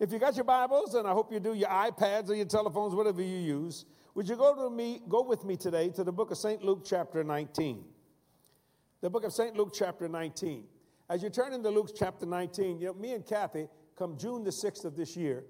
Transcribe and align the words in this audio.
If 0.00 0.10
you 0.12 0.18
got 0.18 0.34
your 0.34 0.44
Bibles, 0.44 0.94
and 0.94 1.06
I 1.06 1.12
hope 1.12 1.30
you 1.30 1.38
do, 1.40 1.52
your 1.52 1.68
iPads 1.68 2.30
or 2.30 2.34
your 2.34 2.46
telephones, 2.46 2.94
whatever 2.94 3.20
you 3.20 3.36
use, 3.36 3.84
would 4.14 4.26
you 4.26 4.34
go 4.34 4.54
to 4.54 4.74
me, 4.74 5.02
go 5.06 5.22
with 5.22 5.44
me 5.44 5.58
today 5.58 5.90
to 5.90 6.02
the 6.02 6.10
book 6.10 6.30
of 6.30 6.38
St. 6.38 6.64
Luke, 6.64 6.86
chapter 6.86 7.22
19. 7.22 7.84
The 9.02 9.10
book 9.10 9.24
of 9.24 9.32
St. 9.34 9.54
Luke, 9.54 9.74
chapter 9.74 10.08
19. 10.08 10.64
As 11.10 11.22
you 11.22 11.28
turn 11.28 11.52
into 11.52 11.68
Luke 11.68 11.90
chapter 11.94 12.24
19, 12.24 12.80
you 12.80 12.86
know, 12.86 12.94
me 12.94 13.12
and 13.12 13.26
Kathy, 13.26 13.68
come 13.94 14.16
June 14.16 14.42
the 14.42 14.50
6th 14.50 14.86
of 14.86 14.96
this 14.96 15.18
year, 15.18 15.44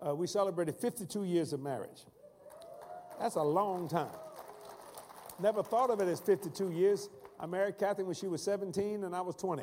uh, 0.00 0.14
we 0.14 0.26
celebrated 0.26 0.76
52 0.76 1.24
years 1.24 1.52
of 1.52 1.60
marriage. 1.60 2.06
That's 3.20 3.34
a 3.34 3.42
long 3.42 3.86
time. 3.86 4.16
Never 5.38 5.62
thought 5.62 5.90
of 5.90 6.00
it 6.00 6.08
as 6.08 6.20
52 6.20 6.70
years. 6.70 7.10
I 7.38 7.44
married 7.44 7.76
Kathy 7.76 8.04
when 8.04 8.14
she 8.14 8.28
was 8.28 8.42
17 8.44 9.04
and 9.04 9.14
I 9.14 9.20
was 9.20 9.34
20. 9.34 9.62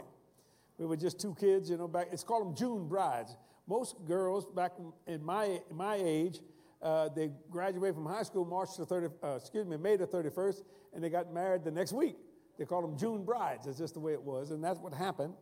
We 0.77 0.85
were 0.85 0.95
just 0.95 1.19
two 1.19 1.33
kids, 1.39 1.71
you 1.71 1.77
know, 1.77 1.87
back. 1.87 2.09
It's 2.11 2.23
called 2.23 2.45
them 2.45 2.55
June 2.55 2.87
brides. 2.87 3.35
Most 3.67 3.95
girls 4.05 4.45
back 4.45 4.73
in 5.05 5.23
my, 5.23 5.59
my 5.71 5.99
age, 6.01 6.39
uh, 6.81 7.09
they 7.09 7.31
graduated 7.49 7.95
from 7.95 8.05
high 8.05 8.23
school 8.23 8.45
March 8.45 8.69
the 8.77 8.85
30, 8.85 9.07
uh, 9.23 9.35
excuse 9.35 9.65
me, 9.65 9.77
May 9.77 9.97
the 9.97 10.07
31st, 10.07 10.61
and 10.93 11.03
they 11.03 11.09
got 11.09 11.33
married 11.33 11.63
the 11.63 11.71
next 11.71 11.91
week. 11.91 12.15
They 12.57 12.65
called 12.65 12.85
them 12.85 12.97
June 12.97 13.23
brides. 13.23 13.65
That's 13.65 13.77
just 13.77 13.93
the 13.93 13.99
way 13.99 14.13
it 14.13 14.21
was, 14.21 14.51
and 14.51 14.63
that's 14.63 14.79
what 14.79 14.93
happened. 14.93 15.33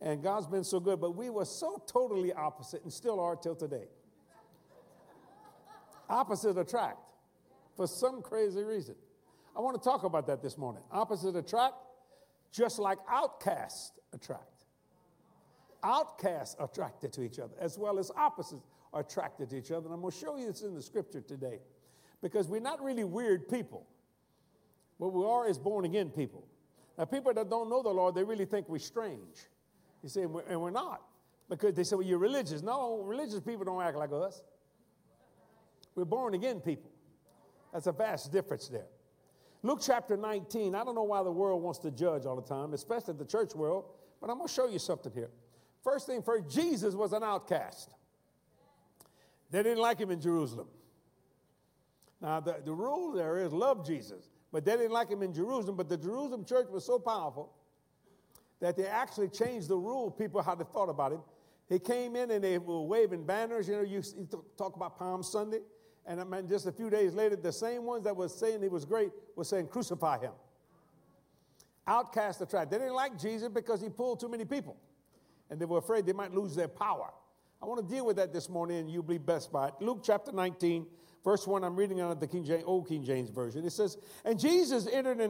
And 0.00 0.22
God's 0.22 0.46
been 0.46 0.64
so 0.64 0.80
good, 0.80 1.00
but 1.00 1.16
we 1.16 1.30
were 1.30 1.44
so 1.44 1.82
totally 1.86 2.32
opposite 2.32 2.82
and 2.82 2.92
still 2.92 3.20
are 3.20 3.36
till 3.36 3.54
today. 3.54 3.86
Opposite 6.08 6.56
attract 6.56 6.98
for 7.76 7.86
some 7.86 8.22
crazy 8.22 8.62
reason. 8.62 8.94
I 9.56 9.60
want 9.60 9.80
to 9.80 9.88
talk 9.88 10.04
about 10.04 10.26
that 10.26 10.42
this 10.42 10.58
morning. 10.58 10.82
Opposite 10.92 11.34
attract, 11.34 11.74
just 12.52 12.78
like 12.78 12.98
outcasts 13.10 13.92
attract. 14.12 14.55
Outcasts 15.82 16.56
are 16.58 16.66
attracted 16.66 17.12
to 17.14 17.22
each 17.22 17.38
other, 17.38 17.54
as 17.60 17.78
well 17.78 17.98
as 17.98 18.10
opposites 18.16 18.62
are 18.92 19.00
attracted 19.00 19.50
to 19.50 19.58
each 19.58 19.70
other. 19.70 19.86
And 19.86 19.94
I'm 19.94 20.00
going 20.00 20.12
to 20.12 20.18
show 20.18 20.36
you 20.36 20.46
this 20.46 20.62
in 20.62 20.74
the 20.74 20.82
scripture 20.82 21.20
today 21.20 21.60
because 22.22 22.48
we're 22.48 22.60
not 22.60 22.82
really 22.82 23.04
weird 23.04 23.48
people. 23.48 23.86
What 24.98 25.12
we 25.12 25.24
are 25.24 25.46
is 25.46 25.58
born 25.58 25.84
again 25.84 26.10
people. 26.10 26.46
Now, 26.96 27.04
people 27.04 27.32
that 27.34 27.50
don't 27.50 27.68
know 27.68 27.82
the 27.82 27.90
Lord, 27.90 28.14
they 28.14 28.24
really 28.24 28.46
think 28.46 28.68
we're 28.68 28.78
strange. 28.78 29.46
You 30.02 30.08
see, 30.08 30.22
and 30.22 30.32
we're, 30.32 30.44
and 30.48 30.60
we're 30.60 30.70
not 30.70 31.02
because 31.48 31.74
they 31.74 31.84
say, 31.84 31.96
well, 31.96 32.06
you're 32.06 32.18
religious. 32.18 32.62
No, 32.62 33.02
religious 33.02 33.40
people 33.40 33.64
don't 33.64 33.82
act 33.82 33.96
like 33.96 34.10
us. 34.12 34.42
We're 35.94 36.04
born 36.04 36.34
again 36.34 36.60
people. 36.60 36.90
That's 37.72 37.86
a 37.86 37.92
vast 37.92 38.32
difference 38.32 38.68
there. 38.68 38.86
Luke 39.62 39.80
chapter 39.82 40.16
19. 40.16 40.74
I 40.74 40.84
don't 40.84 40.94
know 40.94 41.02
why 41.02 41.22
the 41.22 41.30
world 41.30 41.62
wants 41.62 41.78
to 41.80 41.90
judge 41.90 42.24
all 42.24 42.36
the 42.36 42.42
time, 42.42 42.72
especially 42.72 43.14
the 43.14 43.24
church 43.24 43.54
world, 43.54 43.84
but 44.20 44.30
I'm 44.30 44.36
going 44.36 44.48
to 44.48 44.54
show 44.54 44.68
you 44.68 44.78
something 44.78 45.12
here. 45.12 45.30
First 45.86 46.08
thing 46.08 46.20
first, 46.20 46.48
Jesus 46.48 46.94
was 46.94 47.12
an 47.12 47.22
outcast. 47.22 47.94
They 49.52 49.62
didn't 49.62 49.78
like 49.78 50.00
him 50.00 50.10
in 50.10 50.20
Jerusalem. 50.20 50.66
Now, 52.20 52.40
the, 52.40 52.56
the 52.64 52.72
rule 52.72 53.12
there 53.12 53.38
is 53.38 53.52
love 53.52 53.86
Jesus, 53.86 54.28
but 54.50 54.64
they 54.64 54.72
didn't 54.72 54.90
like 54.90 55.08
him 55.08 55.22
in 55.22 55.32
Jerusalem. 55.32 55.76
But 55.76 55.88
the 55.88 55.96
Jerusalem 55.96 56.44
church 56.44 56.66
was 56.72 56.84
so 56.84 56.98
powerful 56.98 57.52
that 58.58 58.76
they 58.76 58.88
actually 58.88 59.28
changed 59.28 59.68
the 59.68 59.76
rule, 59.76 60.10
people, 60.10 60.42
how 60.42 60.56
they 60.56 60.64
thought 60.64 60.88
about 60.88 61.12
him. 61.12 61.20
He 61.68 61.78
came 61.78 62.16
in 62.16 62.32
and 62.32 62.42
they 62.42 62.58
were 62.58 62.82
waving 62.82 63.24
banners. 63.24 63.68
You 63.68 63.76
know, 63.76 63.82
you, 63.82 64.02
talk 64.58 64.74
about 64.74 64.98
Palm 64.98 65.22
Sunday. 65.22 65.60
And 66.04 66.20
I 66.20 66.24
mean, 66.24 66.48
just 66.48 66.66
a 66.66 66.72
few 66.72 66.90
days 66.90 67.14
later, 67.14 67.36
the 67.36 67.52
same 67.52 67.84
ones 67.84 68.02
that 68.04 68.16
was 68.16 68.34
saying 68.34 68.60
he 68.60 68.68
was 68.68 68.84
great 68.84 69.12
were 69.36 69.44
saying, 69.44 69.68
crucify 69.68 70.18
him. 70.18 70.32
Outcast 71.86 72.40
the 72.40 72.46
tribe. 72.46 72.72
They 72.72 72.78
didn't 72.78 72.94
like 72.94 73.16
Jesus 73.16 73.48
because 73.48 73.80
he 73.80 73.88
pulled 73.88 74.18
too 74.18 74.28
many 74.28 74.44
people 74.44 74.76
and 75.50 75.60
they 75.60 75.64
were 75.64 75.78
afraid 75.78 76.06
they 76.06 76.12
might 76.12 76.34
lose 76.34 76.54
their 76.54 76.68
power. 76.68 77.10
I 77.62 77.66
want 77.66 77.86
to 77.86 77.94
deal 77.94 78.04
with 78.04 78.16
that 78.16 78.32
this 78.32 78.48
morning, 78.48 78.78
and 78.78 78.90
you'll 78.90 79.02
be 79.02 79.18
best 79.18 79.50
by 79.50 79.68
it. 79.68 79.74
Luke 79.80 80.00
chapter 80.04 80.32
19, 80.32 80.86
verse 81.24 81.46
1, 81.46 81.64
I'm 81.64 81.76
reading 81.76 82.00
out 82.00 82.10
of 82.10 82.20
the 82.20 82.26
King 82.26 82.44
James, 82.44 82.64
Old 82.66 82.88
King 82.88 83.04
James 83.04 83.30
Version. 83.30 83.64
It 83.64 83.72
says, 83.72 83.96
And 84.24 84.38
Jesus 84.38 84.86
entered 84.86 85.20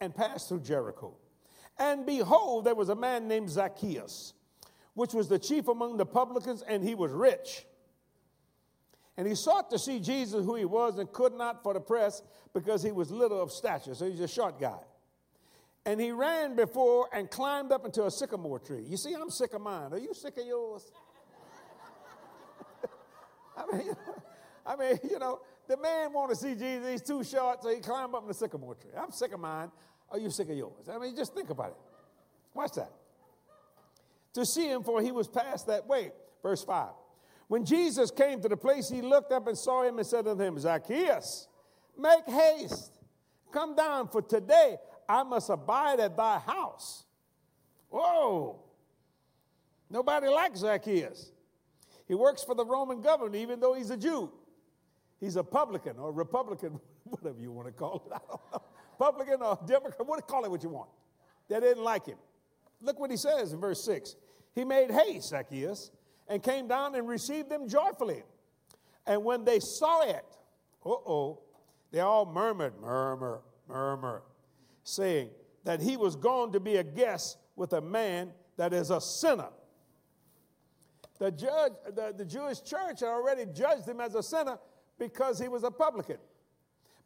and 0.00 0.14
passed 0.14 0.48
through 0.48 0.60
Jericho. 0.60 1.16
And 1.78 2.06
behold, 2.06 2.64
there 2.64 2.74
was 2.74 2.88
a 2.88 2.94
man 2.94 3.28
named 3.28 3.50
Zacchaeus, 3.50 4.32
which 4.94 5.12
was 5.12 5.28
the 5.28 5.38
chief 5.38 5.68
among 5.68 5.96
the 5.96 6.06
publicans, 6.06 6.62
and 6.62 6.82
he 6.82 6.94
was 6.94 7.12
rich. 7.12 7.66
And 9.16 9.26
he 9.26 9.34
sought 9.34 9.70
to 9.70 9.78
see 9.78 10.00
Jesus, 10.00 10.44
who 10.44 10.56
he 10.56 10.64
was, 10.64 10.98
and 10.98 11.10
could 11.12 11.32
not 11.32 11.62
for 11.62 11.72
the 11.72 11.80
press 11.80 12.22
because 12.52 12.82
he 12.82 12.92
was 12.92 13.10
little 13.10 13.40
of 13.40 13.50
stature. 13.50 13.94
So 13.94 14.08
he's 14.10 14.20
a 14.20 14.28
short 14.28 14.60
guy. 14.60 14.78
And 15.86 16.00
he 16.00 16.10
ran 16.10 16.56
before 16.56 17.08
and 17.12 17.30
climbed 17.30 17.70
up 17.70 17.84
into 17.86 18.04
a 18.04 18.10
sycamore 18.10 18.58
tree. 18.58 18.82
You 18.88 18.96
see, 18.96 19.14
I'm 19.14 19.30
sick 19.30 19.54
of 19.54 19.60
mine. 19.60 19.92
Are 19.92 19.98
you 19.98 20.12
sick 20.14 20.36
of 20.36 20.44
yours? 20.44 20.90
I 23.56 23.76
mean, 23.76 23.94
I 24.66 24.74
mean, 24.74 24.98
you 25.08 25.20
know, 25.20 25.40
the 25.68 25.76
man 25.76 26.12
want 26.12 26.30
to 26.30 26.36
see 26.36 26.54
Jesus. 26.56 26.88
He's 26.90 27.02
too 27.02 27.22
short, 27.22 27.62
so 27.62 27.72
he 27.72 27.80
climbed 27.80 28.16
up 28.16 28.22
in 28.22 28.28
the 28.28 28.34
sycamore 28.34 28.74
tree. 28.74 28.90
I'm 29.00 29.12
sick 29.12 29.32
of 29.32 29.38
mine. 29.38 29.70
Are 30.10 30.18
you 30.18 30.28
sick 30.28 30.50
of 30.50 30.56
yours? 30.56 30.88
I 30.92 30.98
mean, 30.98 31.14
just 31.14 31.34
think 31.34 31.50
about 31.50 31.68
it. 31.68 31.76
Watch 32.52 32.72
that. 32.72 32.90
To 34.34 34.44
see 34.44 34.68
him, 34.68 34.82
for 34.82 35.00
he 35.00 35.12
was 35.12 35.28
past 35.28 35.68
that 35.68 35.86
way. 35.86 36.10
Verse 36.42 36.64
5. 36.64 36.88
When 37.46 37.64
Jesus 37.64 38.10
came 38.10 38.42
to 38.42 38.48
the 38.48 38.56
place, 38.56 38.88
he 38.88 39.02
looked 39.02 39.30
up 39.30 39.46
and 39.46 39.56
saw 39.56 39.84
him 39.84 39.98
and 39.98 40.06
said 40.06 40.26
unto 40.26 40.42
him, 40.42 40.58
Zacchaeus, 40.58 41.46
make 41.96 42.26
haste. 42.26 42.92
Come 43.52 43.76
down, 43.76 44.08
for 44.08 44.20
today 44.20 44.78
I 45.08 45.22
must 45.22 45.50
abide 45.50 46.00
at 46.00 46.16
thy 46.16 46.38
house. 46.38 47.04
Whoa. 47.90 48.60
Nobody 49.90 50.28
likes 50.28 50.60
Zacchaeus. 50.60 51.32
He 52.08 52.14
works 52.14 52.42
for 52.42 52.54
the 52.54 52.64
Roman 52.64 53.00
government, 53.00 53.36
even 53.36 53.60
though 53.60 53.74
he's 53.74 53.90
a 53.90 53.96
Jew. 53.96 54.30
He's 55.20 55.36
a 55.36 55.44
publican 55.44 55.98
or 55.98 56.12
Republican, 56.12 56.80
whatever 57.04 57.40
you 57.40 57.52
want 57.52 57.68
to 57.68 57.72
call 57.72 58.02
it. 58.06 58.12
I 58.14 58.18
don't 58.28 58.40
know. 58.52 58.62
Publican 58.98 59.42
or 59.42 59.58
Democrat, 59.66 60.06
what 60.06 60.26
call 60.26 60.44
it 60.44 60.50
what 60.50 60.62
you 60.62 60.70
want. 60.70 60.88
They 61.48 61.60
didn't 61.60 61.84
like 61.84 62.06
him. 62.06 62.18
Look 62.80 62.98
what 62.98 63.10
he 63.10 63.16
says 63.16 63.52
in 63.52 63.60
verse 63.60 63.84
6. 63.84 64.16
He 64.54 64.64
made 64.64 64.90
haste, 64.90 65.28
Zacchaeus, 65.28 65.90
and 66.28 66.42
came 66.42 66.66
down 66.66 66.94
and 66.94 67.06
received 67.06 67.50
them 67.50 67.68
joyfully. 67.68 68.22
And 69.06 69.24
when 69.24 69.44
they 69.44 69.60
saw 69.60 70.02
it, 70.02 70.24
uh 70.84 70.90
oh, 70.90 71.40
they 71.92 72.00
all 72.00 72.26
murmured, 72.26 72.80
murmur, 72.80 73.42
murmur 73.68 74.22
saying 74.86 75.30
that 75.64 75.80
he 75.80 75.96
was 75.96 76.14
going 76.16 76.52
to 76.52 76.60
be 76.60 76.76
a 76.76 76.84
guest 76.84 77.38
with 77.56 77.72
a 77.72 77.80
man 77.80 78.30
that 78.56 78.72
is 78.72 78.90
a 78.90 79.00
sinner. 79.00 79.48
The, 81.18 81.30
judge, 81.30 81.72
the, 81.94 82.14
the 82.16 82.24
Jewish 82.24 82.62
church 82.62 83.00
had 83.00 83.08
already 83.08 83.46
judged 83.52 83.88
him 83.88 84.00
as 84.00 84.14
a 84.14 84.22
sinner 84.22 84.58
because 84.98 85.38
he 85.38 85.48
was 85.48 85.64
a 85.64 85.70
publican, 85.70 86.18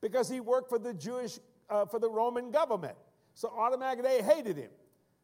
because 0.00 0.28
he 0.28 0.40
worked 0.40 0.68
for 0.68 0.78
the 0.78 0.92
Jewish, 0.92 1.38
uh, 1.70 1.86
for 1.86 1.98
the 1.98 2.10
Roman 2.10 2.50
government. 2.50 2.96
So 3.34 3.48
automatically 3.48 4.10
they 4.10 4.22
hated 4.22 4.56
him. 4.56 4.70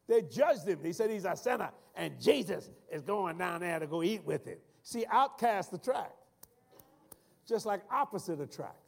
They 0.08 0.22
judged 0.22 0.66
him. 0.66 0.78
They 0.82 0.92
said 0.92 1.10
he's 1.10 1.24
a 1.24 1.36
sinner, 1.36 1.70
and 1.94 2.20
Jesus 2.20 2.70
is 2.90 3.02
going 3.02 3.38
down 3.38 3.60
there 3.60 3.78
to 3.78 3.86
go 3.86 4.02
eat 4.02 4.24
with 4.24 4.46
him. 4.46 4.58
See, 4.82 5.04
outcast 5.10 5.72
attract, 5.72 6.14
just 7.46 7.66
like 7.66 7.82
opposite 7.90 8.40
attract. 8.40 8.78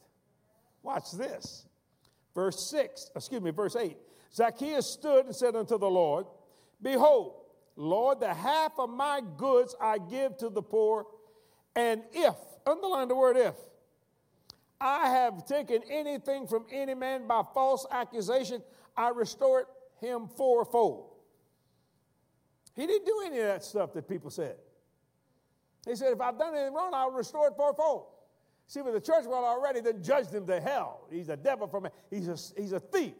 Watch 0.81 1.11
this. 1.11 1.65
Verse 2.35 2.69
6, 2.69 3.11
excuse 3.15 3.41
me, 3.41 3.51
verse 3.51 3.75
8. 3.75 3.97
Zacchaeus 4.33 4.93
stood 4.93 5.25
and 5.25 5.35
said 5.35 5.55
unto 5.55 5.77
the 5.77 5.89
Lord, 5.89 6.25
Behold, 6.81 7.33
Lord, 7.75 8.19
the 8.19 8.33
half 8.33 8.73
of 8.77 8.89
my 8.89 9.21
goods 9.37 9.75
I 9.81 9.97
give 9.97 10.37
to 10.37 10.49
the 10.49 10.61
poor, 10.61 11.05
and 11.75 12.03
if, 12.13 12.35
underline 12.65 13.07
the 13.07 13.15
word 13.15 13.37
if, 13.37 13.55
I 14.79 15.09
have 15.09 15.45
taken 15.45 15.81
anything 15.89 16.47
from 16.47 16.65
any 16.71 16.93
man 16.93 17.27
by 17.27 17.41
false 17.53 17.85
accusation, 17.91 18.61
I 18.95 19.09
restore 19.09 19.61
it 19.61 19.67
him 19.99 20.27
fourfold. 20.37 21.09
He 22.75 22.87
didn't 22.87 23.05
do 23.05 23.23
any 23.25 23.39
of 23.39 23.45
that 23.45 23.63
stuff 23.63 23.93
that 23.93 24.07
people 24.07 24.29
said. 24.29 24.55
He 25.85 25.95
said, 25.95 26.13
if 26.13 26.21
I've 26.21 26.37
done 26.37 26.55
anything 26.55 26.73
wrong, 26.73 26.91
I'll 26.93 27.11
restore 27.11 27.47
it 27.47 27.53
fourfold. 27.57 28.07
See, 28.69 28.83
but 28.83 28.93
the 28.93 29.01
church 29.01 29.25
world 29.25 29.45
already 29.45 29.81
then 29.81 30.03
judged 30.03 30.31
him 30.31 30.45
to 30.45 30.61
hell. 30.61 31.07
He's 31.09 31.29
a 31.29 31.35
devil 31.35 31.67
from 31.67 31.87
he's 32.11 32.27
a, 32.27 32.37
he's 32.55 32.71
a 32.71 32.79
thief. 32.79 33.15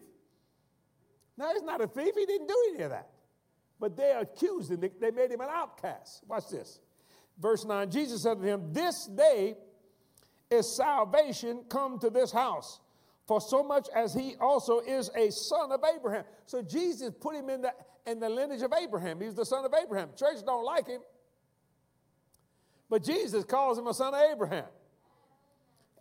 No, 1.40 1.51
he's 1.51 1.63
not 1.63 1.81
a 1.81 1.88
thief. 1.88 2.13
He 2.16 2.24
didn't 2.28 2.46
do 2.46 2.56
any 2.69 2.84
of 2.84 2.92
that. 2.92 3.10
But 3.80 3.98
they 3.98 4.12
accused 4.12 4.69
him. 4.69 4.80
They, 4.80 4.92
they 5.01 5.10
made 5.10 5.31
him 5.31 5.42
an 5.42 5.50
outcast. 5.51 6.22
Watch 6.28 6.50
this. 6.51 6.80
Verse 7.40 7.66
9 7.66 7.90
Jesus 7.90 8.22
said 8.22 8.40
to 8.40 8.44
him, 8.46 8.72
This 8.72 9.07
day 9.07 9.56
is 10.51 10.75
salvation 10.78 11.63
come 11.68 11.98
to 11.98 12.12
this 12.12 12.31
house, 12.31 12.80
for 13.25 13.42
so 13.42 13.63
much 13.63 13.88
as 13.95 14.13
he 14.13 14.36
also 14.40 14.81
is 14.81 15.10
a 15.16 15.31
son 15.31 15.72
of 15.72 15.81
Abraham. 15.95 16.25
So 16.45 16.62
Jesus 16.62 17.12
put 17.19 17.36
him 17.36 17.50
in 17.50 17.63
the, 17.63 17.74
in 18.06 18.19
the 18.19 18.30
lineage 18.30 18.62
of 18.62 18.72
Abraham. 18.80 19.19
He's 19.19 19.34
the 19.34 19.45
son 19.45 19.66
of 19.66 19.74
Abraham. 19.74 20.10
Church 20.16 20.45
don't 20.45 20.63
like 20.63 20.86
him. 20.86 21.02
But 22.88 23.04
Jesus 23.04 23.44
calls 23.45 23.80
him 23.80 23.88
a 23.88 23.95
son 23.95 24.13
of 24.13 24.22
Abraham. 24.31 24.66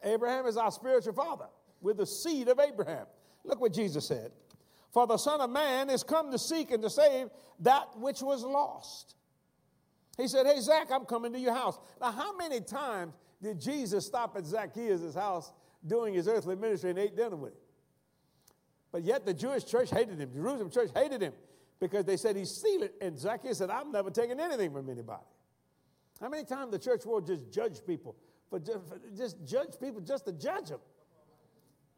Abraham 0.02 0.46
is 0.46 0.56
our 0.56 0.70
spiritual 0.70 1.12
father. 1.12 1.46
We're 1.80 1.94
the 1.94 2.06
seed 2.06 2.48
of 2.48 2.58
Abraham. 2.58 3.06
Look 3.44 3.60
what 3.60 3.72
Jesus 3.72 4.06
said. 4.06 4.32
For 4.92 5.06
the 5.06 5.16
Son 5.16 5.40
of 5.40 5.50
Man 5.50 5.90
is 5.90 6.02
come 6.02 6.30
to 6.30 6.38
seek 6.38 6.70
and 6.70 6.82
to 6.82 6.90
save 6.90 7.28
that 7.60 7.98
which 7.98 8.20
was 8.22 8.42
lost. 8.42 9.14
He 10.16 10.26
said, 10.28 10.46
Hey, 10.46 10.60
Zach, 10.60 10.88
I'm 10.90 11.04
coming 11.04 11.32
to 11.32 11.38
your 11.38 11.54
house. 11.54 11.78
Now, 12.00 12.10
how 12.10 12.36
many 12.36 12.60
times 12.60 13.14
did 13.42 13.60
Jesus 13.60 14.06
stop 14.06 14.36
at 14.36 14.44
Zacchaeus' 14.44 15.14
house 15.14 15.52
doing 15.86 16.14
his 16.14 16.26
earthly 16.26 16.56
ministry 16.56 16.90
and 16.90 16.98
ate 16.98 17.16
dinner 17.16 17.36
with 17.36 17.52
him? 17.52 17.60
But 18.90 19.04
yet 19.04 19.26
the 19.26 19.34
Jewish 19.34 19.64
church 19.64 19.90
hated 19.90 20.18
him. 20.18 20.32
Jerusalem 20.32 20.70
church 20.70 20.90
hated 20.94 21.20
him 21.20 21.34
because 21.78 22.04
they 22.04 22.16
said 22.16 22.36
he's 22.36 22.50
stealing. 22.50 22.88
And 23.00 23.18
Zacchaeus 23.18 23.58
said, 23.58 23.70
I'm 23.70 23.92
never 23.92 24.10
taking 24.10 24.40
anything 24.40 24.72
from 24.72 24.88
anybody. 24.88 25.22
How 26.20 26.28
many 26.28 26.44
times 26.44 26.72
the 26.72 26.78
church 26.78 27.04
will 27.06 27.20
just 27.20 27.52
judge 27.52 27.84
people? 27.86 28.16
For 28.50 28.58
just, 28.58 28.88
for 28.88 28.98
just 29.16 29.36
judge 29.44 29.74
people 29.80 30.00
just 30.00 30.24
to 30.26 30.32
judge 30.32 30.68
them. 30.68 30.80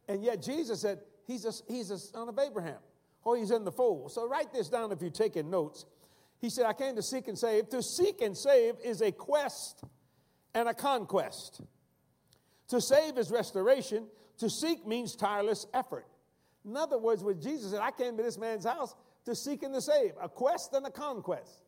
And 0.07 0.23
yet 0.23 0.41
Jesus 0.41 0.81
said, 0.81 0.99
he's 1.25 1.45
a, 1.45 1.51
he's 1.71 1.91
a 1.91 1.97
son 1.97 2.27
of 2.27 2.37
Abraham. 2.39 2.79
Or 3.23 3.37
he's 3.37 3.51
in 3.51 3.63
the 3.63 3.71
fold. 3.71 4.11
So 4.11 4.27
write 4.27 4.51
this 4.51 4.67
down 4.67 4.91
if 4.91 5.01
you're 5.01 5.11
taking 5.11 5.49
notes. 5.49 5.85
He 6.39 6.49
said, 6.49 6.65
I 6.65 6.73
came 6.73 6.95
to 6.95 7.03
seek 7.03 7.27
and 7.27 7.37
save. 7.37 7.69
To 7.69 7.83
seek 7.83 8.21
and 8.21 8.35
save 8.35 8.75
is 8.83 9.01
a 9.01 9.11
quest 9.11 9.83
and 10.55 10.67
a 10.67 10.73
conquest. 10.73 11.61
To 12.69 12.81
save 12.81 13.17
is 13.17 13.29
restoration. 13.29 14.07
To 14.39 14.49
seek 14.49 14.87
means 14.87 15.15
tireless 15.15 15.67
effort. 15.73 16.07
In 16.65 16.75
other 16.75 16.97
words, 16.97 17.23
what 17.23 17.39
Jesus 17.39 17.71
said, 17.71 17.79
I 17.79 17.91
came 17.91 18.17
to 18.17 18.23
this 18.23 18.39
man's 18.39 18.65
house 18.65 18.95
to 19.25 19.35
seek 19.35 19.61
and 19.63 19.73
to 19.73 19.81
save, 19.81 20.13
a 20.19 20.27
quest 20.27 20.73
and 20.73 20.85
a 20.85 20.91
conquest. 20.91 21.61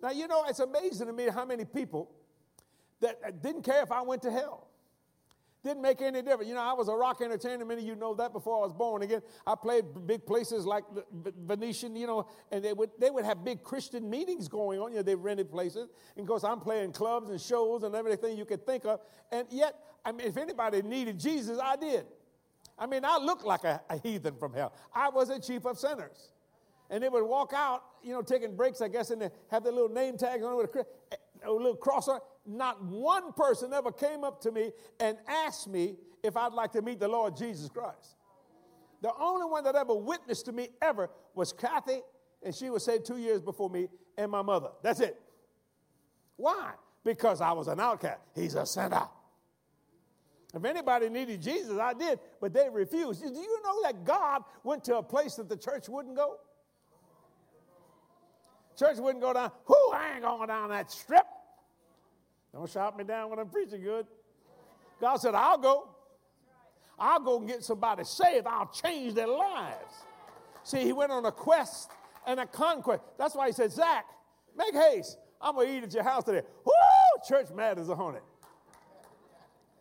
Now, 0.00 0.10
you 0.10 0.28
know, 0.28 0.44
it's 0.48 0.60
amazing 0.60 1.08
to 1.08 1.12
me 1.12 1.28
how 1.28 1.44
many 1.44 1.64
people 1.64 2.10
that 3.04 3.20
uh, 3.26 3.30
didn't 3.30 3.62
care 3.62 3.82
if 3.82 3.92
I 3.92 4.02
went 4.02 4.22
to 4.22 4.30
hell. 4.30 4.68
Didn't 5.62 5.80
make 5.80 6.02
any 6.02 6.20
difference. 6.20 6.48
You 6.48 6.54
know, 6.54 6.60
I 6.60 6.74
was 6.74 6.88
a 6.88 6.94
rock 6.94 7.22
entertainer. 7.22 7.64
Many 7.64 7.80
of 7.80 7.88
you 7.88 7.94
know 7.94 8.12
that 8.14 8.34
before 8.34 8.58
I 8.58 8.60
was 8.60 8.72
born 8.74 9.02
again. 9.02 9.22
I 9.46 9.54
played 9.54 9.84
big 10.06 10.26
places 10.26 10.66
like 10.66 10.84
Venetian, 11.46 11.96
you 11.96 12.06
know, 12.06 12.28
and 12.52 12.62
they 12.62 12.74
would, 12.74 12.90
they 12.98 13.08
would 13.08 13.24
have 13.24 13.42
big 13.42 13.62
Christian 13.62 14.10
meetings 14.10 14.46
going 14.46 14.78
on. 14.78 14.90
You 14.90 14.98
know, 14.98 15.02
they 15.02 15.14
rented 15.14 15.50
places. 15.50 15.88
And 16.16 16.24
of 16.24 16.28
course, 16.28 16.44
I'm 16.44 16.60
playing 16.60 16.92
clubs 16.92 17.30
and 17.30 17.40
shows 17.40 17.82
and 17.82 17.94
everything 17.94 18.36
you 18.36 18.44
could 18.44 18.66
think 18.66 18.84
of. 18.84 19.00
And 19.32 19.48
yet, 19.50 19.74
I 20.04 20.12
mean, 20.12 20.26
if 20.26 20.36
anybody 20.36 20.82
needed 20.82 21.18
Jesus, 21.18 21.58
I 21.58 21.76
did. 21.76 22.04
I 22.78 22.86
mean, 22.86 23.02
I 23.02 23.16
looked 23.16 23.46
like 23.46 23.64
a, 23.64 23.80
a 23.88 23.96
heathen 23.96 24.36
from 24.36 24.52
hell. 24.52 24.74
I 24.94 25.08
was 25.08 25.30
a 25.30 25.40
chief 25.40 25.64
of 25.64 25.78
sinners. 25.78 26.28
And 26.90 27.02
they 27.02 27.08
would 27.08 27.24
walk 27.24 27.54
out, 27.56 27.84
you 28.02 28.12
know, 28.12 28.20
taking 28.20 28.54
breaks, 28.54 28.82
I 28.82 28.88
guess, 28.88 29.10
and 29.10 29.30
have 29.50 29.64
their 29.64 29.72
little 29.72 29.88
name 29.88 30.18
tags 30.18 30.44
on 30.44 30.58
with 30.58 30.74
a, 30.74 30.78
eh, 30.80 31.16
a 31.46 31.50
little 31.50 31.76
cross 31.76 32.08
on. 32.08 32.20
Not 32.46 32.82
one 32.84 33.32
person 33.32 33.72
ever 33.72 33.90
came 33.90 34.24
up 34.24 34.40
to 34.42 34.52
me 34.52 34.72
and 35.00 35.16
asked 35.26 35.68
me 35.68 35.96
if 36.22 36.36
I'd 36.36 36.52
like 36.52 36.72
to 36.72 36.82
meet 36.82 37.00
the 37.00 37.08
Lord 37.08 37.36
Jesus 37.36 37.68
Christ. 37.68 38.16
The 39.02 39.12
only 39.18 39.46
one 39.46 39.64
that 39.64 39.74
ever 39.74 39.94
witnessed 39.94 40.46
to 40.46 40.52
me 40.52 40.68
ever 40.80 41.10
was 41.34 41.52
Kathy, 41.52 42.00
and 42.42 42.54
she 42.54 42.70
was 42.70 42.84
saved 42.84 43.04
two 43.06 43.18
years 43.18 43.40
before 43.40 43.70
me, 43.70 43.88
and 44.16 44.30
my 44.30 44.42
mother. 44.42 44.68
That's 44.82 45.00
it. 45.00 45.20
Why? 46.36 46.72
Because 47.04 47.40
I 47.40 47.52
was 47.52 47.68
an 47.68 47.80
outcast. 47.80 48.20
He's 48.34 48.54
a 48.54 48.66
sinner. 48.66 49.08
If 50.54 50.64
anybody 50.64 51.08
needed 51.08 51.42
Jesus, 51.42 51.78
I 51.78 51.94
did, 51.94 52.20
but 52.40 52.52
they 52.52 52.68
refused. 52.70 53.22
Do 53.22 53.28
you 53.28 53.62
know 53.62 53.82
that 53.82 54.04
God 54.04 54.42
went 54.62 54.84
to 54.84 54.98
a 54.98 55.02
place 55.02 55.34
that 55.34 55.48
the 55.48 55.56
church 55.56 55.88
wouldn't 55.88 56.14
go? 56.14 56.36
Church 58.78 58.98
wouldn't 58.98 59.22
go 59.22 59.32
down. 59.32 59.50
Who? 59.66 59.92
I 59.92 60.12
ain't 60.14 60.22
going 60.22 60.48
down 60.48 60.70
that 60.70 60.90
strip. 60.90 61.26
Don't 62.54 62.70
shout 62.70 62.96
me 62.96 63.02
down 63.02 63.30
when 63.30 63.40
I'm 63.40 63.48
preaching 63.48 63.82
good. 63.82 64.06
God 65.00 65.16
said, 65.16 65.34
I'll 65.34 65.58
go. 65.58 65.88
I'll 66.96 67.18
go 67.18 67.38
and 67.38 67.48
get 67.48 67.64
somebody 67.64 68.04
saved. 68.04 68.46
I'll 68.46 68.70
change 68.70 69.14
their 69.14 69.26
lives. 69.26 69.94
See, 70.62 70.80
he 70.80 70.92
went 70.92 71.10
on 71.10 71.26
a 71.26 71.32
quest 71.32 71.90
and 72.24 72.38
a 72.38 72.46
conquest. 72.46 73.02
That's 73.18 73.34
why 73.34 73.48
he 73.48 73.52
said, 73.52 73.72
Zach, 73.72 74.06
make 74.56 74.72
haste. 74.72 75.18
I'm 75.40 75.56
going 75.56 75.66
to 75.66 75.76
eat 75.78 75.82
at 75.82 75.92
your 75.92 76.04
house 76.04 76.22
today. 76.22 76.42
Woo! 76.64 76.72
Church 77.28 77.48
as 77.58 77.88
a 77.88 77.94
hornet. 77.96 78.22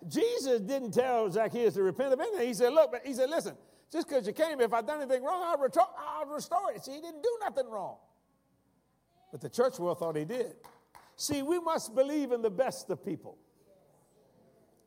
Jesus 0.08 0.60
didn't 0.62 0.92
tell 0.92 1.30
Zacchaeus 1.30 1.76
to 1.76 1.84
repent 1.84 2.12
of 2.12 2.20
anything. 2.20 2.48
He 2.48 2.54
said, 2.56 2.74
Look, 2.74 2.92
but 2.92 3.06
he 3.06 3.14
said, 3.14 3.30
Listen, 3.30 3.56
just 3.92 4.10
because 4.10 4.26
you 4.26 4.34
came, 4.34 4.60
if 4.60 4.74
I've 4.74 4.88
done 4.88 5.00
anything 5.00 5.24
wrong, 5.24 5.44
I'll, 5.46 5.58
retor- 5.58 5.88
I'll 5.98 6.26
restore 6.26 6.72
it. 6.74 6.84
See, 6.84 6.94
he 6.94 7.02
didn't 7.02 7.22
do 7.22 7.38
nothing 7.40 7.70
wrong. 7.70 7.98
But 9.32 9.42
the 9.42 9.50
church 9.50 9.80
world 9.80 10.00
thought 10.00 10.18
he 10.18 10.26
did. 10.26 10.56
See, 11.16 11.42
we 11.44 11.60
must 11.60 11.96
believe 11.96 12.32
in 12.32 12.42
the 12.42 12.50
best 12.50 12.90
of 12.90 13.06
people 13.06 13.38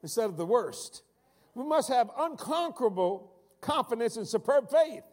instead 0.02 0.26
of 0.26 0.37
the 0.37 0.46
worst. 0.46 1.02
We 1.55 1.64
must 1.64 1.88
have 1.88 2.11
unconquerable 2.19 3.32
confidence 3.61 4.17
and 4.17 4.26
superb 4.26 4.70
faith, 4.70 5.05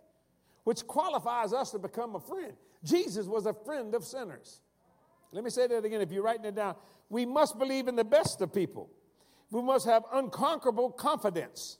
which 0.63 0.86
qualifies 0.86 1.54
us 1.54 1.71
to 1.71 1.80
become 1.80 2.15
a 2.15 2.19
friend. 2.19 2.54
Jesus 2.83 3.27
was 3.27 3.45
a 3.45 3.54
friend 3.54 3.95
of 3.95 4.04
sinners. 4.04 4.62
Let 5.31 5.44
me 5.44 5.50
say 5.50 5.68
that 5.68 5.86
again 5.86 6.01
if 6.01 6.12
you're 6.12 6.24
writing 6.24 6.45
it 6.45 6.56
down. 6.56 6.75
We 7.10 7.25
must 7.25 7.57
believe 7.57 7.88
in 7.88 7.95
the 7.95 8.04
best 8.04 8.42
of 8.42 8.54
people 8.54 8.89
we 9.54 9.62
must 9.62 9.86
have 9.86 10.04
unconquerable 10.12 10.89
confidence 10.92 11.77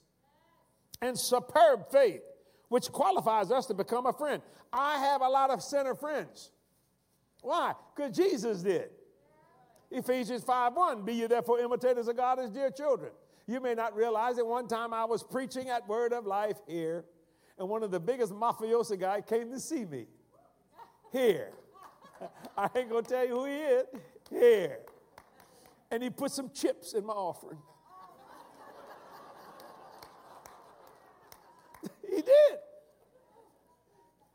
and 1.02 1.18
superb 1.18 1.90
faith, 1.90 2.22
which 2.68 2.90
qualifies 2.92 3.50
us 3.50 3.66
to 3.66 3.74
become 3.74 4.06
a 4.06 4.12
friend. 4.12 4.42
I 4.72 4.98
have 4.98 5.20
a 5.20 5.28
lot 5.28 5.50
of 5.50 5.60
sinner 5.60 5.94
friends. 5.94 6.50
Why? 7.42 7.72
Because 7.94 8.16
Jesus 8.16 8.62
did. 8.62 8.90
Ephesians 9.94 10.44
5 10.44 10.74
1, 10.74 11.04
be 11.04 11.14
you 11.14 11.28
therefore 11.28 11.60
imitators 11.60 12.08
of 12.08 12.16
God 12.16 12.38
as 12.38 12.50
dear 12.50 12.70
children. 12.70 13.12
You 13.46 13.60
may 13.60 13.74
not 13.74 13.94
realize 13.94 14.36
that 14.36 14.46
one 14.46 14.66
time 14.66 14.92
I 14.92 15.04
was 15.04 15.22
preaching 15.22 15.68
at 15.68 15.86
Word 15.88 16.12
of 16.12 16.26
Life 16.26 16.56
here, 16.66 17.04
and 17.58 17.68
one 17.68 17.82
of 17.82 17.90
the 17.90 18.00
biggest 18.00 18.32
mafioso 18.32 18.98
guy 18.98 19.20
came 19.20 19.50
to 19.50 19.60
see 19.60 19.84
me. 19.84 20.06
Here. 21.12 21.52
I 22.58 22.68
ain't 22.74 22.90
gonna 22.90 23.02
tell 23.02 23.24
you 23.24 23.36
who 23.36 23.44
he 23.44 23.54
is. 23.54 23.86
Here 24.30 24.78
and 25.94 26.02
he 26.02 26.10
put 26.10 26.32
some 26.32 26.50
chips 26.50 26.92
in 26.92 27.06
my 27.06 27.12
offering. 27.12 27.58
he 32.10 32.16
did. 32.16 32.58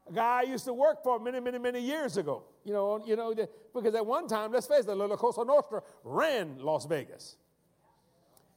A 0.10 0.14
guy 0.14 0.40
I 0.40 0.44
used 0.44 0.64
to 0.66 0.74
work 0.74 1.04
for 1.04 1.20
many, 1.20 1.42
many, 1.42 1.60
many 1.60 1.82
years 1.82 2.16
ago. 2.16 2.44
You 2.64 2.72
know, 2.72 3.04
you 3.06 3.18
know, 3.18 3.36
because 3.74 3.96
at 3.96 4.06
one 4.06 4.28
time, 4.28 4.52
let's 4.52 4.68
face 4.68 4.86
it, 4.86 4.94
La 4.96 5.16
Cosa 5.16 5.44
Nostra 5.44 5.82
ran 6.04 6.58
Las 6.60 6.86
Vegas. 6.86 7.38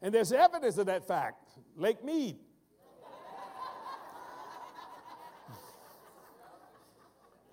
And 0.01 0.13
there's 0.13 0.33
evidence 0.33 0.79
of 0.79 0.87
that 0.87 1.07
fact. 1.07 1.53
Lake 1.77 2.05
Mead. 2.05 2.37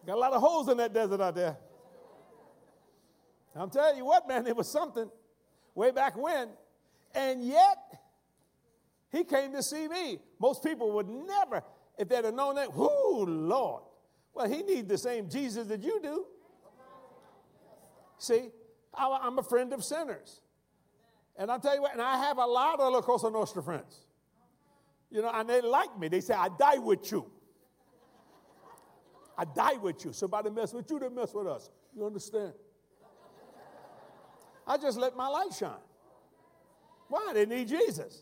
Got 0.05 0.15
a 0.15 0.19
lot 0.19 0.33
of 0.33 0.41
holes 0.41 0.69
in 0.69 0.77
that 0.77 0.91
desert 0.91 1.21
out 1.21 1.35
there. 1.35 1.57
I'm 3.55 3.69
telling 3.69 3.97
you 3.97 4.05
what, 4.05 4.27
man, 4.27 4.47
it 4.47 4.55
was 4.55 4.67
something 4.67 5.09
way 5.75 5.91
back 5.91 6.17
when. 6.17 6.49
And 7.13 7.43
yet, 7.43 7.99
he 9.11 9.23
came 9.23 9.51
to 9.53 9.61
see 9.61 9.87
me. 9.87 10.19
Most 10.39 10.63
people 10.63 10.91
would 10.93 11.09
never, 11.09 11.63
if 11.97 12.07
they'd 12.07 12.25
have 12.25 12.33
known 12.33 12.55
that, 12.55 12.73
whoo, 12.73 13.25
Lord. 13.25 13.83
Well, 14.33 14.49
he 14.49 14.63
needs 14.63 14.87
the 14.87 14.97
same 14.97 15.29
Jesus 15.29 15.67
that 15.67 15.83
you 15.83 15.99
do. 16.01 16.25
See, 18.19 18.49
I'm 18.93 19.39
a 19.39 19.43
friend 19.43 19.73
of 19.73 19.83
sinners. 19.83 20.41
And 21.37 21.49
I'll 21.49 21.59
tell 21.59 21.73
you 21.73 21.81
what, 21.81 21.93
and 21.93 22.01
I 22.01 22.17
have 22.17 22.37
a 22.37 22.45
lot 22.45 22.79
of 22.79 22.91
La 22.93 23.01
Cosa 23.01 23.29
Nostra 23.29 23.63
friends. 23.63 24.05
You 25.09 25.21
know, 25.21 25.31
and 25.33 25.49
they 25.49 25.61
like 25.61 25.97
me. 25.97 26.09
They 26.09 26.19
say, 26.19 26.33
I 26.33 26.49
die 26.49 26.77
with 26.77 27.11
you. 27.11 27.25
I 29.37 29.45
die 29.45 29.77
with 29.81 30.03
you. 30.03 30.11
Somebody 30.11 30.49
mess 30.49 30.73
with 30.73 30.91
you, 30.91 30.99
they 30.99 31.09
mess 31.09 31.33
with 31.33 31.47
us. 31.47 31.69
You 31.95 32.05
understand? 32.05 32.53
I 34.67 34.77
just 34.77 34.99
let 34.99 35.15
my 35.15 35.27
light 35.27 35.53
shine. 35.57 35.71
Why? 37.07 37.31
They 37.33 37.45
need 37.45 37.69
Jesus. 37.69 38.21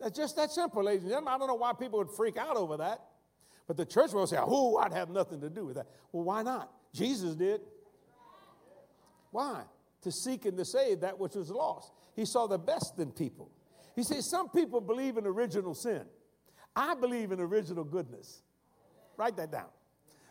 That's 0.00 0.16
just 0.16 0.34
that 0.36 0.50
simple, 0.50 0.82
ladies 0.82 1.02
and 1.02 1.10
gentlemen. 1.10 1.34
I 1.34 1.38
don't 1.38 1.46
know 1.48 1.54
why 1.54 1.72
people 1.74 1.98
would 1.98 2.10
freak 2.10 2.36
out 2.36 2.56
over 2.56 2.78
that. 2.78 3.00
But 3.66 3.76
the 3.76 3.86
church 3.86 4.12
will 4.12 4.26
say, 4.26 4.38
oh, 4.40 4.76
I'd 4.78 4.92
have 4.92 5.10
nothing 5.10 5.40
to 5.42 5.50
do 5.50 5.66
with 5.66 5.76
that. 5.76 5.86
Well, 6.12 6.24
why 6.24 6.42
not? 6.42 6.72
Jesus 6.92 7.34
did. 7.34 7.60
Why? 9.34 9.62
To 10.02 10.12
seek 10.12 10.44
and 10.44 10.56
to 10.58 10.64
save 10.64 11.00
that 11.00 11.18
which 11.18 11.34
was 11.34 11.50
lost. 11.50 11.90
He 12.14 12.24
saw 12.24 12.46
the 12.46 12.56
best 12.56 13.00
in 13.00 13.10
people. 13.10 13.50
He 13.96 14.04
says, 14.04 14.30
some 14.30 14.48
people 14.48 14.80
believe 14.80 15.16
in 15.16 15.26
original 15.26 15.74
sin. 15.74 16.02
I 16.76 16.94
believe 16.94 17.32
in 17.32 17.40
original 17.40 17.82
goodness. 17.82 18.42
Write 19.16 19.36
that 19.38 19.50
down. 19.50 19.66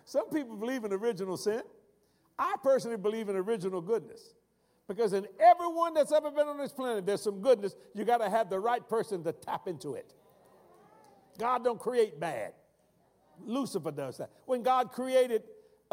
Some 0.05 0.29
people 0.29 0.55
believe 0.55 0.85
in 0.85 0.93
original 0.93 1.35
sin. 1.35 1.63
I 2.39 2.55
personally 2.63 2.95
believe 2.95 3.27
in 3.27 3.35
original 3.35 3.81
goodness. 3.81 4.35
Because 4.87 5.11
in 5.11 5.27
everyone 5.37 5.93
that's 5.93 6.13
ever 6.13 6.31
been 6.31 6.47
on 6.47 6.57
this 6.57 6.71
planet, 6.71 7.05
there's 7.05 7.23
some 7.23 7.41
goodness. 7.41 7.75
You 7.93 8.05
got 8.05 8.19
to 8.19 8.29
have 8.29 8.49
the 8.49 8.59
right 8.59 8.87
person 8.87 9.21
to 9.25 9.33
tap 9.33 9.67
into 9.67 9.95
it. 9.95 10.13
God 11.37 11.65
don't 11.65 11.79
create 11.79 12.21
bad. 12.21 12.53
Lucifer 13.43 13.91
does 13.91 14.17
that. 14.19 14.29
When 14.45 14.63
God 14.63 14.93
created 14.93 15.43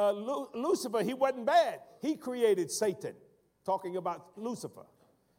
uh, 0.01 0.13
Lu- 0.13 0.49
Lucifer, 0.55 1.03
he 1.03 1.13
wasn't 1.13 1.45
bad. 1.45 1.81
He 2.01 2.17
created 2.17 2.71
Satan, 2.71 3.15
talking 3.67 3.97
about 3.99 4.29
Lucifer. 4.37 4.87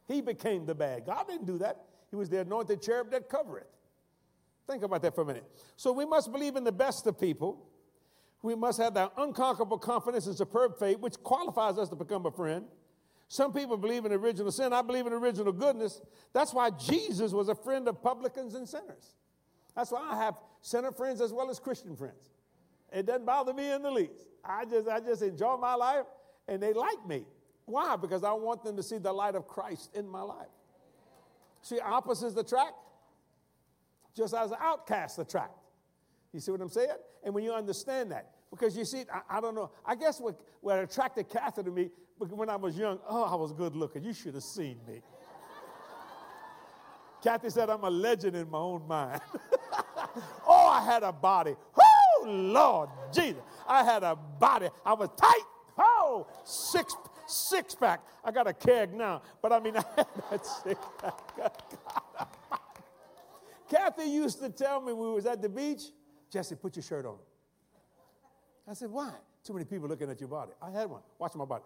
He 0.06 0.20
became 0.20 0.66
the 0.66 0.74
bad. 0.74 1.04
God 1.04 1.26
didn't 1.26 1.46
do 1.46 1.58
that. 1.58 1.84
He 2.10 2.16
was 2.16 2.28
the 2.28 2.40
anointed 2.40 2.80
cherub 2.80 3.10
that 3.10 3.28
covereth. 3.28 3.66
Think 4.68 4.84
about 4.84 5.02
that 5.02 5.16
for 5.16 5.22
a 5.22 5.24
minute. 5.24 5.44
So 5.76 5.92
we 5.92 6.04
must 6.04 6.30
believe 6.30 6.54
in 6.54 6.62
the 6.62 6.72
best 6.72 7.06
of 7.08 7.18
people. 7.18 7.66
We 8.42 8.54
must 8.54 8.78
have 8.78 8.94
that 8.94 9.12
unconquerable 9.16 9.78
confidence 9.78 10.26
and 10.26 10.36
superb 10.36 10.78
faith, 10.78 10.98
which 10.98 11.14
qualifies 11.22 11.78
us 11.78 11.88
to 11.88 11.96
become 11.96 12.26
a 12.26 12.30
friend. 12.30 12.66
Some 13.26 13.52
people 13.52 13.76
believe 13.76 14.04
in 14.04 14.12
original 14.12 14.52
sin. 14.52 14.72
I 14.72 14.82
believe 14.82 15.06
in 15.06 15.12
original 15.12 15.52
goodness. 15.52 16.00
That's 16.32 16.54
why 16.54 16.70
Jesus 16.70 17.32
was 17.32 17.48
a 17.48 17.54
friend 17.54 17.88
of 17.88 18.00
publicans 18.00 18.54
and 18.54 18.68
sinners. 18.68 19.16
That's 19.74 19.90
why 19.90 20.06
I 20.12 20.16
have 20.18 20.36
sinner 20.60 20.92
friends 20.92 21.20
as 21.20 21.32
well 21.32 21.50
as 21.50 21.58
Christian 21.58 21.96
friends. 21.96 22.31
It 22.92 23.06
doesn't 23.06 23.24
bother 23.24 23.54
me 23.54 23.70
in 23.70 23.82
the 23.82 23.90
least. 23.90 24.26
I 24.44 24.64
just, 24.64 24.88
I 24.88 25.00
just 25.00 25.22
enjoy 25.22 25.56
my 25.56 25.74
life 25.74 26.04
and 26.48 26.62
they 26.62 26.72
like 26.72 27.06
me. 27.06 27.24
Why? 27.64 27.96
Because 27.96 28.24
I 28.24 28.32
want 28.32 28.64
them 28.64 28.76
to 28.76 28.82
see 28.82 28.98
the 28.98 29.12
light 29.12 29.34
of 29.34 29.46
Christ 29.46 29.90
in 29.94 30.06
my 30.06 30.22
life. 30.22 30.48
See, 31.62 31.78
opposites 31.78 32.36
attract, 32.36 32.74
just 34.16 34.34
as 34.34 34.52
outcasts 34.60 35.18
attract. 35.18 35.54
You 36.32 36.40
see 36.40 36.50
what 36.50 36.60
I'm 36.60 36.68
saying? 36.68 36.88
And 37.24 37.34
when 37.34 37.44
you 37.44 37.52
understand 37.52 38.10
that, 38.10 38.32
because 38.50 38.76
you 38.76 38.84
see, 38.84 39.04
I, 39.12 39.38
I 39.38 39.40
don't 39.40 39.54
know, 39.54 39.70
I 39.86 39.94
guess 39.94 40.20
what, 40.20 40.40
what 40.60 40.78
attracted 40.78 41.28
Kathy 41.28 41.62
to 41.62 41.70
me 41.70 41.90
when 42.18 42.48
I 42.48 42.56
was 42.56 42.76
young, 42.76 42.98
oh, 43.08 43.24
I 43.24 43.34
was 43.36 43.52
good 43.52 43.76
looking. 43.76 44.02
You 44.02 44.12
should 44.12 44.34
have 44.34 44.42
seen 44.42 44.78
me. 44.86 45.02
Kathy 47.22 47.50
said, 47.50 47.70
I'm 47.70 47.84
a 47.84 47.90
legend 47.90 48.36
in 48.36 48.50
my 48.50 48.58
own 48.58 48.86
mind. 48.88 49.20
oh, 50.46 50.68
I 50.68 50.84
had 50.84 51.04
a 51.04 51.12
body. 51.12 51.54
Oh, 52.22 52.30
Lord 52.30 52.88
Jesus. 53.12 53.42
I 53.68 53.84
had 53.84 54.02
a 54.02 54.16
body. 54.16 54.68
I 54.84 54.92
was 54.94 55.08
tight. 55.16 55.44
Oh, 55.78 56.26
six, 56.44 56.94
six 57.26 57.74
pack. 57.74 58.00
I 58.24 58.30
got 58.30 58.46
a 58.46 58.52
keg 58.52 58.94
now, 58.94 59.22
but 59.40 59.52
I 59.52 59.60
mean, 59.60 59.76
I 59.78 59.84
had 59.96 60.06
that 60.30 60.46
six 60.46 60.80
pack. 60.98 61.14
Kathy 63.70 64.04
used 64.04 64.38
to 64.40 64.50
tell 64.50 64.80
me 64.82 64.92
we 64.92 65.10
was 65.10 65.24
at 65.26 65.40
the 65.40 65.48
beach, 65.48 65.82
Jesse, 66.30 66.54
put 66.54 66.76
your 66.76 66.82
shirt 66.82 67.06
on. 67.06 67.16
I 68.68 68.74
said, 68.74 68.90
why? 68.90 69.12
Too 69.44 69.54
many 69.54 69.64
people 69.64 69.88
looking 69.88 70.10
at 70.10 70.20
your 70.20 70.28
body. 70.28 70.52
I 70.60 70.70
had 70.70 70.88
one. 70.90 71.00
Watch 71.18 71.34
my 71.34 71.44
body. 71.44 71.64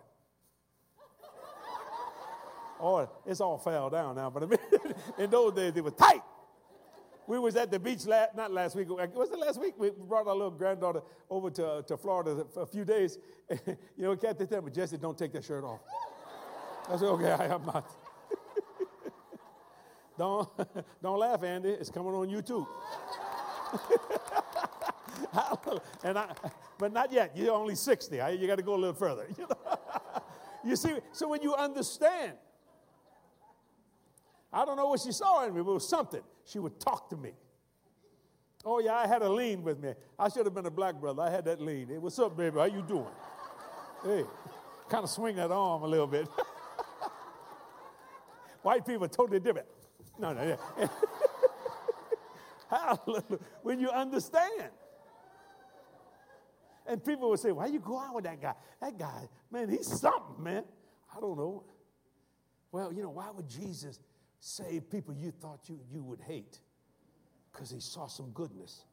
oh, 2.80 3.08
it's 3.26 3.40
all 3.40 3.58
fell 3.58 3.90
down 3.90 4.14
now, 4.14 4.30
but 4.30 4.44
I 4.44 4.46
mean, 4.46 4.58
in 5.18 5.30
those 5.30 5.52
days 5.52 5.72
it 5.76 5.84
was 5.84 5.94
tight. 5.94 6.22
We 7.26 7.38
was 7.38 7.56
at 7.56 7.70
the 7.70 7.78
beach 7.78 8.06
last, 8.06 8.36
not 8.36 8.52
last 8.52 8.76
week. 8.76 8.88
Was 8.88 9.30
it 9.30 9.38
last 9.38 9.60
week? 9.60 9.74
We 9.76 9.90
brought 9.90 10.28
our 10.28 10.34
little 10.34 10.50
granddaughter 10.50 11.02
over 11.28 11.50
to, 11.50 11.84
to 11.86 11.96
Florida 11.96 12.44
for 12.52 12.62
a 12.62 12.66
few 12.66 12.84
days. 12.84 13.18
you 13.66 13.76
know, 13.98 14.16
Kathy 14.16 14.46
tell 14.46 14.62
me, 14.62 14.70
Jesse, 14.70 14.96
don't 14.96 15.18
take 15.18 15.32
that 15.32 15.44
shirt 15.44 15.64
off. 15.64 15.80
I 16.88 16.96
said, 16.96 17.08
okay, 17.08 17.32
I 17.32 17.46
am 17.46 17.66
not. 17.66 17.90
don't, 20.18 20.48
don't 21.02 21.18
laugh, 21.18 21.42
Andy. 21.42 21.70
It's 21.70 21.90
coming 21.90 22.14
on 22.14 22.28
YouTube. 22.28 22.66
and 26.04 26.18
I, 26.18 26.32
but 26.78 26.92
not 26.92 27.12
yet. 27.12 27.36
You're 27.36 27.54
only 27.54 27.74
60. 27.74 28.16
You 28.16 28.46
got 28.46 28.56
to 28.56 28.62
go 28.62 28.74
a 28.74 28.76
little 28.76 28.94
further. 28.94 29.26
You 30.64 30.74
see, 30.76 30.94
so 31.12 31.28
when 31.28 31.42
you 31.42 31.54
understand, 31.54 32.32
I 34.56 34.64
don't 34.64 34.78
know 34.78 34.86
what 34.86 35.00
she 35.00 35.12
saw 35.12 35.44
in 35.44 35.54
me, 35.54 35.60
but 35.60 35.70
it 35.70 35.74
was 35.74 35.86
something. 35.86 36.22
She 36.46 36.58
would 36.58 36.80
talk 36.80 37.10
to 37.10 37.16
me. 37.16 37.32
Oh 38.64 38.78
yeah, 38.78 38.94
I 38.94 39.06
had 39.06 39.20
a 39.20 39.28
lean 39.28 39.62
with 39.62 39.78
me. 39.78 39.92
I 40.18 40.30
should 40.30 40.46
have 40.46 40.54
been 40.54 40.64
a 40.64 40.70
black 40.70 40.94
brother. 40.94 41.20
I 41.20 41.30
had 41.30 41.44
that 41.44 41.60
lean. 41.60 41.88
Hey, 41.88 41.98
what's 41.98 42.18
up, 42.18 42.34
baby? 42.38 42.58
How 42.58 42.64
you 42.64 42.80
doing? 42.80 43.04
hey, 44.02 44.24
kind 44.88 45.04
of 45.04 45.10
swing 45.10 45.36
that 45.36 45.50
arm 45.50 45.82
a 45.82 45.86
little 45.86 46.06
bit. 46.06 46.26
White 48.62 48.86
people 48.86 49.06
totally 49.08 49.40
different. 49.40 49.66
No, 50.18 50.32
no, 50.32 50.56
yeah. 50.78 50.86
Hallelujah. 52.70 53.38
When 53.62 53.78
you 53.78 53.90
understand. 53.90 54.70
And 56.86 57.04
people 57.04 57.28
would 57.28 57.40
say, 57.40 57.52
Why 57.52 57.66
you 57.66 57.78
go 57.78 57.98
out 57.98 58.14
with 58.14 58.24
that 58.24 58.40
guy? 58.40 58.54
That 58.80 58.98
guy, 58.98 59.28
man, 59.50 59.68
he's 59.68 59.86
something, 59.86 60.42
man. 60.42 60.64
I 61.14 61.20
don't 61.20 61.36
know. 61.36 61.62
Well, 62.72 62.90
you 62.90 63.02
know, 63.02 63.10
why 63.10 63.30
would 63.30 63.48
Jesus 63.48 63.98
save 64.40 64.90
people 64.90 65.14
you 65.14 65.30
thought 65.30 65.60
you, 65.68 65.78
you 65.90 66.02
would 66.02 66.20
hate? 66.20 66.58
Because 67.52 67.70
he 67.70 67.80
saw 67.80 68.06
some 68.06 68.30
goodness. 68.30 68.84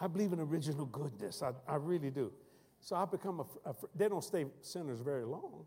I 0.00 0.06
believe 0.06 0.32
in 0.32 0.40
original 0.40 0.86
goodness. 0.86 1.42
I, 1.42 1.52
I 1.66 1.76
really 1.76 2.10
do. 2.10 2.32
So 2.80 2.96
I 2.96 3.04
become 3.04 3.40
a, 3.40 3.70
a, 3.70 3.74
they 3.94 4.08
don't 4.08 4.22
stay 4.22 4.46
sinners 4.60 5.00
very 5.00 5.24
long. 5.24 5.64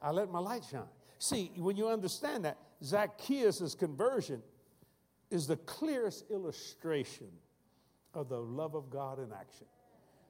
I 0.00 0.10
let 0.10 0.30
my 0.30 0.38
light 0.38 0.64
shine. 0.70 0.82
See, 1.18 1.50
when 1.56 1.76
you 1.76 1.88
understand 1.88 2.44
that, 2.44 2.56
Zacchaeus' 2.82 3.74
conversion 3.74 4.42
is 5.30 5.46
the 5.46 5.56
clearest 5.56 6.24
illustration 6.30 7.28
of 8.14 8.28
the 8.28 8.38
love 8.38 8.74
of 8.74 8.90
God 8.90 9.18
in 9.18 9.32
action. 9.32 9.66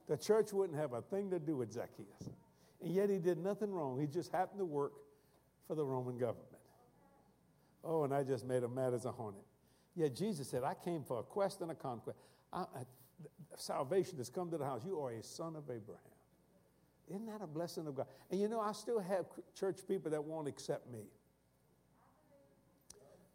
The 0.08 0.16
church 0.16 0.52
wouldn't 0.52 0.78
have 0.78 0.92
a 0.92 1.02
thing 1.02 1.30
to 1.30 1.38
do 1.38 1.56
with 1.56 1.72
Zacchaeus. 1.72 2.30
And 2.82 2.92
yet 2.92 3.10
he 3.10 3.18
did 3.18 3.38
nothing 3.38 3.70
wrong. 3.70 4.00
He 4.00 4.06
just 4.06 4.32
happened 4.32 4.58
to 4.58 4.64
work 4.64 4.92
for 5.70 5.76
the 5.76 5.84
Roman 5.84 6.18
government. 6.18 6.48
Oh, 7.84 8.02
and 8.02 8.12
I 8.12 8.24
just 8.24 8.44
made 8.44 8.64
him 8.64 8.74
mad 8.74 8.92
as 8.92 9.04
a 9.04 9.12
hornet. 9.12 9.44
Yet 9.94 10.16
Jesus 10.16 10.48
said, 10.48 10.64
I 10.64 10.74
came 10.74 11.04
for 11.04 11.20
a 11.20 11.22
quest 11.22 11.60
and 11.60 11.70
a 11.70 11.76
conquest. 11.76 12.18
I, 12.52 12.62
I, 12.62 12.82
salvation 13.56 14.18
has 14.18 14.28
come 14.28 14.50
to 14.50 14.58
the 14.58 14.64
house. 14.64 14.82
You 14.84 14.98
are 15.00 15.12
a 15.12 15.22
son 15.22 15.54
of 15.54 15.62
Abraham. 15.70 16.02
Isn't 17.08 17.24
that 17.26 17.40
a 17.40 17.46
blessing 17.46 17.86
of 17.86 17.94
God? 17.94 18.08
And 18.32 18.40
you 18.40 18.48
know, 18.48 18.58
I 18.58 18.72
still 18.72 18.98
have 18.98 19.26
church 19.54 19.78
people 19.86 20.10
that 20.10 20.24
won't 20.24 20.48
accept 20.48 20.90
me. 20.90 21.04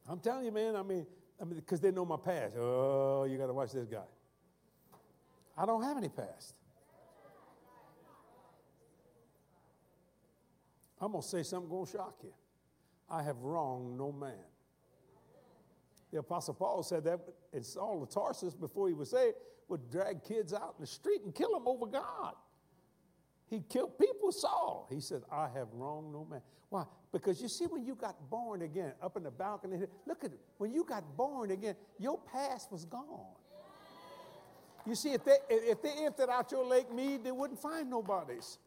I'm 0.09 0.19
telling 0.19 0.43
you, 0.43 0.51
man, 0.51 0.75
I 0.75 0.83
mean, 0.83 1.07
I 1.41 1.45
mean, 1.45 1.55
because 1.55 1.79
they 1.79 1.91
know 1.91 2.03
my 2.03 2.17
past. 2.17 2.55
Oh, 2.57 3.23
you 3.23 3.37
got 3.37 3.47
to 3.47 3.53
watch 3.53 3.71
this 3.71 3.87
guy. 3.87 4.03
I 5.57 5.65
don't 5.65 5.83
have 5.83 5.95
any 5.95 6.09
past. 6.09 6.53
I'm 11.05 11.11
going 11.11 11.21
to 11.21 11.27
say 11.27 11.43
something 11.43 11.69
going 11.69 11.85
to 11.85 11.91
shock 11.91 12.15
you. 12.23 12.33
I 13.07 13.21
have 13.21 13.37
wronged 13.37 13.95
no 13.95 14.11
man. 14.11 14.33
The 16.11 16.17
Apostle 16.19 16.55
Paul 16.55 16.81
said 16.81 17.03
that 17.03 17.19
and 17.53 17.63
Saul 17.63 18.01
of 18.01 18.09
Tarsus 18.09 18.55
before 18.55 18.87
he 18.87 18.95
was 18.95 19.11
saved 19.11 19.35
would 19.67 19.91
drag 19.91 20.23
kids 20.23 20.51
out 20.51 20.73
in 20.77 20.81
the 20.81 20.87
street 20.87 21.21
and 21.23 21.35
kill 21.35 21.51
them 21.51 21.67
over 21.67 21.85
God. 21.85 22.33
He 23.47 23.61
killed 23.69 23.99
people, 23.99 24.31
Saul. 24.31 24.87
He 24.91 24.99
said, 24.99 25.21
I 25.31 25.47
have 25.49 25.67
wronged 25.73 26.11
no 26.11 26.25
man. 26.25 26.41
Why? 26.69 26.85
Because 27.11 27.39
you 27.39 27.49
see, 27.49 27.65
when 27.65 27.85
you 27.85 27.93
got 27.93 28.15
born 28.31 28.63
again, 28.63 28.93
up 28.99 29.15
in 29.15 29.21
the 29.21 29.31
balcony, 29.31 29.77
look 30.07 30.23
at 30.23 30.31
it. 30.31 30.39
When 30.57 30.73
you 30.73 30.83
got 30.83 31.15
born 31.15 31.51
again, 31.51 31.75
your 31.99 32.17
past 32.33 32.71
was 32.71 32.83
gone. 32.85 33.35
You 34.87 34.95
see, 34.95 35.13
if 35.13 35.23
they, 35.23 35.37
if 35.49 35.83
they 35.83 36.05
emptied 36.05 36.29
out 36.29 36.51
your 36.51 36.65
Lake 36.65 36.91
Mead, 36.91 37.23
they 37.23 37.31
wouldn't 37.31 37.59
find 37.59 37.91
nobody's. 37.91 38.57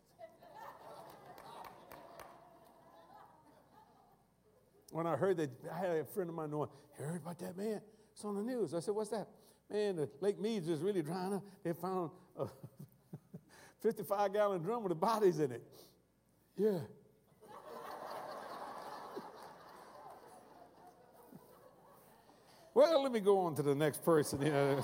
When 4.98 5.06
I 5.06 5.14
heard 5.14 5.36
that, 5.36 5.50
I 5.72 5.78
had 5.78 5.90
a 5.90 6.04
friend 6.04 6.28
of 6.28 6.34
mine 6.34 6.50
knowing, 6.50 6.70
you 6.98 7.04
heard 7.04 7.20
about 7.22 7.38
that 7.38 7.56
man? 7.56 7.80
It's 8.12 8.24
on 8.24 8.34
the 8.34 8.42
news. 8.42 8.74
I 8.74 8.80
said, 8.80 8.96
what's 8.96 9.10
that? 9.10 9.28
Man, 9.70 9.94
the 9.94 10.08
Lake 10.20 10.40
Mead's 10.40 10.68
is 10.68 10.80
really 10.80 11.02
drying 11.02 11.34
up. 11.34 11.44
They 11.62 11.72
found 11.72 12.10
a 12.36 12.46
55 13.80 14.32
gallon 14.32 14.60
drum 14.60 14.82
with 14.82 14.90
the 14.90 14.96
bodies 14.96 15.38
in 15.38 15.52
it. 15.52 15.62
Yeah. 16.56 16.80
well, 22.74 23.00
let 23.00 23.12
me 23.12 23.20
go 23.20 23.38
on 23.38 23.54
to 23.54 23.62
the 23.62 23.76
next 23.76 24.04
person. 24.04 24.40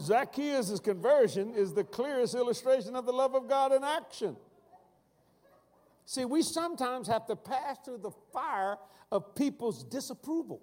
Zacchaeus' 0.00 0.80
conversion 0.80 1.54
is 1.54 1.74
the 1.74 1.84
clearest 1.84 2.34
illustration 2.34 2.96
of 2.96 3.06
the 3.06 3.12
love 3.12 3.36
of 3.36 3.48
God 3.48 3.72
in 3.72 3.84
action. 3.84 4.36
See, 6.10 6.24
we 6.24 6.42
sometimes 6.42 7.06
have 7.06 7.24
to 7.26 7.36
pass 7.36 7.76
through 7.84 7.98
the 7.98 8.10
fire 8.32 8.78
of 9.12 9.32
people's 9.36 9.84
disapproval. 9.84 10.60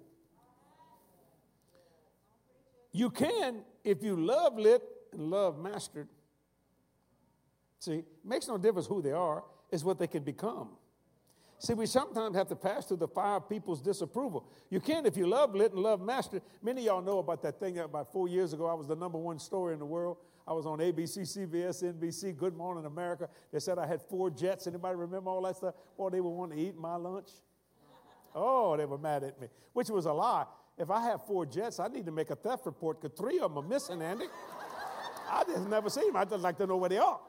You 2.92 3.08
can 3.08 3.62
if 3.82 4.02
you 4.02 4.14
love 4.14 4.58
lit 4.58 4.82
and 5.10 5.30
love 5.30 5.58
mastered. 5.58 6.08
See, 7.78 8.04
makes 8.22 8.46
no 8.46 8.58
difference 8.58 8.86
who 8.86 9.00
they 9.00 9.12
are, 9.12 9.42
it's 9.70 9.82
what 9.82 9.98
they 9.98 10.06
can 10.06 10.22
become. 10.22 10.68
See, 11.60 11.72
we 11.72 11.86
sometimes 11.86 12.36
have 12.36 12.48
to 12.48 12.56
pass 12.56 12.84
through 12.84 12.98
the 12.98 13.08
fire 13.08 13.36
of 13.36 13.48
people's 13.48 13.80
disapproval. 13.80 14.52
You 14.68 14.80
can 14.80 15.06
if 15.06 15.16
you 15.16 15.26
love 15.26 15.54
lit 15.54 15.72
and 15.72 15.82
love 15.82 16.02
mastered. 16.02 16.42
Many 16.62 16.82
of 16.82 16.86
y'all 16.88 17.02
know 17.02 17.20
about 17.20 17.40
that 17.44 17.58
thing 17.58 17.78
about 17.78 18.12
four 18.12 18.28
years 18.28 18.52
ago. 18.52 18.66
I 18.66 18.74
was 18.74 18.86
the 18.86 18.96
number 18.96 19.16
one 19.16 19.38
story 19.38 19.72
in 19.72 19.78
the 19.78 19.86
world. 19.86 20.18
I 20.48 20.52
was 20.52 20.64
on 20.64 20.78
ABC, 20.78 21.18
CBS, 21.18 21.84
NBC, 21.84 22.34
Good 22.34 22.56
Morning 22.56 22.86
America. 22.86 23.28
They 23.52 23.58
said 23.60 23.78
I 23.78 23.86
had 23.86 24.00
four 24.00 24.30
jets. 24.30 24.66
Anybody 24.66 24.96
remember 24.96 25.28
all 25.28 25.42
that 25.42 25.56
stuff? 25.56 25.74
Boy, 25.94 26.08
they 26.08 26.22
were 26.22 26.30
wanting 26.30 26.56
to 26.56 26.64
eat 26.64 26.74
my 26.74 26.96
lunch. 26.96 27.28
Oh, 28.34 28.74
they 28.74 28.86
were 28.86 28.96
mad 28.96 29.24
at 29.24 29.38
me, 29.38 29.48
which 29.74 29.90
was 29.90 30.06
a 30.06 30.12
lie. 30.12 30.46
If 30.78 30.90
I 30.90 31.02
have 31.02 31.26
four 31.26 31.44
jets, 31.44 31.78
I 31.80 31.88
need 31.88 32.06
to 32.06 32.12
make 32.12 32.30
a 32.30 32.36
theft 32.36 32.64
report 32.64 33.02
because 33.02 33.18
three 33.18 33.38
of 33.40 33.54
them 33.54 33.62
are 33.62 33.68
missing, 33.68 34.00
Andy. 34.00 34.24
I 35.30 35.44
just 35.44 35.68
never 35.68 35.90
seen 35.90 36.06
them. 36.06 36.16
I 36.16 36.24
just 36.24 36.40
like 36.42 36.56
to 36.56 36.66
know 36.66 36.78
where 36.78 36.88
they 36.88 36.96
are. 36.96 37.20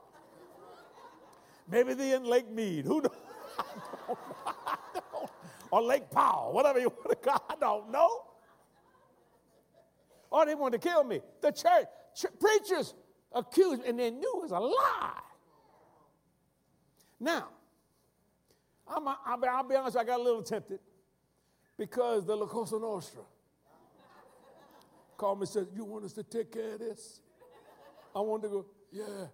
Maybe 1.70 1.96
they're 1.96 2.16
in 2.16 2.24
Lake 2.24 2.50
Mead. 2.50 2.86
Who 2.86 3.02
knows? 3.02 4.18
or 5.72 5.82
Lake 5.82 6.10
Powell, 6.10 6.54
whatever 6.54 6.80
you 6.80 6.88
want 6.88 7.10
to 7.10 7.16
call 7.18 7.44
I 7.50 7.56
don't 7.60 7.92
know. 7.92 8.24
Or 10.32 10.46
they 10.46 10.56
want 10.56 10.72
to 10.72 10.80
kill 10.80 11.04
me. 11.04 11.20
The 11.42 11.52
church, 11.52 11.86
ch- 12.16 12.40
preachers 12.40 12.94
accused, 13.34 13.84
and 13.84 14.00
they 14.00 14.10
knew 14.12 14.34
it 14.38 14.42
was 14.42 14.52
a 14.52 14.60
lie. 14.60 15.22
Now, 17.20 17.50
I'm, 18.88 19.08
I'll, 19.08 19.46
I'll 19.50 19.64
be 19.64 19.76
honest, 19.76 19.98
I 19.98 20.04
got 20.04 20.20
a 20.20 20.24
little 20.24 20.44
tempted 20.44 20.80
because 21.78 22.26
the 22.26 22.36
La 22.36 22.46
Cosa 22.46 22.80
Nostra 22.80 23.22
called 25.18 25.40
me 25.40 25.44
and 25.44 25.50
said, 25.50 25.68
You 25.76 25.86
want 25.86 26.06
us 26.06 26.14
to 26.14 26.24
take 26.24 26.52
care 26.52 26.74
of 26.74 26.80
this? 26.80 27.22
I 28.16 28.22
wanted 28.22 28.44
to 28.44 28.50
go, 28.50 28.66
Yeah. 28.92 29.26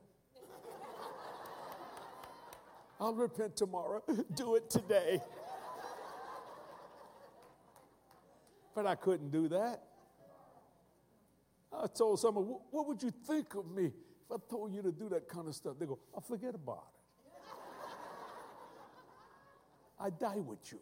I'll 2.99 3.13
repent 3.13 3.55
tomorrow. 3.57 4.01
Do 4.35 4.55
it 4.55 4.69
today. 4.69 5.21
But 8.73 8.85
I 8.85 8.95
couldn't 8.95 9.31
do 9.31 9.47
that. 9.49 9.83
I 11.83 11.87
told 11.87 12.19
someone, 12.19 12.45
What 12.71 12.87
would 12.87 13.01
you 13.01 13.11
think 13.11 13.55
of 13.55 13.69
me 13.69 13.85
if 13.85 14.31
I 14.31 14.35
told 14.49 14.73
you 14.73 14.81
to 14.81 14.91
do 14.91 15.09
that 15.09 15.27
kind 15.27 15.47
of 15.47 15.55
stuff? 15.55 15.75
They 15.79 15.85
go, 15.85 15.99
I 16.13 16.17
oh, 16.17 16.21
forget 16.21 16.55
about 16.55 16.85
it. 16.87 16.95
I 19.99 20.09
die 20.09 20.39
with 20.39 20.71
you. 20.71 20.79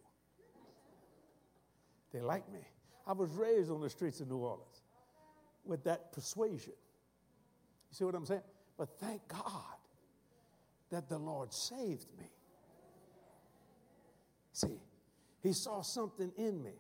They 2.12 2.22
like 2.22 2.52
me. 2.52 2.60
I 3.06 3.14
was 3.14 3.30
raised 3.32 3.70
on 3.70 3.82
the 3.82 3.90
streets 3.90 4.22
of 4.22 4.28
New 4.28 4.38
Orleans 4.38 4.82
with 5.66 5.84
that 5.84 6.12
persuasion. 6.12 6.74
You 7.90 7.96
see 7.96 8.06
what 8.06 8.16
I'm 8.16 8.26
saying? 8.26 8.42
But 8.78 8.90
thank 9.00 9.28
God 9.28 9.78
that 10.90 11.10
the 11.10 11.18
Lord 11.18 11.54
saved 11.54 12.08
me. 12.18 12.30
See, 14.52 14.80
He 15.42 15.54
saw 15.54 15.82
something 15.82 16.32
in 16.38 16.64
me. 16.64 16.74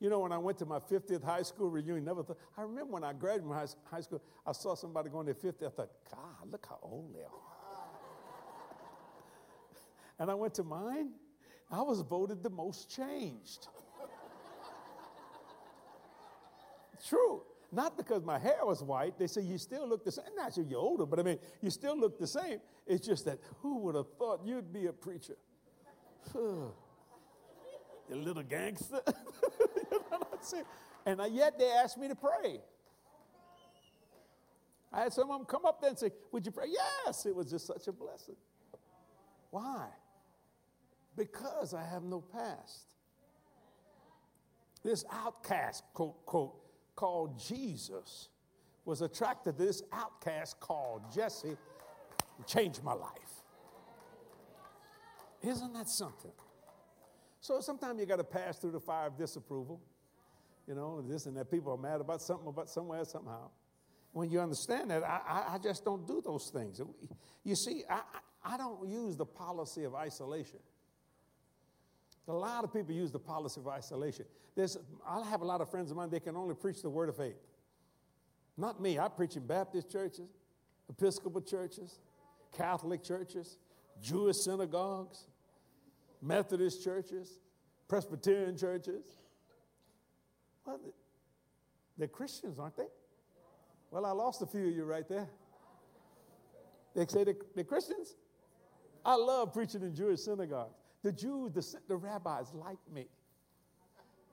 You 0.00 0.08
know, 0.08 0.20
when 0.20 0.32
I 0.32 0.38
went 0.38 0.56
to 0.58 0.66
my 0.66 0.78
50th 0.78 1.22
high 1.22 1.42
school 1.42 1.68
reunion, 1.68 2.04
never 2.04 2.22
thought, 2.22 2.38
I 2.56 2.62
remember 2.62 2.94
when 2.94 3.04
I 3.04 3.12
graduated 3.12 3.42
from 3.42 3.52
high 3.90 4.00
school, 4.00 4.22
I 4.46 4.52
saw 4.52 4.74
somebody 4.74 5.10
going 5.10 5.26
to 5.26 5.34
50. 5.34 5.66
I 5.66 5.68
thought, 5.68 5.90
God, 6.10 6.50
look 6.50 6.64
how 6.66 6.78
old 6.82 7.14
they 7.14 7.20
are. 7.20 7.28
and 10.18 10.30
I 10.30 10.34
went 10.34 10.54
to 10.54 10.64
mine. 10.64 11.10
I 11.70 11.82
was 11.82 12.00
voted 12.00 12.42
the 12.42 12.48
most 12.48 12.90
changed. 12.90 13.68
True. 17.06 17.42
Not 17.70 17.96
because 17.96 18.24
my 18.24 18.38
hair 18.38 18.58
was 18.62 18.82
white. 18.82 19.18
They 19.18 19.26
say 19.26 19.42
you 19.42 19.58
still 19.58 19.86
look 19.86 20.04
the 20.04 20.12
same. 20.12 20.24
Not 20.34 20.54
sure 20.54 20.64
you're 20.64 20.80
older, 20.80 21.06
but 21.06 21.20
I 21.20 21.22
mean, 21.22 21.38
you 21.60 21.70
still 21.70 21.96
look 21.96 22.18
the 22.18 22.26
same. 22.26 22.58
It's 22.86 23.06
just 23.06 23.26
that 23.26 23.38
who 23.60 23.78
would 23.80 23.94
have 23.94 24.10
thought 24.18 24.40
you'd 24.44 24.72
be 24.72 24.86
a 24.86 24.92
preacher? 24.92 25.36
you 28.10 28.16
little 28.16 28.42
gangster. 28.42 29.00
and 31.06 31.20
yet 31.32 31.58
they 31.58 31.70
asked 31.70 31.98
me 31.98 32.08
to 32.08 32.14
pray. 32.14 32.60
I 34.92 35.02
had 35.02 35.12
some 35.12 35.30
of 35.30 35.38
them 35.38 35.46
come 35.46 35.64
up 35.64 35.80
there 35.80 35.90
and 35.90 35.98
say, 35.98 36.10
Would 36.32 36.44
you 36.44 36.52
pray? 36.52 36.66
Yes, 36.68 37.26
it 37.26 37.34
was 37.34 37.50
just 37.50 37.66
such 37.66 37.86
a 37.86 37.92
blessing. 37.92 38.36
Why? 39.50 39.86
Because 41.16 41.74
I 41.74 41.84
have 41.84 42.02
no 42.02 42.20
past. 42.20 42.86
This 44.82 45.04
outcast, 45.12 45.84
quote, 45.92 46.24
quote, 46.26 46.54
called 46.96 47.38
Jesus 47.38 48.28
was 48.84 49.02
attracted 49.02 49.56
to 49.56 49.64
this 49.64 49.82
outcast 49.92 50.58
called 50.58 51.02
Jesse 51.14 51.56
and 52.36 52.46
changed 52.46 52.82
my 52.82 52.94
life. 52.94 53.44
Isn't 55.42 55.72
that 55.74 55.88
something? 55.88 56.32
So 57.40 57.60
sometimes 57.60 57.98
you 58.00 58.06
got 58.06 58.16
to 58.16 58.24
pass 58.24 58.58
through 58.58 58.72
the 58.72 58.80
fire 58.80 59.06
of 59.06 59.16
disapproval 59.16 59.80
you 60.70 60.76
know, 60.76 61.02
this 61.02 61.26
and 61.26 61.36
that. 61.36 61.50
People 61.50 61.72
are 61.72 61.76
mad 61.76 62.00
about 62.00 62.22
something, 62.22 62.46
about 62.46 62.70
somewhere, 62.70 63.04
somehow. 63.04 63.50
When 64.12 64.30
you 64.30 64.40
understand 64.40 64.90
that, 64.90 65.02
I, 65.02 65.54
I 65.54 65.58
just 65.58 65.84
don't 65.84 66.06
do 66.06 66.22
those 66.24 66.48
things. 66.52 66.80
You 67.42 67.56
see, 67.56 67.82
I, 67.90 68.02
I 68.44 68.56
don't 68.56 68.88
use 68.88 69.16
the 69.16 69.26
policy 69.26 69.82
of 69.82 69.96
isolation. 69.96 70.60
A 72.28 72.32
lot 72.32 72.62
of 72.62 72.72
people 72.72 72.94
use 72.94 73.10
the 73.10 73.18
policy 73.18 73.60
of 73.60 73.66
isolation. 73.66 74.26
There's, 74.54 74.76
I 75.04 75.24
have 75.28 75.40
a 75.40 75.44
lot 75.44 75.60
of 75.60 75.68
friends 75.70 75.90
of 75.90 75.96
mine, 75.96 76.08
they 76.08 76.20
can 76.20 76.36
only 76.36 76.54
preach 76.54 76.82
the 76.82 76.90
word 76.90 77.08
of 77.08 77.16
faith. 77.16 77.34
Not 78.56 78.80
me. 78.80 78.96
I 78.98 79.08
preach 79.08 79.34
in 79.34 79.44
Baptist 79.44 79.90
churches, 79.90 80.28
Episcopal 80.88 81.40
churches, 81.40 81.98
Catholic 82.56 83.02
churches, 83.02 83.58
Jewish 84.00 84.36
synagogues, 84.36 85.26
Methodist 86.22 86.82
churches, 86.82 87.40
Presbyterian 87.88 88.56
churches. 88.56 89.04
Well, 90.64 90.80
they're 91.96 92.08
Christians, 92.08 92.58
aren't 92.58 92.76
they? 92.76 92.88
Well, 93.90 94.06
I 94.06 94.12
lost 94.12 94.42
a 94.42 94.46
few 94.46 94.68
of 94.68 94.74
you 94.74 94.84
right 94.84 95.08
there. 95.08 95.28
They 96.94 97.06
say 97.06 97.24
they're, 97.24 97.34
they're 97.54 97.64
Christians. 97.64 98.16
I 99.04 99.14
love 99.14 99.52
preaching 99.52 99.82
in 99.82 99.94
Jewish 99.94 100.20
synagogues. 100.20 100.74
The 101.02 101.12
Jews, 101.12 101.52
the, 101.52 101.78
the 101.88 101.96
rabbis 101.96 102.52
like 102.52 102.78
me. 102.92 103.06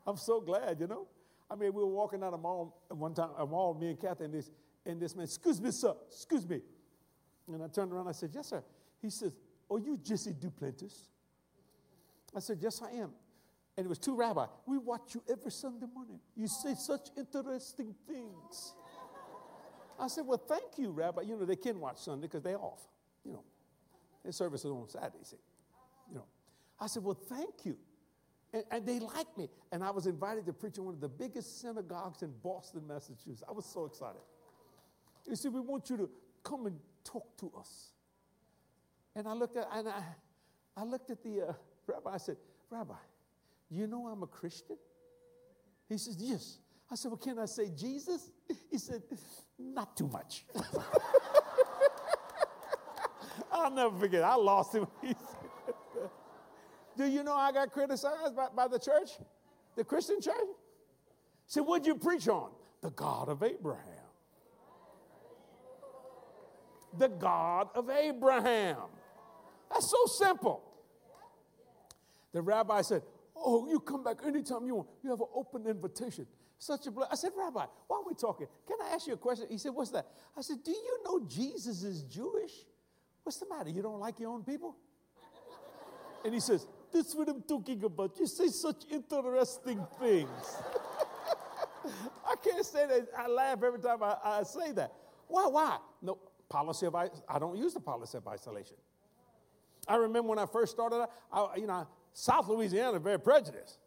I'm 0.05 0.17
so 0.17 0.41
glad, 0.41 0.79
you 0.79 0.87
know. 0.87 1.07
I 1.49 1.55
mean, 1.55 1.73
we 1.73 1.81
were 1.81 1.89
walking 1.89 2.19
down 2.19 2.33
a 2.33 2.37
mall 2.37 2.81
one 2.89 3.13
time, 3.13 3.29
a 3.37 3.45
mall, 3.45 3.73
me 3.73 3.89
and 3.89 3.99
Kathy, 3.99 4.25
and 4.25 4.33
this, 4.33 4.51
and 4.85 4.99
this 4.99 5.15
man, 5.15 5.23
excuse 5.23 5.61
me, 5.61 5.71
sir, 5.71 5.93
excuse 6.09 6.47
me. 6.47 6.61
And 7.47 7.63
I 7.63 7.67
turned 7.67 7.93
around, 7.93 8.07
I 8.07 8.11
said, 8.11 8.31
yes, 8.33 8.47
sir. 8.47 8.61
He 9.01 9.09
says, 9.09 9.33
are 9.69 9.79
you 9.79 9.97
Jesse 10.03 10.33
Duplantis? 10.33 11.07
I 12.37 12.39
said, 12.39 12.59
yes, 12.61 12.81
I 12.81 12.91
am 12.91 13.11
and 13.77 13.85
it 13.85 13.89
was 13.89 13.99
two 13.99 14.15
rabbis. 14.15 14.49
We 14.65 14.79
watch 14.79 15.13
you 15.13 15.21
every 15.31 15.51
Sunday 15.51 15.85
morning. 15.93 16.19
You 16.35 16.47
say 16.47 16.73
such 16.73 17.09
interesting 17.15 17.93
things. 18.07 18.73
I 19.99 20.07
said, 20.07 20.25
Well, 20.25 20.41
thank 20.47 20.77
you, 20.77 20.89
Rabbi. 20.89 21.21
You 21.21 21.37
know, 21.37 21.45
they 21.45 21.55
can 21.55 21.79
watch 21.79 21.99
Sunday 21.99 22.25
because 22.25 22.41
they're 22.41 22.59
off. 22.59 22.81
You 23.23 23.33
know, 23.33 23.43
their 24.23 24.31
service 24.31 24.65
is 24.65 24.71
on 24.71 24.89
Saturday, 24.89 25.23
see. 25.23 25.37
You 26.09 26.15
know. 26.15 26.25
I 26.79 26.87
said, 26.87 27.03
Well, 27.03 27.17
thank 27.29 27.65
you. 27.65 27.77
And, 28.51 28.63
and 28.71 28.85
they 28.85 28.99
liked 28.99 29.37
me. 29.37 29.49
And 29.71 29.83
I 29.83 29.91
was 29.91 30.07
invited 30.07 30.47
to 30.47 30.53
preach 30.53 30.79
in 30.79 30.85
one 30.85 30.95
of 30.95 31.01
the 31.01 31.09
biggest 31.09 31.61
synagogues 31.61 32.23
in 32.23 32.33
Boston, 32.41 32.81
Massachusetts. 32.87 33.43
I 33.47 33.51
was 33.51 33.65
so 33.65 33.85
excited. 33.85 34.21
You 35.27 35.35
see, 35.35 35.49
we 35.49 35.59
want 35.59 35.89
you 35.89 35.97
to 35.97 36.09
come 36.43 36.65
and 36.65 36.79
talk 37.03 37.37
to 37.37 37.51
us. 37.59 37.91
And 39.15 39.27
I 39.27 39.33
looked 39.33 39.57
at, 39.57 39.67
and 39.71 39.89
I, 39.89 40.01
I 40.75 40.83
looked 40.83 41.11
at 41.11 41.21
the 41.21 41.49
uh, 41.49 41.53
rabbi. 41.87 42.13
I 42.13 42.17
said, 42.17 42.37
Rabbi, 42.69 42.93
you 43.69 43.87
know 43.87 44.07
I'm 44.07 44.23
a 44.23 44.27
Christian? 44.27 44.77
He 45.89 45.97
says, 45.97 46.17
Yes. 46.19 46.59
I 46.91 46.95
said, 46.95 47.11
Well, 47.11 47.17
can 47.17 47.39
I 47.39 47.45
say 47.45 47.69
Jesus? 47.75 48.31
He 48.69 48.77
said, 48.77 49.01
Not 49.57 49.97
too 49.97 50.07
much. 50.07 50.45
I'll 53.51 53.71
never 53.71 53.97
forget. 53.97 54.23
I 54.23 54.35
lost 54.35 54.75
him. 54.75 54.87
Do 56.97 57.05
you 57.05 57.23
know 57.23 57.35
I 57.35 57.51
got 57.51 57.71
criticized 57.71 58.35
by, 58.35 58.47
by 58.55 58.67
the 58.67 58.79
church? 58.79 59.09
The 59.75 59.83
Christian 59.83 60.21
church? 60.21 60.35
Said, 61.45 61.61
What'd 61.61 61.87
you 61.87 61.95
preach 61.95 62.27
on? 62.27 62.51
The 62.81 62.91
God 62.91 63.29
of 63.29 63.43
Abraham. 63.43 63.83
The 66.97 67.09
God 67.09 67.69
of 67.75 67.89
Abraham. 67.89 68.77
That's 69.69 69.89
so 69.89 70.25
simple. 70.25 70.63
The 72.37 72.43
rabbi 72.43 72.83
said, 72.83 73.01
Oh, 73.35 73.67
you 73.67 73.79
come 73.79 74.03
back 74.03 74.17
anytime 74.23 74.67
you 74.67 74.75
want. 74.75 74.89
You 75.03 75.09
have 75.09 75.21
an 75.21 75.27
open 75.33 75.65
invitation. 75.65 76.27
Such 76.59 76.85
a 76.85 76.91
blessing. 76.91 77.09
I 77.11 77.15
said, 77.15 77.31
Rabbi, 77.35 77.65
why 77.87 77.97
are 77.97 78.03
we 78.07 78.13
talking? 78.13 78.45
Can 78.67 78.77
I 78.79 78.93
ask 78.93 79.07
you 79.07 79.13
a 79.13 79.17
question? 79.17 79.47
He 79.49 79.57
said, 79.57 79.71
What's 79.71 79.89
that? 79.89 80.05
I 80.37 80.41
said, 80.41 80.57
Do 80.63 80.69
you 80.69 80.99
know 81.03 81.25
Jesus 81.27 81.81
is 81.81 82.03
Jewish? 82.03 82.51
What's 83.23 83.39
the 83.39 83.47
matter? 83.49 83.71
You 83.71 83.81
don't 83.81 83.99
like 83.99 84.19
your 84.19 84.29
own 84.29 84.43
people? 84.43 84.75
And 86.23 86.31
he 86.31 86.39
says, 86.39 86.67
This 86.93 87.07
is 87.07 87.15
what 87.15 87.27
I'm 87.27 87.41
talking 87.41 87.83
about. 87.83 88.15
You 88.19 88.27
say 88.27 88.49
such 88.49 88.83
interesting 88.91 89.83
things. 89.99 90.29
I 92.23 92.35
can't 92.35 92.63
say 92.63 92.85
that. 92.85 93.07
I 93.17 93.27
laugh 93.29 93.63
every 93.63 93.79
time 93.79 94.03
I, 94.03 94.15
I 94.23 94.43
say 94.43 94.73
that. 94.73 94.93
Why? 95.27 95.47
Why? 95.47 95.79
No, 96.03 96.19
policy 96.49 96.85
of. 96.85 96.93
I 96.93 97.09
don't 97.39 97.57
use 97.57 97.73
the 97.73 97.79
policy 97.79 98.19
of 98.19 98.27
isolation. 98.27 98.75
I 99.87 99.95
remember 99.95 100.29
when 100.29 100.39
I 100.39 100.45
first 100.45 100.73
started, 100.73 101.07
I, 101.31 101.55
you 101.55 101.65
know, 101.65 101.87
South 102.13 102.47
Louisiana 102.47 102.99
very 102.99 103.19
prejudiced. 103.19 103.79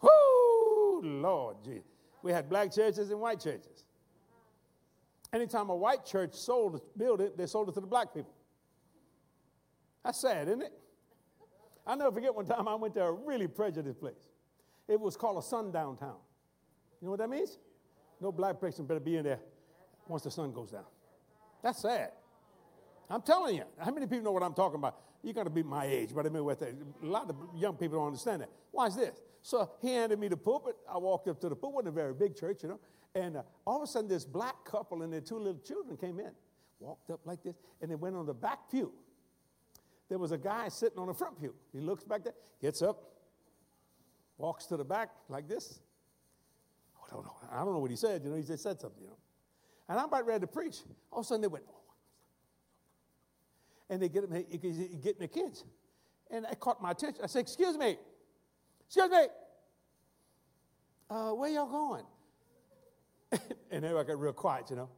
Whoo, 0.00 1.00
Lord 1.02 1.56
Jesus. 1.64 1.88
We 2.22 2.32
had 2.32 2.48
black 2.48 2.72
churches 2.72 3.10
and 3.10 3.20
white 3.20 3.40
churches. 3.40 3.84
Anytime 5.32 5.70
a 5.70 5.76
white 5.76 6.04
church 6.04 6.34
sold 6.34 6.76
a 6.76 6.98
building, 6.98 7.30
they 7.36 7.46
sold 7.46 7.68
it 7.68 7.74
to 7.74 7.80
the 7.80 7.86
black 7.86 8.12
people. 8.14 8.32
That's 10.04 10.20
sad, 10.20 10.48
isn't 10.48 10.62
it? 10.62 10.72
i 11.86 11.94
never 11.96 12.12
forget 12.12 12.34
one 12.34 12.46
time 12.46 12.68
I 12.68 12.74
went 12.76 12.94
to 12.94 13.02
a 13.02 13.12
really 13.12 13.48
prejudiced 13.48 13.98
place. 13.98 14.28
It 14.88 15.00
was 15.00 15.16
called 15.16 15.38
a 15.38 15.46
sundown 15.46 15.96
town. 15.96 16.16
You 17.00 17.06
know 17.06 17.12
what 17.12 17.20
that 17.20 17.30
means? 17.30 17.58
No 18.20 18.30
black 18.30 18.60
person 18.60 18.86
better 18.86 19.00
be 19.00 19.16
in 19.16 19.24
there 19.24 19.40
once 20.06 20.22
the 20.22 20.30
sun 20.30 20.52
goes 20.52 20.70
down. 20.70 20.84
That's 21.62 21.80
sad. 21.80 22.12
I'm 23.12 23.20
telling 23.20 23.56
you. 23.56 23.64
How 23.78 23.90
many 23.90 24.06
people 24.06 24.24
know 24.24 24.32
what 24.32 24.42
I'm 24.42 24.54
talking 24.54 24.76
about? 24.76 24.96
You 25.22 25.34
got 25.34 25.44
to 25.44 25.50
be 25.50 25.62
my 25.62 25.84
age, 25.84 26.10
but 26.14 26.24
I 26.24 26.30
mean, 26.30 26.44
with 26.44 26.62
a 26.62 26.74
lot 27.02 27.28
of 27.28 27.36
young 27.54 27.76
people 27.76 27.98
don't 27.98 28.06
understand 28.06 28.40
that. 28.40 28.48
Watch 28.72 28.94
this. 28.94 29.20
So 29.42 29.70
he 29.82 29.92
handed 29.92 30.18
me 30.18 30.28
the 30.28 30.36
pulpit. 30.36 30.76
I 30.90 30.96
walked 30.96 31.28
up 31.28 31.38
to 31.42 31.50
the 31.50 31.54
pulpit. 31.54 31.74
wasn't 31.74 31.88
a 31.88 31.92
very 31.92 32.14
big 32.14 32.34
church, 32.34 32.62
you 32.62 32.70
know. 32.70 32.80
And 33.14 33.36
uh, 33.36 33.42
all 33.66 33.76
of 33.76 33.82
a 33.82 33.86
sudden, 33.86 34.08
this 34.08 34.24
black 34.24 34.64
couple 34.64 35.02
and 35.02 35.12
their 35.12 35.20
two 35.20 35.36
little 35.36 35.60
children 35.60 35.98
came 35.98 36.18
in, 36.20 36.30
walked 36.80 37.10
up 37.10 37.20
like 37.26 37.42
this, 37.42 37.54
and 37.82 37.90
they 37.90 37.96
went 37.96 38.16
on 38.16 38.24
the 38.24 38.32
back 38.32 38.70
pew. 38.70 38.90
There 40.08 40.18
was 40.18 40.32
a 40.32 40.38
guy 40.38 40.68
sitting 40.68 40.98
on 40.98 41.08
the 41.08 41.14
front 41.14 41.38
pew. 41.38 41.54
He 41.70 41.80
looks 41.80 42.04
back 42.04 42.24
there, 42.24 42.34
gets 42.62 42.80
up, 42.80 43.02
walks 44.38 44.64
to 44.66 44.78
the 44.78 44.84
back 44.84 45.10
like 45.28 45.48
this. 45.48 45.80
I 46.96 47.14
don't 47.14 47.24
know. 47.24 47.36
I 47.50 47.58
don't 47.58 47.74
know 47.74 47.78
what 47.78 47.90
he 47.90 47.96
said. 47.96 48.22
You 48.24 48.30
know, 48.30 48.36
he 48.36 48.42
just 48.42 48.62
said 48.62 48.80
something. 48.80 49.02
You 49.02 49.08
know, 49.08 49.18
and 49.90 49.98
I'm 49.98 50.06
about 50.06 50.26
ready 50.26 50.40
to 50.40 50.46
preach. 50.46 50.78
All 51.10 51.20
of 51.20 51.26
a 51.26 51.28
sudden, 51.28 51.42
they 51.42 51.48
went, 51.48 51.64
and 53.92 54.00
they 54.00 54.08
get 54.08 54.28
getting 54.30 55.20
the 55.20 55.28
kids, 55.28 55.64
and 56.30 56.46
it 56.50 56.58
caught 56.58 56.80
my 56.80 56.92
attention. 56.92 57.22
I 57.22 57.26
said, 57.26 57.40
"Excuse 57.40 57.76
me, 57.76 57.98
excuse 58.86 59.10
me, 59.10 59.26
uh, 61.10 61.30
where 61.32 61.50
y'all 61.50 61.66
going?" 61.66 62.04
and 63.70 63.84
everybody 63.84 64.08
got 64.08 64.18
real 64.18 64.32
quiet, 64.32 64.70
you 64.70 64.76
know. 64.76 64.88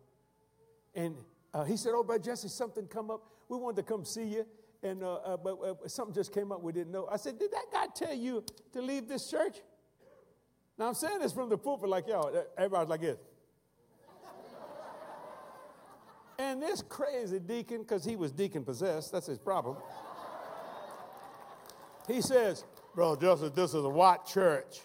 And 0.94 1.16
uh, 1.52 1.64
he 1.64 1.76
said, 1.76 1.92
"Oh, 1.92 2.04
Brother 2.04 2.22
Jesse, 2.22 2.46
something 2.46 2.87
come 2.87 3.11
up. 3.11 3.22
We 3.48 3.59
wanted 3.59 3.76
to 3.78 3.83
come 3.83 4.04
see 4.04 4.26
you, 4.26 4.46
and 4.85 5.02
uh, 5.02 5.14
uh 5.14 5.37
but 5.38 5.59
uh, 5.61 5.88
something 5.88 6.14
just 6.14 6.33
came 6.33 6.52
up. 6.52 6.62
We 6.62 6.72
didn't 6.72 6.92
know." 6.92 7.09
I 7.11 7.16
said, 7.16 7.37
"Did 7.37 7.50
that 7.50 7.64
guy 7.72 7.87
tell 7.92 8.14
you 8.14 8.44
to 8.74 8.80
leave 8.80 9.09
this 9.09 9.28
church?" 9.28 9.57
Now 10.78 10.87
I'm 10.87 10.94
saying 10.94 11.18
this 11.18 11.33
from 11.33 11.48
the 11.48 11.59
pulpit, 11.59 11.88
like 11.88 12.07
y'all. 12.07 12.33
Everybody's 12.57 12.88
like 12.88 13.00
this. 13.00 13.18
And 16.38 16.62
this 16.62 16.82
crazy 16.82 17.38
deacon, 17.38 17.82
because 17.82 18.04
he 18.04 18.16
was 18.16 18.32
deacon 18.32 18.64
possessed, 18.64 19.12
that's 19.12 19.26
his 19.26 19.38
problem. 19.38 19.76
he 22.06 22.20
says, 22.20 22.64
"Bro, 22.94 23.16
Jesse, 23.16 23.48
this 23.50 23.74
is 23.74 23.84
a 23.84 23.88
white 23.88 24.26
church." 24.26 24.80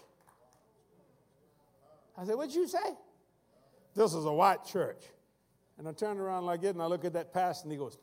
I 2.16 2.24
said, 2.24 2.36
"What'd 2.36 2.54
you 2.54 2.66
say?" 2.66 2.96
This 3.94 4.14
is 4.14 4.24
a 4.24 4.32
white 4.32 4.64
church. 4.64 5.02
And 5.78 5.88
I 5.88 5.92
turned 5.92 6.20
around 6.20 6.46
like 6.46 6.62
it 6.62 6.74
and 6.74 6.82
I 6.82 6.86
look 6.86 7.04
at 7.04 7.12
that 7.14 7.32
pastor 7.32 7.64
and 7.64 7.72
he 7.72 7.78
goes, 7.78 7.98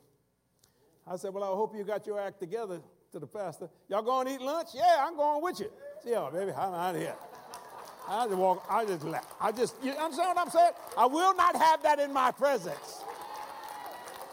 I 1.05 1.15
said, 1.15 1.33
Well, 1.33 1.43
I 1.43 1.47
hope 1.47 1.75
you 1.75 1.83
got 1.83 2.05
your 2.05 2.19
act 2.19 2.39
together 2.39 2.81
to 3.11 3.19
the 3.19 3.27
pastor. 3.27 3.69
Y'all 3.87 4.01
going 4.01 4.27
to 4.27 4.33
eat 4.33 4.41
lunch? 4.41 4.69
Yeah, 4.73 4.97
I'm 4.99 5.15
going 5.15 5.41
with 5.41 5.59
you. 5.59 5.71
See 6.03 6.11
y'all, 6.11 6.31
baby. 6.31 6.51
I'm 6.51 6.73
out 6.73 6.95
of 6.95 7.01
here. 7.01 7.15
I 8.09 8.25
just 8.25 8.37
walk, 8.37 8.65
I 8.69 8.85
just 8.85 9.03
left. 9.03 9.31
I 9.39 9.51
just, 9.51 9.75
you 9.83 9.91
understand 9.91 10.29
what 10.35 10.39
I'm 10.39 10.49
saying? 10.49 10.71
I 10.97 11.05
will 11.05 11.35
not 11.35 11.55
have 11.55 11.83
that 11.83 11.99
in 11.99 12.13
my 12.13 12.31
presence. 12.31 13.03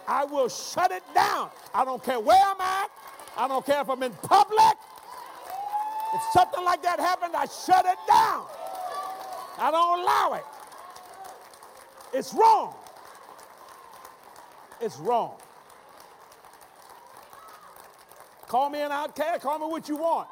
I 0.06 0.24
will 0.24 0.48
shut 0.48 0.90
it 0.90 1.02
down. 1.14 1.50
I 1.74 1.84
don't 1.84 2.02
care 2.02 2.20
where 2.20 2.40
I'm 2.44 2.60
at. 2.60 2.90
I 3.36 3.48
don't 3.48 3.64
care 3.64 3.80
if 3.80 3.88
I'm 3.88 4.02
in 4.02 4.12
public. 4.12 4.76
If 6.14 6.22
something 6.32 6.64
like 6.64 6.82
that 6.82 7.00
happens, 7.00 7.34
I 7.34 7.46
shut 7.46 7.84
it 7.84 7.98
down. 8.06 8.46
I 9.58 9.70
don't 9.70 10.00
allow 10.00 10.34
it. 10.34 10.44
It's 12.12 12.32
wrong. 12.32 12.74
It's 14.80 14.96
wrong. 14.98 15.36
Call 18.46 18.70
me 18.70 18.80
an 18.80 18.92
outcast, 18.92 19.42
call 19.42 19.58
me 19.58 19.66
what 19.66 19.88
you 19.88 19.96
want. 19.96 20.28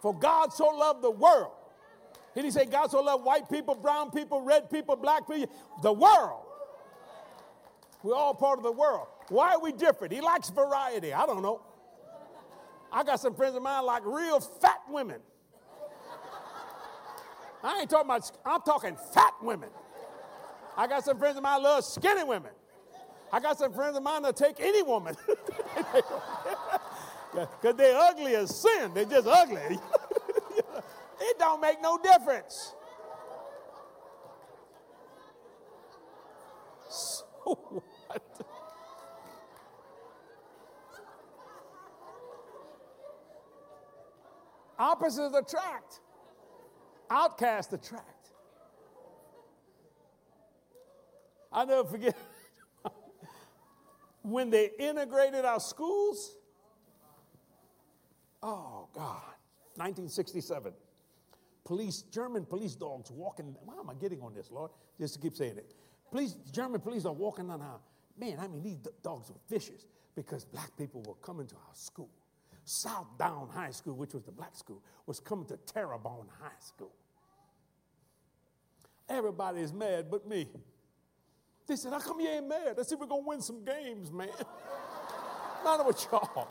For 0.00 0.14
God 0.14 0.52
so 0.52 0.68
loved 0.68 1.02
the 1.02 1.10
world. 1.10 1.52
He 2.34 2.40
didn't 2.40 2.54
say 2.54 2.64
God 2.66 2.90
so 2.90 3.02
loved 3.02 3.24
white 3.24 3.50
people, 3.50 3.74
brown 3.74 4.10
people, 4.10 4.40
red 4.40 4.70
people, 4.70 4.96
black 4.96 5.28
people, 5.28 5.54
the 5.82 5.92
world. 5.92 6.47
We're 8.08 8.14
all 8.14 8.32
part 8.32 8.58
of 8.58 8.64
the 8.64 8.72
world. 8.72 9.06
Why 9.28 9.52
are 9.52 9.60
we 9.60 9.70
different? 9.70 10.14
He 10.14 10.22
likes 10.22 10.48
variety. 10.48 11.12
I 11.12 11.26
don't 11.26 11.42
know. 11.42 11.60
I 12.90 13.04
got 13.04 13.20
some 13.20 13.34
friends 13.34 13.54
of 13.54 13.62
mine 13.62 13.84
like 13.84 14.02
real 14.06 14.40
fat 14.40 14.80
women. 14.88 15.20
I 17.62 17.80
ain't 17.80 17.90
talking 17.90 18.06
about, 18.06 18.30
I'm 18.46 18.62
talking 18.62 18.96
fat 19.12 19.34
women. 19.42 19.68
I 20.74 20.86
got 20.86 21.04
some 21.04 21.18
friends 21.18 21.36
of 21.36 21.42
mine 21.42 21.62
love 21.62 21.84
skinny 21.84 22.24
women. 22.24 22.52
I 23.30 23.40
got 23.40 23.58
some 23.58 23.74
friends 23.74 23.94
of 23.94 24.02
mine 24.02 24.22
that 24.22 24.36
take 24.36 24.58
any 24.58 24.82
woman. 24.82 25.14
Because 27.34 27.76
they're 27.76 27.94
ugly 27.94 28.34
as 28.36 28.56
sin. 28.56 28.90
They're 28.94 29.04
just 29.04 29.26
ugly. 29.28 29.60
it 31.20 31.38
don't 31.38 31.60
make 31.60 31.82
no 31.82 31.98
difference. 31.98 32.74
So 37.44 37.82
what? 38.38 38.46
Opposites 44.78 45.34
attract. 45.36 46.00
Outcasts 47.10 47.72
attract. 47.72 48.30
I'll 51.50 51.66
never 51.66 51.88
forget 51.88 52.16
when 54.22 54.50
they 54.50 54.70
integrated 54.78 55.44
our 55.44 55.60
schools. 55.60 56.36
Oh, 58.42 58.88
God. 58.94 59.22
1967. 59.76 60.72
Police, 61.64 62.02
German 62.10 62.44
police 62.44 62.74
dogs 62.74 63.10
walking. 63.10 63.56
Why 63.64 63.74
am 63.78 63.90
I 63.90 63.94
getting 63.94 64.20
on 64.22 64.34
this, 64.34 64.50
Lord? 64.50 64.70
Just 65.00 65.14
to 65.14 65.20
keep 65.20 65.34
saying 65.34 65.58
it. 65.58 65.74
Police, 66.10 66.34
German 66.52 66.80
police 66.80 67.04
are 67.04 67.12
walking 67.12 67.50
on 67.50 67.60
our. 67.60 67.80
Man, 68.18 68.38
I 68.40 68.48
mean, 68.48 68.62
these 68.62 68.78
dogs 69.02 69.28
were 69.30 69.36
vicious 69.48 69.86
because 70.16 70.44
black 70.44 70.76
people 70.76 71.02
were 71.06 71.14
coming 71.22 71.46
to 71.46 71.54
our 71.54 71.74
school. 71.74 72.10
South 72.64 73.06
Down 73.18 73.48
High 73.52 73.70
School, 73.70 73.94
which 73.94 74.12
was 74.12 74.24
the 74.24 74.32
black 74.32 74.54
school, 74.54 74.82
was 75.06 75.20
coming 75.20 75.46
to 75.46 75.56
Terrebonne 75.58 76.26
High 76.42 76.50
School. 76.60 76.92
Everybody 79.08 79.60
is 79.60 79.72
mad 79.72 80.06
but 80.10 80.28
me. 80.28 80.48
They 81.66 81.76
said, 81.76 81.92
How 81.92 82.00
come 82.00 82.20
you 82.20 82.28
ain't 82.28 82.48
mad? 82.48 82.76
I 82.78 82.82
said, 82.82 82.98
We're 83.00 83.06
going 83.06 83.22
to 83.22 83.28
win 83.28 83.40
some 83.40 83.64
games, 83.64 84.10
man. 84.10 84.28
Not 85.64 85.86
with 85.86 86.06
y'all. 86.10 86.48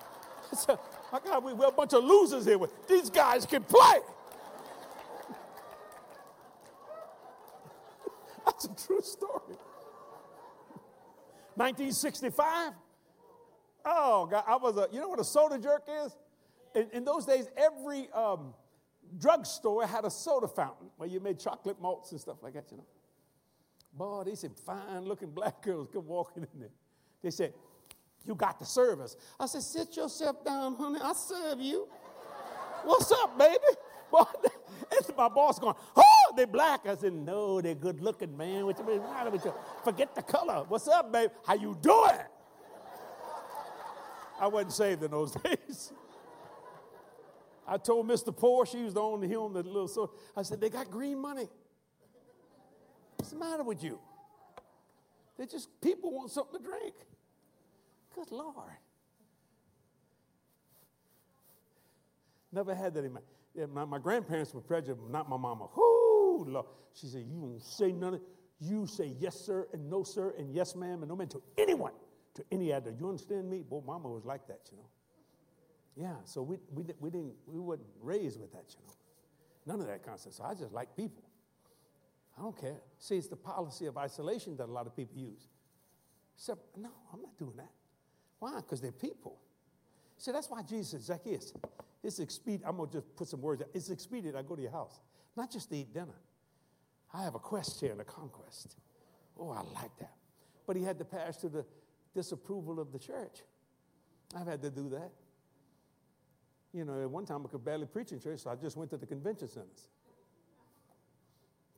I 0.52 0.56
said, 0.56 0.80
My 1.12 1.20
God, 1.24 1.44
we, 1.44 1.54
we're 1.54 1.68
a 1.68 1.72
bunch 1.72 1.94
of 1.94 2.04
losers 2.04 2.46
here. 2.46 2.58
These 2.88 3.10
guys 3.10 3.46
can 3.46 3.64
play. 3.64 4.00
That's 8.46 8.66
a 8.66 8.88
true 8.88 9.02
story. 9.02 9.56
1965. 11.58 12.74
Oh, 13.86 14.26
God, 14.26 14.44
I 14.48 14.58
was 14.58 14.78
a, 14.78 14.88
you 14.92 15.00
know 15.00 15.10
what 15.10 15.20
a 15.20 15.24
soda 15.24 15.58
jerk 15.58 15.84
is? 16.06 16.16
In, 16.76 16.90
in 16.94 17.06
those 17.06 17.26
days, 17.26 17.50
every 17.58 18.10
um, 18.12 18.54
drugstore 19.18 19.86
had 19.88 20.06
a 20.06 20.10
soda 20.10 20.48
fountain 20.48 20.88
where 20.98 21.10
you 21.10 21.20
made 21.20 21.40
chocolate 21.40 21.82
malts 21.82 22.12
and 22.12 22.20
stuff 22.22 22.38
like 22.44 22.54
that, 22.54 22.66
you 22.70 22.78
know. 22.78 22.86
Boy, 23.94 24.24
they 24.26 24.36
said 24.36 24.52
fine 24.66 25.06
looking 25.06 25.32
black 25.32 25.62
girls 25.64 25.90
come 25.92 26.06
walking 26.06 26.44
in 26.54 26.60
there. 26.60 26.70
They 27.24 27.32
said, 27.32 27.54
You 28.26 28.36
got 28.36 28.60
the 28.60 28.66
service. 28.66 29.16
I 29.40 29.48
said, 29.48 29.64
Sit 29.64 29.98
yourself 29.98 30.46
down, 30.46 30.76
honey. 30.76 31.00
I'll 31.02 31.16
serve 31.16 31.60
you. 31.60 31.88
What's 32.84 33.12
up, 33.12 33.38
baby? 33.40 33.58
Boy, 34.12 34.24
and 34.92 35.18
my 35.18 35.28
boss 35.28 35.60
going, 35.60 35.76
they 36.38 36.46
black. 36.46 36.88
I 36.88 36.96
said, 36.96 37.14
No, 37.14 37.60
they're 37.60 37.76
good 37.76 38.02
looking, 38.02 38.36
man. 38.38 38.66
What 38.66 38.80
you 38.80 38.86
mean? 38.86 39.02
Forget 39.84 40.16
the 40.16 40.22
color. 40.22 40.64
What's 40.68 40.88
up, 40.88 41.12
baby? 41.12 41.34
How 41.46 41.56
you 41.56 41.78
doing? 41.82 42.22
I 44.40 44.48
wasn't 44.48 44.74
saved 44.74 45.04
in 45.04 45.12
those 45.12 45.32
days. 45.44 45.92
I 47.68 47.78
told 47.78 48.08
Mr. 48.08 48.36
Poor, 48.36 48.66
she 48.66 48.84
was 48.84 48.94
the 48.94 49.02
only 49.02 49.28
him, 49.28 49.52
the 49.52 49.64
little 49.64 49.90
so 49.90 50.12
I 50.38 50.44
said, 50.44 50.62
they 50.62 50.70
got 50.70 50.90
green 50.90 51.20
money. 51.20 51.50
What's 53.18 53.32
the 53.32 53.38
matter 53.38 53.64
with 53.64 53.84
you? 53.84 54.00
They 55.38 55.46
just, 55.48 55.70
people 55.82 56.14
want 56.14 56.32
something 56.32 56.62
to 56.62 56.66
drink. 56.66 56.94
Good 58.16 58.32
Lord. 58.32 58.56
Never 62.54 62.74
had 62.74 62.94
that 62.94 63.04
in 63.04 63.14
my, 63.14 63.20
my, 63.74 63.86
my 63.86 64.00
grandparents 64.00 64.54
were 64.54 64.62
prejudiced, 64.62 65.10
not 65.10 65.28
my 65.28 65.38
mama. 65.38 65.68
Whoo, 65.76 66.07
Lord. 66.46 66.66
She 66.94 67.08
said, 67.08 67.26
You 67.30 67.40
won't 67.40 67.62
say 67.64 67.92
nothing. 67.92 68.22
You 68.60 68.88
say 68.88 69.14
yes, 69.20 69.40
sir, 69.40 69.68
and 69.72 69.90
no, 69.90 70.04
sir, 70.04 70.34
and 70.38 70.54
yes, 70.54 70.76
ma'am, 70.76 71.04
and 71.04 71.10
no, 71.10 71.16
ma'am, 71.16 71.28
to 71.28 71.42
anyone, 71.58 71.94
to 72.34 72.44
any 72.52 72.74
other. 72.74 72.92
You 72.92 73.08
understand 73.08 73.50
me? 73.50 73.62
Boy, 73.62 73.82
mama 73.86 74.10
was 74.10 74.26
like 74.26 74.48
that, 74.48 74.62
you 74.72 74.78
know. 74.78 74.90
Yeah, 75.96 76.16
so 76.26 76.42
we, 76.42 76.58
we, 76.74 76.84
we 77.00 77.10
didn't, 77.10 77.34
we 77.46 77.60
weren't 77.60 77.82
raised 78.02 78.40
with 78.40 78.52
that, 78.54 78.66
you 78.70 78.86
know. 78.86 78.94
None 79.66 79.82
of 79.82 79.88
that 79.88 80.04
concept. 80.04 80.36
So 80.36 80.44
I 80.44 80.54
just 80.54 80.74
like 80.74 80.96
people. 80.96 81.24
I 82.38 82.42
don't 82.42 82.60
care. 82.60 82.78
See, 83.00 83.16
it's 83.16 83.28
the 83.28 83.36
policy 83.36 83.86
of 83.88 83.98
isolation 83.98 84.56
that 84.58 84.66
a 84.66 84.72
lot 84.72 84.88
of 84.88 84.96
people 84.96 85.18
use. 85.18 85.50
So, 86.36 86.58
no, 86.78 86.90
I'm 87.12 87.22
not 87.22 87.38
doing 87.38 87.58
that. 87.58 87.72
Why? 88.40 88.56
Because 88.58 88.80
they're 88.80 88.92
people. 88.92 89.40
See, 90.18 90.32
that's 90.32 90.50
why 90.50 90.62
Jesus 90.62 90.92
said, 90.92 91.02
Zacchaeus, 91.02 91.54
it's 92.04 92.20
expedient. 92.20 92.64
I'm 92.68 92.78
going 92.78 92.90
to 92.90 92.98
just 92.98 93.16
put 93.16 93.28
some 93.28 93.42
words 93.42 93.62
out. 93.62 93.70
It's 93.74 93.90
expedient 93.90 94.36
I 94.36 94.44
go 94.44 94.56
to 94.56 94.62
your 94.62 94.72
house, 94.72 95.00
not 95.36 95.52
just 95.52 95.70
to 95.70 95.78
eat 95.78 95.94
dinner. 95.94 96.16
I 97.14 97.24
have 97.24 97.36
a 97.36 97.40
quest 97.40 97.80
here 97.80 97.92
and 97.92 98.02
a 98.02 98.06
conquest. 98.06 98.78
Oh, 99.40 99.50
I 99.50 99.62
like 99.82 99.96
that. 100.00 100.14
But 100.66 100.76
he 100.76 100.84
had 100.84 100.98
to 101.00 101.06
pass 101.06 101.38
through 101.38 101.52
the, 101.52 101.66
disapproval 102.18 102.80
of 102.80 102.92
the 102.92 102.98
church. 102.98 103.44
I've 104.36 104.48
had 104.48 104.62
to 104.64 104.72
do 104.72 104.90
that. 104.90 105.12
You 106.74 106.84
know, 106.84 107.02
at 107.02 107.10
one 107.10 107.26
time 107.26 107.46
I 107.46 107.50
could 107.50 107.64
barely 107.64 107.86
preach 107.86 108.12
in 108.12 108.20
church, 108.20 108.40
so 108.40 108.50
I 108.50 108.56
just 108.56 108.76
went 108.76 108.90
to 108.90 108.98
the 108.98 109.06
convention 109.06 109.48
centers. 109.48 109.88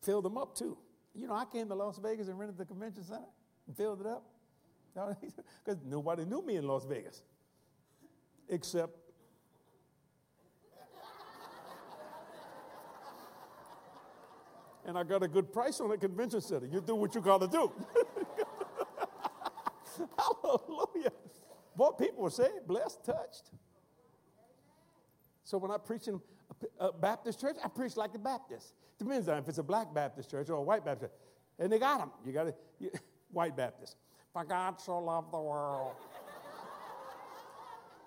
Filled 0.01 0.23
them 0.23 0.37
up 0.37 0.55
too. 0.55 0.77
You 1.13 1.27
know, 1.27 1.33
I 1.33 1.43
came 1.45 1.67
to 1.67 1.75
Las 1.75 1.99
Vegas 1.99 2.29
and 2.29 2.39
rented 2.39 2.57
the 2.57 2.65
convention 2.65 3.03
center 3.03 3.27
and 3.67 3.75
filled 3.75 4.01
it 4.01 4.07
up. 4.07 4.23
Because 5.63 5.79
nobody 5.85 6.25
knew 6.25 6.41
me 6.41 6.55
in 6.55 6.65
Las 6.67 6.85
Vegas. 6.85 7.21
Except 8.47 8.97
and 14.89 14.97
I 14.97 15.03
got 15.03 15.21
a 15.21 15.27
good 15.27 15.53
price 15.53 15.79
on 15.79 15.89
the 15.89 15.97
convention 15.97 16.41
center. 16.41 16.65
You 16.65 16.81
do 16.81 16.95
what 16.95 17.13
you 17.13 17.21
got 17.21 17.41
to 17.41 17.47
do. 17.47 17.71
Hallelujah. 20.17 21.11
Boy, 21.75 21.89
people 21.91 22.23
were 22.23 22.31
saved, 22.31 22.65
blessed, 22.65 23.05
touched. 23.05 23.51
So 25.43 25.59
when 25.59 25.69
I 25.69 25.77
preach 25.77 26.07
in 26.07 26.19
a 26.79 26.91
Baptist 26.91 27.39
church, 27.39 27.57
I 27.63 27.67
preach 27.67 27.97
like 27.97 28.15
a 28.15 28.19
Baptist. 28.19 28.73
Depends 28.97 29.29
on 29.29 29.37
if 29.37 29.47
it's 29.47 29.59
a 29.59 29.63
black 29.63 29.93
Baptist 29.93 30.31
church 30.31 30.49
or 30.49 30.55
a 30.55 30.61
white 30.61 30.83
Baptist. 30.83 31.13
And 31.59 31.71
they 31.71 31.77
got 31.77 31.99
them. 31.99 32.09
You 32.25 32.33
got 32.33 32.45
to, 32.45 32.53
white 33.31 33.55
Baptist. 33.55 33.95
For 34.33 34.43
God 34.43 34.81
so 34.81 34.97
loved 34.97 35.31
the 35.31 35.39
world 35.39 35.91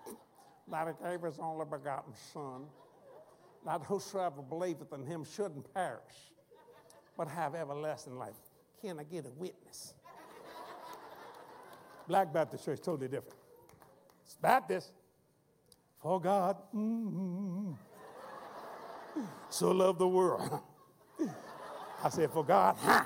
that 0.69 0.87
he 0.87 1.09
gave 1.09 1.21
his 1.21 1.39
only 1.39 1.65
begotten 1.65 2.11
Son, 2.33 2.65
that 3.65 3.81
whosoever 3.83 4.41
believeth 4.41 4.91
in 4.91 5.05
him 5.05 5.23
shouldn't 5.23 5.73
perish, 5.73 6.32
but 7.17 7.27
have 7.27 7.55
everlasting 7.55 8.17
life. 8.17 8.35
Can 8.81 8.99
I 8.99 9.03
get 9.03 9.25
a 9.25 9.29
witness? 9.29 9.93
Black 12.07 12.33
Baptist 12.33 12.65
church, 12.65 12.79
totally 12.81 13.07
different. 13.07 13.37
It's 14.25 14.35
Baptist. 14.35 14.91
For 16.01 16.19
God 16.19 16.57
mm-hmm, 16.75 17.71
so 19.49 19.71
loved 19.71 19.99
the 19.99 20.07
world. 20.07 20.59
I 22.03 22.09
said, 22.09 22.29
for 22.31 22.43
God, 22.43 22.75
huh? 22.81 23.03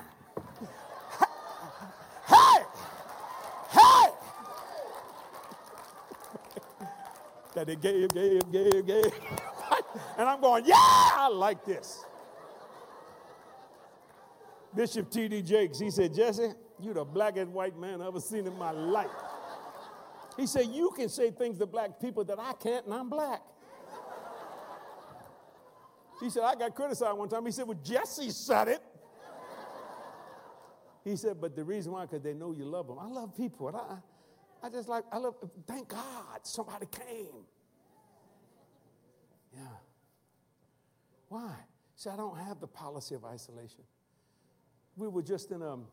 hey, 2.26 2.64
hey, 3.70 4.10
that 7.54 7.68
he 7.68 7.76
gave, 7.76 8.08
gave, 8.08 8.50
gave, 8.50 8.86
gave. 8.86 9.12
and 10.18 10.28
I'm 10.28 10.40
going, 10.40 10.64
yeah, 10.66 10.74
I 10.76 11.28
like 11.32 11.64
this. 11.64 12.04
Bishop 14.78 15.10
T.D. 15.10 15.42
Jakes, 15.42 15.80
he 15.80 15.90
said, 15.90 16.14
Jesse, 16.14 16.50
you're 16.78 16.94
the 16.94 17.04
blackest 17.04 17.48
white 17.48 17.76
man 17.76 18.00
I've 18.00 18.06
ever 18.06 18.20
seen 18.20 18.46
in 18.46 18.56
my 18.56 18.70
life. 18.70 19.10
He 20.36 20.46
said, 20.46 20.66
You 20.66 20.92
can 20.94 21.08
say 21.08 21.32
things 21.32 21.58
to 21.58 21.66
black 21.66 21.98
people 22.00 22.22
that 22.22 22.38
I 22.38 22.52
can't, 22.52 22.84
and 22.84 22.94
I'm 22.94 23.08
black. 23.08 23.42
He 26.20 26.30
said, 26.30 26.44
I 26.44 26.54
got 26.54 26.76
criticized 26.76 27.18
one 27.18 27.28
time. 27.28 27.44
He 27.44 27.50
said, 27.50 27.66
Well, 27.66 27.80
Jesse 27.82 28.30
said 28.30 28.68
it. 28.68 28.80
He 31.02 31.16
said, 31.16 31.40
But 31.40 31.56
the 31.56 31.64
reason 31.64 31.90
why, 31.90 32.02
because 32.02 32.22
they 32.22 32.34
know 32.34 32.52
you 32.52 32.64
love 32.64 32.86
them. 32.86 33.00
I 33.00 33.08
love 33.08 33.36
people. 33.36 33.66
And 33.66 33.78
I, 33.78 33.96
I 34.62 34.70
just 34.70 34.88
like, 34.88 35.02
I 35.10 35.18
love, 35.18 35.34
thank 35.66 35.88
God 35.88 36.38
somebody 36.44 36.86
came. 36.86 37.42
Yeah. 39.52 39.62
Why? 41.28 41.56
See, 41.96 42.10
I 42.10 42.16
don't 42.16 42.38
have 42.38 42.60
the 42.60 42.68
policy 42.68 43.16
of 43.16 43.24
isolation. 43.24 43.82
We 44.98 45.06
were 45.06 45.22
just 45.22 45.52
in, 45.52 45.62
um, 45.62 45.84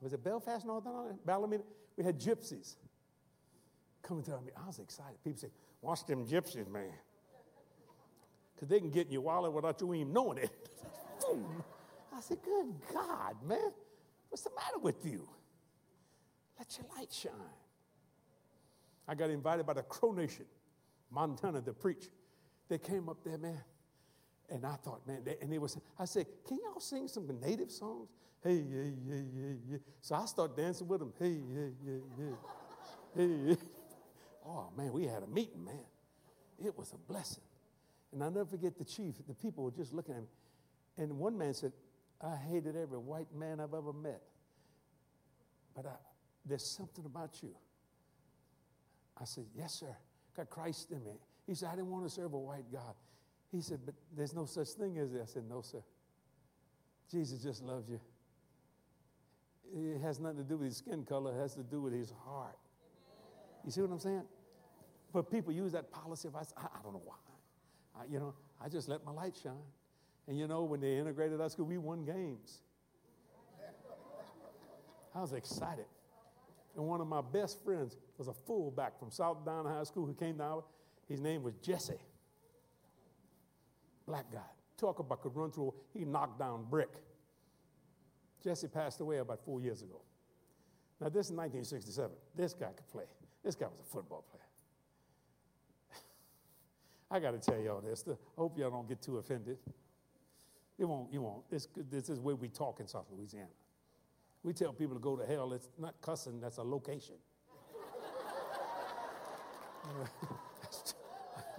was 0.00 0.12
it 0.12 0.22
Belfast, 0.22 0.66
Northern 0.66 0.92
Ireland? 0.92 1.18
Ballymena? 1.24 1.62
We 1.96 2.04
had 2.04 2.20
gypsies 2.20 2.74
coming 4.02 4.22
to 4.24 4.32
me. 4.32 4.52
I 4.62 4.66
was 4.66 4.78
excited. 4.78 5.16
People 5.24 5.40
say, 5.40 5.48
watch 5.80 6.04
them 6.06 6.26
gypsies, 6.26 6.68
man. 6.70 6.92
Because 8.54 8.68
they 8.68 8.78
can 8.78 8.90
get 8.90 9.06
in 9.06 9.12
your 9.12 9.22
wallet 9.22 9.52
without 9.52 9.80
you 9.80 9.94
even 9.94 10.12
knowing 10.12 10.38
it. 10.38 10.50
I 12.14 12.20
said, 12.20 12.38
good 12.44 12.74
God, 12.92 13.36
man. 13.46 13.72
What's 14.28 14.42
the 14.42 14.50
matter 14.54 14.78
with 14.78 15.04
you? 15.04 15.26
Let 16.58 16.76
your 16.76 16.86
light 16.96 17.12
shine. 17.12 17.32
I 19.08 19.14
got 19.14 19.30
invited 19.30 19.66
by 19.66 19.72
the 19.72 19.82
Crow 19.82 20.12
Nation, 20.12 20.44
Montana, 21.10 21.62
to 21.62 21.72
preach. 21.72 22.04
They 22.68 22.78
came 22.78 23.08
up 23.08 23.18
there, 23.24 23.38
man. 23.38 23.60
And 24.52 24.66
I 24.66 24.74
thought, 24.74 25.06
man, 25.06 25.22
they, 25.24 25.36
and 25.40 25.50
they 25.50 25.58
was, 25.58 25.78
I 25.98 26.04
said, 26.04 26.26
can 26.46 26.58
y'all 26.62 26.78
sing 26.78 27.08
some 27.08 27.26
native 27.40 27.70
songs? 27.70 28.10
Hey, 28.44 28.56
yeah, 28.56 28.82
yeah, 29.08 29.22
yeah, 29.34 29.52
yeah. 29.70 29.78
So 30.02 30.14
I 30.14 30.26
start 30.26 30.54
dancing 30.54 30.86
with 30.86 31.00
them. 31.00 31.12
Hey, 31.18 31.38
yeah, 31.50 31.68
yeah, 31.84 31.98
yeah. 32.18 32.34
Hey. 33.16 33.56
Oh, 34.44 34.70
man, 34.76 34.92
we 34.92 35.04
had 35.04 35.22
a 35.22 35.26
meeting, 35.28 35.64
man. 35.64 35.84
It 36.58 36.76
was 36.76 36.92
a 36.92 36.96
blessing. 36.96 37.44
And 38.12 38.24
I'll 38.24 38.30
never 38.32 38.44
forget 38.44 38.76
the 38.76 38.84
chief. 38.84 39.14
The 39.28 39.34
people 39.34 39.62
were 39.62 39.70
just 39.70 39.92
looking 39.92 40.16
at 40.16 40.20
me. 40.20 40.26
And 40.98 41.16
one 41.16 41.38
man 41.38 41.54
said, 41.54 41.70
I 42.20 42.34
hated 42.34 42.74
every 42.76 42.98
white 42.98 43.32
man 43.32 43.60
I've 43.60 43.72
ever 43.72 43.92
met. 43.92 44.20
But 45.76 45.86
I, 45.86 45.94
there's 46.44 46.66
something 46.66 47.04
about 47.04 47.40
you. 47.40 47.54
I 49.16 49.26
said, 49.26 49.44
Yes, 49.56 49.74
sir. 49.74 49.96
Got 50.36 50.50
Christ 50.50 50.90
in 50.90 51.04
me. 51.04 51.20
He 51.46 51.54
said, 51.54 51.68
I 51.72 51.76
didn't 51.76 51.90
want 51.92 52.04
to 52.04 52.10
serve 52.10 52.32
a 52.32 52.38
white 52.38 52.64
God. 52.72 52.94
He 53.52 53.60
said, 53.60 53.80
But 53.84 53.94
there's 54.16 54.34
no 54.34 54.46
such 54.46 54.68
thing 54.68 54.98
as 54.98 55.12
that. 55.12 55.22
I 55.22 55.26
said, 55.26 55.44
No, 55.48 55.60
sir. 55.60 55.82
Jesus 57.10 57.42
just 57.42 57.62
loves 57.62 57.88
you. 57.88 58.00
It 59.74 60.00
has 60.00 60.18
nothing 60.18 60.38
to 60.38 60.44
do 60.44 60.56
with 60.56 60.68
his 60.68 60.78
skin 60.78 61.04
color, 61.04 61.34
it 61.34 61.40
has 61.40 61.54
to 61.54 61.62
do 61.62 61.80
with 61.82 61.92
his 61.92 62.12
heart. 62.24 62.56
You 63.64 63.70
see 63.70 63.80
what 63.80 63.90
I'm 63.90 63.98
saying? 63.98 64.22
But 65.12 65.30
people 65.30 65.52
use 65.52 65.72
that 65.72 65.90
policy 65.90 66.28
of, 66.28 66.36
I, 66.36 66.40
I 66.56 66.82
don't 66.82 66.94
know 66.94 67.02
why. 67.04 67.14
I, 67.94 68.04
you 68.10 68.18
know, 68.18 68.34
I 68.62 68.68
just 68.68 68.88
let 68.88 69.04
my 69.04 69.12
light 69.12 69.36
shine. 69.40 69.52
And 70.26 70.38
you 70.38 70.46
know, 70.46 70.64
when 70.64 70.80
they 70.80 70.96
integrated 70.96 71.40
us, 71.40 71.58
we 71.58 71.78
won 71.78 72.04
games. 72.04 72.62
I 75.14 75.20
was 75.20 75.32
excited. 75.32 75.84
And 76.74 76.86
one 76.86 77.02
of 77.02 77.06
my 77.06 77.20
best 77.20 77.62
friends 77.62 77.98
was 78.16 78.28
a 78.28 78.32
fullback 78.32 78.98
from 78.98 79.10
South 79.10 79.44
Down 79.44 79.66
High 79.66 79.82
School 79.84 80.06
who 80.06 80.14
came 80.14 80.38
down. 80.38 80.62
His 81.08 81.20
name 81.20 81.42
was 81.42 81.54
Jesse. 81.56 82.00
Black 84.06 84.30
guy. 84.32 84.40
Talk 84.76 84.98
about 84.98 85.22
could 85.22 85.36
run 85.36 85.50
through, 85.50 85.74
he 85.92 86.04
knocked 86.04 86.38
down 86.38 86.64
brick. 86.68 86.90
Jesse 88.42 88.66
passed 88.66 89.00
away 89.00 89.18
about 89.18 89.44
four 89.44 89.60
years 89.60 89.82
ago. 89.82 90.00
Now, 91.00 91.08
this 91.08 91.26
is 91.26 91.32
1967. 91.32 92.10
This 92.36 92.52
guy 92.54 92.70
could 92.76 92.88
play. 92.88 93.04
This 93.44 93.54
guy 93.54 93.66
was 93.66 93.78
a 93.80 93.84
football 93.84 94.24
player. 94.30 94.42
I 97.10 97.20
got 97.20 97.32
to 97.32 97.38
tell 97.38 97.60
y'all 97.60 97.80
this. 97.80 98.04
I 98.08 98.14
hope 98.36 98.58
y'all 98.58 98.70
don't 98.70 98.88
get 98.88 99.02
too 99.02 99.18
offended. 99.18 99.58
You 100.78 100.88
won't, 100.88 101.12
you 101.12 101.22
won't. 101.22 101.48
This, 101.50 101.68
this 101.90 102.08
is 102.08 102.18
where 102.18 102.34
we 102.34 102.48
talk 102.48 102.80
in 102.80 102.88
South 102.88 103.06
Louisiana. 103.10 103.48
We 104.42 104.52
tell 104.52 104.72
people 104.72 104.94
to 104.96 105.00
go 105.00 105.16
to 105.16 105.24
hell. 105.24 105.52
It's 105.52 105.68
not 105.78 105.94
cussing, 106.02 106.40
that's 106.40 106.56
a 106.56 106.62
location. 106.62 107.14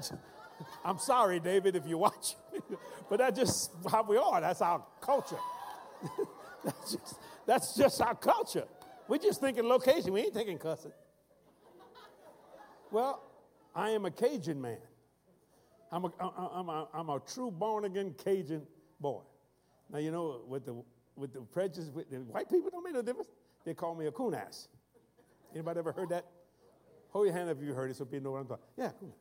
I'm 0.85 0.97
sorry, 0.97 1.39
David, 1.39 1.75
if 1.75 1.87
you 1.87 1.97
watch, 1.97 2.35
but 3.09 3.19
that's 3.19 3.37
just 3.37 3.71
how 3.89 4.03
we 4.03 4.17
are. 4.17 4.41
That's 4.41 4.61
our 4.61 4.83
culture. 5.01 5.37
that's, 6.63 6.91
just, 6.91 7.15
that's 7.45 7.75
just 7.75 8.01
our 8.01 8.15
culture. 8.15 8.65
We're 9.07 9.17
just 9.17 9.41
thinking 9.41 9.65
location. 9.65 10.13
We 10.13 10.21
ain't 10.21 10.33
thinking 10.33 10.57
cussing. 10.57 10.91
Well, 12.91 13.21
I 13.75 13.89
am 13.91 14.05
a 14.05 14.11
Cajun 14.11 14.61
man. 14.61 14.77
I'm 15.91 16.05
a, 16.05 16.11
I'm 16.19 16.69
a, 16.69 16.87
I'm 16.93 17.09
a 17.09 17.19
true 17.19 17.51
born 17.51 17.85
again 17.85 18.15
Cajun 18.23 18.63
boy. 18.99 19.21
Now, 19.91 19.99
you 19.99 20.11
know, 20.11 20.41
with 20.47 20.65
the, 20.65 20.75
with 21.15 21.33
the 21.33 21.41
prejudice, 21.41 21.89
with 21.93 22.09
the 22.09 22.17
white 22.17 22.49
people 22.49 22.69
don't 22.71 22.83
make 22.83 22.93
no 22.93 23.01
difference. 23.01 23.29
They 23.65 23.73
call 23.73 23.95
me 23.95 24.07
a 24.07 24.11
coon 24.11 24.33
ass. 24.33 24.67
Anybody 25.53 25.79
ever 25.79 25.91
heard 25.91 26.09
that? 26.09 26.25
Hold 27.09 27.27
your 27.27 27.35
hand 27.35 27.49
if 27.49 27.61
you 27.61 27.73
heard 27.73 27.91
it 27.91 27.95
so 27.95 28.05
people 28.05 28.23
know 28.23 28.31
what 28.31 28.39
I'm 28.39 28.47
talking 28.47 28.65
Yeah, 28.77 28.89
coon 28.99 29.13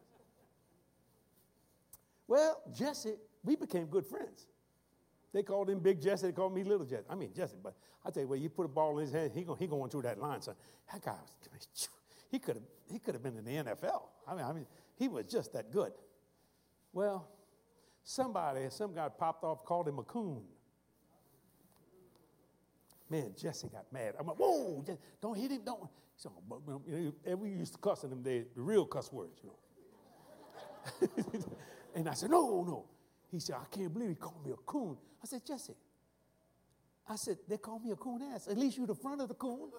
Well, 2.27 2.63
Jesse, 2.73 3.15
we 3.45 3.57
became 3.57 3.87
good 3.87 4.07
friends. 4.07 4.47
They 5.33 5.43
called 5.43 5.71
him 5.71 5.81
Big 5.81 6.01
Jesse. 6.01 6.27
They 6.27 6.33
called 6.33 6.55
me 6.55 6.63
Little 6.63 6.87
Jesse. 6.87 7.05
I 7.09 7.15
mean 7.15 7.33
Jesse, 7.35 7.57
but 7.63 7.75
I 8.05 8.11
tell 8.11 8.23
you 8.23 8.29
what, 8.29 8.39
you 8.39 8.49
put 8.49 8.67
a 8.67 8.69
ball 8.69 8.99
in 8.99 9.07
his 9.07 9.15
hand, 9.15 9.33
he, 9.35 9.47
he 9.59 9.67
going 9.67 9.91
through 9.91 10.03
that 10.03 10.21
line, 10.21 10.43
son. 10.43 10.55
That 10.93 11.03
guy 11.03 11.17
was, 11.53 11.89
he 12.31 12.39
could 12.39 12.57
have 12.57 12.65
he 12.91 12.99
could 12.99 13.15
have 13.15 13.23
been 13.23 13.37
in 13.39 13.45
the 13.45 13.73
NFL. 13.73 14.03
I 14.29 14.35
mean, 14.35 14.45
I 14.45 14.53
mean, 14.53 14.67
he 14.97 15.09
was 15.09 15.25
just 15.25 15.53
that 15.55 15.73
good. 15.73 15.93
Well, 16.93 17.27
somebody, 18.05 18.67
some 18.71 18.95
guy 18.95 19.09
popped 19.09 19.45
off, 19.45 19.65
called 19.65 19.89
him 19.89 19.99
a 19.99 20.03
coon. 20.03 20.43
Man, 23.09 23.33
Jesse 23.37 23.69
got 23.69 23.91
mad. 23.93 24.15
I'm 24.19 24.27
like, 24.27 24.37
whoa, 24.37 24.85
don't 25.21 25.37
hit 25.37 25.51
him, 25.51 25.63
don't. 25.65 25.89
So, 26.17 26.33
you 26.87 26.93
know, 26.95 27.13
and 27.25 27.41
we 27.41 27.51
used 27.51 27.73
to 27.75 27.79
cuss 27.79 28.05
in 28.05 28.11
them 28.11 28.23
days, 28.23 28.47
the 28.55 28.63
real 28.63 28.87
cuss 28.87 29.13
words, 29.13 29.41
you 29.43 29.51
know. 29.51 31.09
and 31.95 32.09
I 32.09 32.15
said, 32.15 32.31
no, 32.31 32.65
no. 32.65 32.87
He 33.31 33.41
said, 33.41 33.57
I 33.57 33.65
can't 33.75 33.93
believe 33.93 34.11
he 34.11 34.15
called 34.15 34.45
me 34.45 34.53
a 34.53 34.57
coon. 34.57 34.97
I 35.23 35.27
said, 35.27 35.45
Jesse, 35.47 35.75
I 37.09 37.17
said, 37.17 37.39
they 37.49 37.57
call 37.57 37.79
me 37.79 37.91
a 37.91 37.97
coon 37.97 38.23
ass. 38.35 38.49
At 38.49 38.59
least 38.59 38.77
you're 38.77 38.87
the 38.87 38.95
front 38.95 39.21
of 39.21 39.29
the 39.29 39.35
coon. 39.35 39.71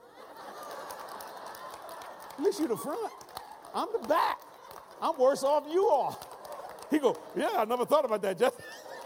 At 2.38 2.44
least 2.44 2.60
you're 2.60 2.68
the 2.68 2.78
front. 2.78 3.12
I'm 3.74 3.88
the 3.94 4.08
back. 4.08 4.40
I'm 5.02 5.18
worse 5.18 5.44
off 5.44 5.66
than 5.66 5.74
you 5.74 5.86
are. 5.86 6.18
He 6.90 7.00
go, 7.00 7.16
yeah, 7.36 7.50
I 7.58 7.66
never 7.66 7.86
thought 7.86 8.06
about 8.06 8.22
that, 8.24 8.38
Jesse. 8.38 8.56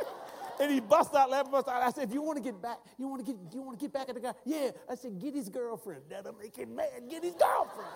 and 0.61 0.71
he 0.71 0.79
bust 0.79 1.13
out 1.13 1.29
laughing, 1.29 1.51
bust 1.51 1.67
out. 1.67 1.81
I 1.81 1.91
said, 1.91 2.07
if 2.07 2.13
you 2.13 2.21
want 2.21 2.37
to 2.37 2.43
get 2.43 2.61
back, 2.61 2.77
you 2.97 3.07
want 3.07 3.25
to 3.25 3.31
get, 3.31 3.41
you 3.53 3.61
want 3.61 3.79
to 3.79 3.83
get 3.85 3.93
back 3.93 4.09
at 4.09 4.15
the 4.15 4.21
guy? 4.21 4.33
Yeah. 4.45 4.71
I 4.89 4.95
said, 4.95 5.19
get 5.19 5.33
his 5.33 5.49
girlfriend. 5.49 6.03
That'll 6.09 6.33
make 6.33 6.55
him 6.55 6.75
mad. 6.75 7.03
Get 7.09 7.23
his 7.23 7.35
girlfriend. 7.35 7.91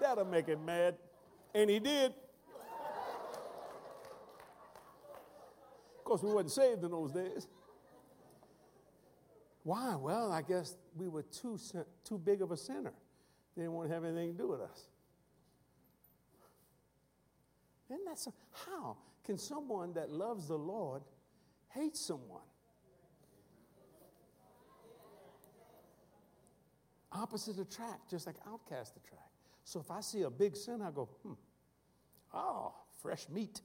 That'll 0.00 0.24
make 0.24 0.46
him 0.46 0.64
mad. 0.64 0.96
And 1.54 1.68
he 1.68 1.78
did. 1.78 2.14
Course, 6.12 6.22
we 6.22 6.34
wasn't 6.34 6.50
saved 6.50 6.84
in 6.84 6.90
those 6.90 7.12
days. 7.12 7.46
Why? 9.62 9.94
Well, 9.94 10.30
I 10.30 10.42
guess 10.42 10.76
we 10.94 11.08
were 11.08 11.22
too, 11.22 11.58
too 12.04 12.18
big 12.18 12.42
of 12.42 12.50
a 12.50 12.56
sinner. 12.56 12.92
They 13.56 13.62
didn't 13.62 13.72
want 13.72 13.88
to 13.88 13.94
have 13.94 14.04
anything 14.04 14.32
to 14.32 14.38
do 14.38 14.48
with 14.48 14.60
us. 14.60 14.88
Isn't 17.88 18.04
that 18.04 18.18
so? 18.18 18.34
How 18.66 18.96
can 19.24 19.38
someone 19.38 19.94
that 19.94 20.10
loves 20.10 20.48
the 20.48 20.58
Lord 20.58 21.02
hate 21.70 21.96
someone? 21.96 22.42
Opposite 27.12 27.58
attract, 27.58 28.10
just 28.10 28.26
like 28.26 28.36
outcast 28.46 28.96
attract. 28.96 29.30
So 29.64 29.80
if 29.80 29.90
I 29.90 30.00
see 30.00 30.22
a 30.22 30.30
big 30.30 30.56
sin, 30.56 30.82
I 30.82 30.90
go, 30.90 31.08
hmm, 31.22 31.34
oh, 32.34 32.74
fresh 33.00 33.28
meat. 33.30 33.60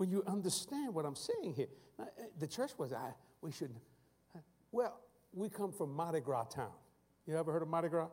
When 0.00 0.10
you 0.10 0.22
understand 0.26 0.94
what 0.94 1.04
I'm 1.04 1.14
saying 1.14 1.52
here, 1.54 1.66
uh, 1.98 2.04
the 2.38 2.46
church 2.46 2.70
was, 2.78 2.90
I, 2.90 3.10
we 3.42 3.52
should 3.52 3.70
well, 4.72 4.98
we 5.34 5.50
come 5.50 5.72
from 5.72 5.94
Mardi 5.94 6.20
Gras 6.20 6.44
town. 6.44 6.72
You 7.26 7.36
ever 7.36 7.52
heard 7.52 7.60
of 7.60 7.68
Mardi 7.68 7.90
Gras? 7.90 8.08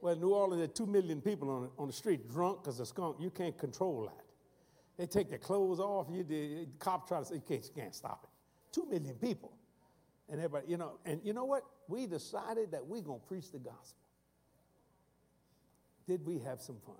Well, 0.00 0.16
New 0.16 0.34
Orleans, 0.34 0.64
are 0.64 0.66
two 0.66 0.86
million 0.86 1.20
people 1.20 1.48
on, 1.48 1.70
on 1.78 1.86
the 1.86 1.92
street 1.92 2.28
drunk 2.28 2.64
because 2.64 2.80
of 2.80 2.88
skunk. 2.88 3.18
You 3.20 3.30
can't 3.30 3.56
control 3.56 4.10
that. 4.10 4.24
They 4.98 5.06
take 5.06 5.28
their 5.28 5.38
clothes 5.38 5.78
off. 5.78 6.08
You, 6.10 6.24
the 6.24 6.66
cop 6.80 7.06
try 7.06 7.20
to 7.20 7.24
say, 7.24 7.36
you 7.36 7.42
can't, 7.46 7.64
you 7.64 7.82
can't 7.82 7.94
stop 7.94 8.24
it. 8.24 8.74
Two 8.74 8.86
million 8.86 9.14
people. 9.14 9.52
And 10.28 10.40
everybody, 10.40 10.72
you 10.72 10.76
know, 10.76 10.98
and 11.04 11.20
you 11.22 11.34
know 11.34 11.44
what? 11.44 11.62
We 11.86 12.08
decided 12.08 12.72
that 12.72 12.84
we're 12.84 13.00
going 13.00 13.20
to 13.20 13.26
preach 13.26 13.52
the 13.52 13.60
gospel. 13.60 14.02
Did 16.04 16.26
we 16.26 16.40
have 16.40 16.60
some 16.60 16.78
fun? 16.84 16.96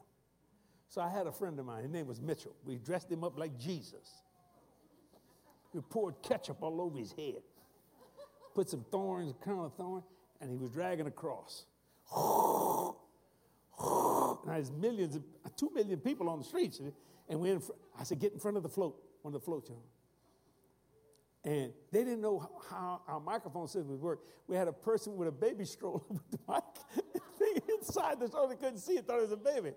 So 0.92 1.00
I 1.00 1.08
had 1.08 1.26
a 1.26 1.32
friend 1.32 1.58
of 1.58 1.64
mine. 1.64 1.84
His 1.84 1.90
name 1.90 2.06
was 2.06 2.20
Mitchell. 2.20 2.54
We 2.66 2.76
dressed 2.76 3.10
him 3.10 3.24
up 3.24 3.38
like 3.38 3.58
Jesus. 3.58 4.22
We 5.72 5.80
poured 5.80 6.16
ketchup 6.22 6.58
all 6.62 6.82
over 6.82 6.98
his 6.98 7.12
head 7.12 7.42
put 8.54 8.68
some 8.68 8.84
thorns, 8.90 9.30
a 9.30 9.34
crown 9.34 9.64
of 9.64 9.74
thorn, 9.74 10.02
and 10.40 10.50
he 10.50 10.56
was 10.56 10.70
dragging 10.70 11.06
a 11.06 11.10
cross. 11.10 11.66
now 12.14 12.94
there's 14.46 14.70
millions, 14.70 15.16
of, 15.16 15.22
two 15.56 15.70
million 15.74 15.98
people 16.00 16.28
on 16.28 16.38
the 16.38 16.44
streets, 16.44 16.80
and 17.28 17.40
we 17.40 17.50
in 17.50 17.60
fr- 17.60 17.72
I 17.98 18.04
said, 18.04 18.18
get 18.18 18.32
in 18.32 18.38
front 18.38 18.56
of 18.56 18.62
the 18.62 18.68
float, 18.68 18.96
one 19.22 19.34
of 19.34 19.40
the 19.40 19.44
floats, 19.44 19.68
you 19.68 19.76
know. 19.76 19.82
And 21.44 21.72
they 21.90 22.04
didn't 22.04 22.20
know 22.20 22.48
how 22.70 23.02
our 23.08 23.18
microphone 23.18 23.66
system 23.66 23.88
would 23.88 24.00
work. 24.00 24.20
We 24.46 24.54
had 24.54 24.68
a 24.68 24.72
person 24.72 25.16
with 25.16 25.26
a 25.26 25.32
baby 25.32 25.64
stroller 25.64 26.00
with 26.08 26.22
the 26.30 26.38
mic 26.48 26.62
inside 27.80 28.20
the 28.20 28.28
stroller, 28.28 28.54
couldn't 28.54 28.78
see 28.78 28.94
it, 28.94 29.06
thought 29.06 29.18
it 29.18 29.22
was 29.22 29.32
a 29.32 29.36
baby. 29.36 29.72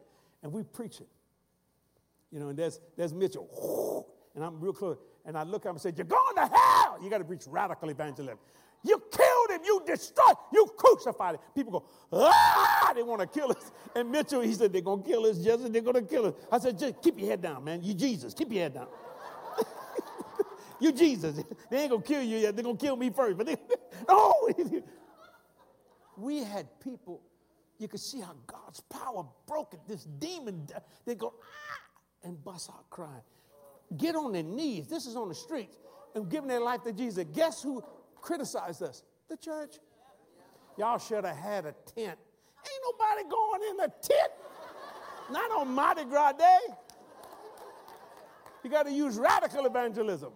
And 0.46 0.54
we 0.54 0.62
preaching. 0.62 1.08
You 2.32 2.40
know, 2.40 2.50
and 2.50 2.60
there's, 2.60 2.80
there's 2.96 3.16
Mitchell, 3.16 4.06
and 4.36 4.44
I'm 4.44 4.60
real 4.60 4.74
close. 4.74 4.98
And 5.26 5.36
I 5.36 5.42
look 5.42 5.66
at 5.66 5.70
him 5.70 5.76
and 5.76 5.82
say, 5.82 5.92
You're 5.98 6.06
going 6.06 6.36
to 6.36 6.46
hell. 6.46 7.00
You 7.02 7.10
got 7.10 7.18
to 7.18 7.24
preach 7.24 7.46
radical 7.48 7.90
evangelism. 7.90 8.38
You 8.84 9.02
killed 9.12 9.50
him. 9.50 9.62
You 9.66 9.82
destroyed. 9.88 10.36
You 10.54 10.68
crucified 10.78 11.36
him. 11.36 11.42
People 11.56 11.72
go, 11.72 11.86
ah, 12.14 12.92
they 12.94 13.02
want 13.02 13.22
to 13.22 13.28
kill 13.28 13.50
us. 13.50 13.72
And 13.96 14.12
Mitchell, 14.12 14.42
he 14.42 14.54
said, 14.54 14.72
they're 14.72 14.84
going 14.84 15.02
to 15.02 15.10
kill 15.10 15.26
us, 15.26 15.38
Jesus, 15.38 15.68
They're 15.72 15.82
going 15.82 15.96
to 15.96 16.04
kill 16.04 16.28
us. 16.28 16.34
I 16.52 16.60
said, 16.60 16.78
just 16.78 17.02
keep 17.02 17.18
your 17.18 17.28
head 17.28 17.42
down, 17.42 17.64
man. 17.64 17.82
You 17.82 17.96
Jesus. 17.96 18.36
Keep 18.36 18.52
your 18.52 18.62
head 18.62 18.76
down. 18.76 18.88
you 20.80 20.92
Jesus. 20.92 21.42
They 21.72 21.80
ain't 21.80 21.90
going 21.90 22.04
to 22.04 22.08
kill 22.08 22.22
you 22.22 22.38
yet. 22.38 22.56
They're 22.56 22.64
going 22.64 22.78
to 22.78 22.86
kill 22.86 22.96
me 22.96 23.10
first. 23.10 23.36
But 23.36 23.48
they, 23.48 23.56
no. 24.08 24.50
we 26.16 26.44
had 26.44 26.68
people, 26.80 27.24
you 27.78 27.88
could 27.88 28.00
see 28.00 28.20
how 28.20 28.34
God's 28.48 28.80
power 28.82 29.26
broke 29.48 29.74
it. 29.74 29.80
This 29.88 30.04
demon, 30.04 30.68
they 31.06 31.16
go, 31.16 31.34
ah, 31.42 32.28
and 32.28 32.44
bust 32.44 32.70
out 32.70 32.90
crying. 32.90 33.24
Get 33.98 34.16
on 34.16 34.32
their 34.32 34.44
knees. 34.44 34.88
This 34.88 35.06
is 35.06 35.16
on 35.16 35.30
the 35.30 35.36
streets 35.36 35.78
and 36.16 36.30
giving 36.30 36.48
their 36.48 36.62
life 36.62 36.84
to 36.84 36.94
Jesus. 36.94 37.26
Guess 37.34 37.62
who 37.62 37.84
criticized 38.16 38.82
us? 38.82 39.04
The 39.30 39.38
church. 39.38 39.76
Y'all 40.78 40.98
should 40.98 41.24
have 41.26 41.38
had 41.38 41.66
a 41.66 41.74
tent. 41.86 42.18
Ain't 42.68 42.84
nobody 42.84 43.30
going 43.30 43.62
in 43.72 43.80
a 43.82 43.88
tent. 43.88 44.32
Not 45.32 45.52
on 45.52 45.70
Mardi 45.70 46.06
Gras 46.06 46.34
Day. 46.34 46.60
You 48.64 48.70
got 48.70 48.84
to 48.84 48.92
use 48.92 49.18
radical 49.18 49.66
evangelism. 49.66 50.32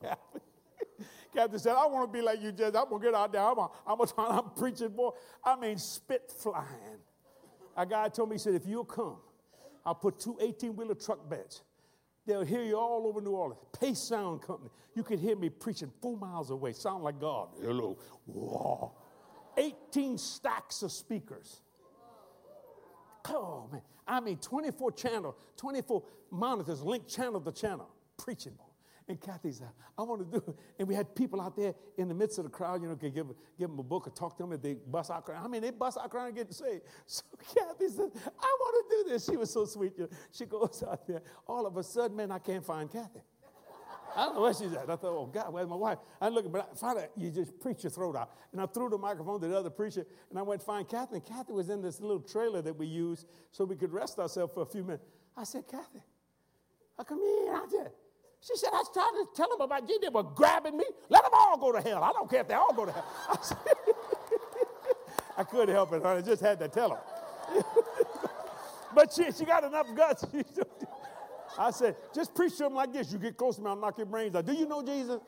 Captain, 0.00 0.40
Captain 1.34 1.58
said, 1.58 1.74
I 1.74 1.86
want 1.86 2.12
to 2.12 2.18
be 2.18 2.22
like 2.22 2.42
you, 2.42 2.52
Judge. 2.52 2.74
I'm 2.76 2.88
going 2.88 3.00
to 3.00 3.06
get 3.08 3.14
out 3.14 3.32
there. 3.32 3.42
I'm, 3.42 3.58
a, 3.58 3.70
I'm, 3.86 4.00
a, 4.00 4.06
I'm 4.38 4.50
preaching, 4.50 4.88
boy. 4.88 5.10
I 5.44 5.56
mean, 5.56 5.78
spit 5.78 6.32
flying. 6.38 7.00
A 7.76 7.86
guy 7.86 8.08
told 8.08 8.28
me, 8.28 8.34
he 8.34 8.38
said, 8.38 8.54
if 8.54 8.66
you'll 8.66 8.84
come, 8.84 9.16
I'll 9.84 9.94
put 9.94 10.18
two 10.20 10.36
18 10.40 10.76
wheeler 10.76 10.94
truck 10.94 11.28
beds 11.28 11.62
They'll 12.26 12.44
hear 12.44 12.62
you 12.62 12.78
all 12.78 13.06
over 13.06 13.20
New 13.20 13.32
Orleans. 13.32 13.60
Pace 13.78 13.98
Sound 13.98 14.42
Company. 14.42 14.70
You 14.94 15.02
could 15.02 15.18
hear 15.18 15.34
me 15.34 15.48
preaching 15.48 15.90
four 16.00 16.16
miles 16.16 16.50
away. 16.50 16.72
Sound 16.72 17.02
like 17.02 17.20
God. 17.20 17.48
Hello. 17.60 17.98
Whoa. 18.26 18.92
18 19.56 20.18
stacks 20.18 20.82
of 20.82 20.92
speakers. 20.92 21.60
Oh, 23.28 23.68
man. 23.72 23.82
I 24.06 24.20
mean, 24.20 24.36
24 24.36 24.92
channel, 24.92 25.36
24 25.56 26.02
monitors, 26.30 26.82
link 26.82 27.08
channel 27.08 27.40
to 27.40 27.52
channel. 27.52 27.88
Preaching. 28.16 28.56
And 29.08 29.20
Kathy 29.20 29.50
said, 29.52 29.68
I 29.98 30.02
want 30.02 30.20
to 30.20 30.38
do 30.38 30.44
it. 30.46 30.56
And 30.78 30.88
we 30.88 30.94
had 30.94 31.14
people 31.14 31.40
out 31.40 31.56
there 31.56 31.74
in 31.98 32.08
the 32.08 32.14
midst 32.14 32.38
of 32.38 32.44
the 32.44 32.50
crowd, 32.50 32.82
you 32.82 32.88
know, 32.88 32.96
could 32.96 33.14
give, 33.14 33.26
give 33.58 33.68
them 33.68 33.78
a 33.78 33.82
book 33.82 34.06
or 34.06 34.10
talk 34.10 34.36
to 34.36 34.44
them 34.44 34.52
and 34.52 34.62
they 34.62 34.74
bust 34.74 35.10
out 35.10 35.24
crying. 35.24 35.42
I 35.44 35.48
mean, 35.48 35.60
they 35.60 35.70
bust 35.70 35.98
out 35.98 36.10
crying 36.10 36.28
and 36.28 36.36
get 36.36 36.52
saved. 36.52 36.82
So 37.06 37.22
Kathy 37.38 37.88
said, 37.88 38.10
I 38.14 38.56
want 38.60 38.90
to 38.90 38.96
do 38.96 39.10
this. 39.10 39.26
She 39.26 39.36
was 39.36 39.50
so 39.50 39.64
sweet. 39.64 39.92
You 39.96 40.04
know. 40.04 40.10
She 40.30 40.46
goes 40.46 40.84
out 40.88 41.06
there. 41.06 41.22
All 41.46 41.66
of 41.66 41.76
a 41.76 41.82
sudden, 41.82 42.16
man, 42.16 42.30
I 42.30 42.38
can't 42.38 42.64
find 42.64 42.90
Kathy. 42.90 43.20
I 44.14 44.26
don't 44.26 44.34
know 44.34 44.42
where 44.42 44.54
she's 44.54 44.72
at. 44.72 44.90
I 44.90 44.96
thought, 44.96 45.04
oh, 45.04 45.26
God, 45.32 45.52
where's 45.52 45.68
my 45.68 45.76
wife? 45.76 45.98
I 46.20 46.28
look, 46.28 46.50
but 46.52 46.76
I 46.82 46.86
her. 46.86 47.08
You 47.16 47.30
just 47.30 47.58
preach 47.60 47.82
your 47.82 47.90
throat 47.90 48.14
out. 48.14 48.30
And 48.52 48.60
I 48.60 48.66
threw 48.66 48.90
the 48.90 48.98
microphone 48.98 49.40
to 49.40 49.48
the 49.48 49.56
other 49.56 49.70
preacher, 49.70 50.04
and 50.30 50.38
I 50.38 50.42
went 50.42 50.62
find 50.62 50.86
Kathy. 50.88 51.16
And 51.16 51.24
Kathy 51.24 51.52
was 51.52 51.70
in 51.70 51.80
this 51.80 52.00
little 52.00 52.20
trailer 52.20 52.60
that 52.62 52.76
we 52.76 52.86
used 52.86 53.26
so 53.50 53.64
we 53.64 53.76
could 53.76 53.92
rest 53.92 54.18
ourselves 54.18 54.52
for 54.52 54.62
a 54.62 54.66
few 54.66 54.84
minutes. 54.84 55.04
I 55.36 55.44
said, 55.44 55.66
Kathy, 55.66 56.02
how 56.96 57.04
come 57.04 57.20
ain't 57.20 57.56
out 57.56 57.70
there? 57.70 57.92
She 58.42 58.56
said, 58.56 58.70
I 58.72 58.78
was 58.78 58.90
trying 58.92 59.12
to 59.12 59.28
tell 59.36 59.48
them 59.48 59.60
about 59.60 59.88
you. 59.88 60.00
They 60.00 60.08
were 60.08 60.24
grabbing 60.24 60.76
me. 60.76 60.84
Let 61.08 61.22
them 61.22 61.30
all 61.32 61.56
go 61.58 61.70
to 61.70 61.80
hell. 61.80 62.02
I 62.02 62.10
don't 62.10 62.28
care 62.28 62.40
if 62.40 62.48
they 62.48 62.54
all 62.54 62.74
go 62.74 62.84
to 62.84 62.92
hell. 62.92 63.06
I, 63.30 63.36
said, 63.40 63.58
I 65.38 65.44
couldn't 65.44 65.72
help 65.72 65.92
it, 65.92 66.02
honey. 66.02 66.18
I 66.18 66.22
just 66.22 66.42
had 66.42 66.58
to 66.58 66.66
tell 66.66 66.88
them. 66.88 67.64
but 68.94 69.12
she, 69.12 69.30
she 69.30 69.44
got 69.44 69.62
enough 69.62 69.86
guts. 69.94 70.24
I 71.58 71.70
said, 71.70 71.94
just 72.12 72.34
preach 72.34 72.56
to 72.56 72.64
them 72.64 72.74
like 72.74 72.92
this. 72.92 73.12
You 73.12 73.18
get 73.20 73.36
close 73.36 73.56
to 73.56 73.62
me, 73.62 73.68
I'll 73.68 73.76
knock 73.76 73.96
your 73.96 74.06
brains 74.06 74.34
out. 74.34 74.44
Do 74.44 74.54
you 74.54 74.66
know 74.66 74.82
Jesus? 74.82 75.20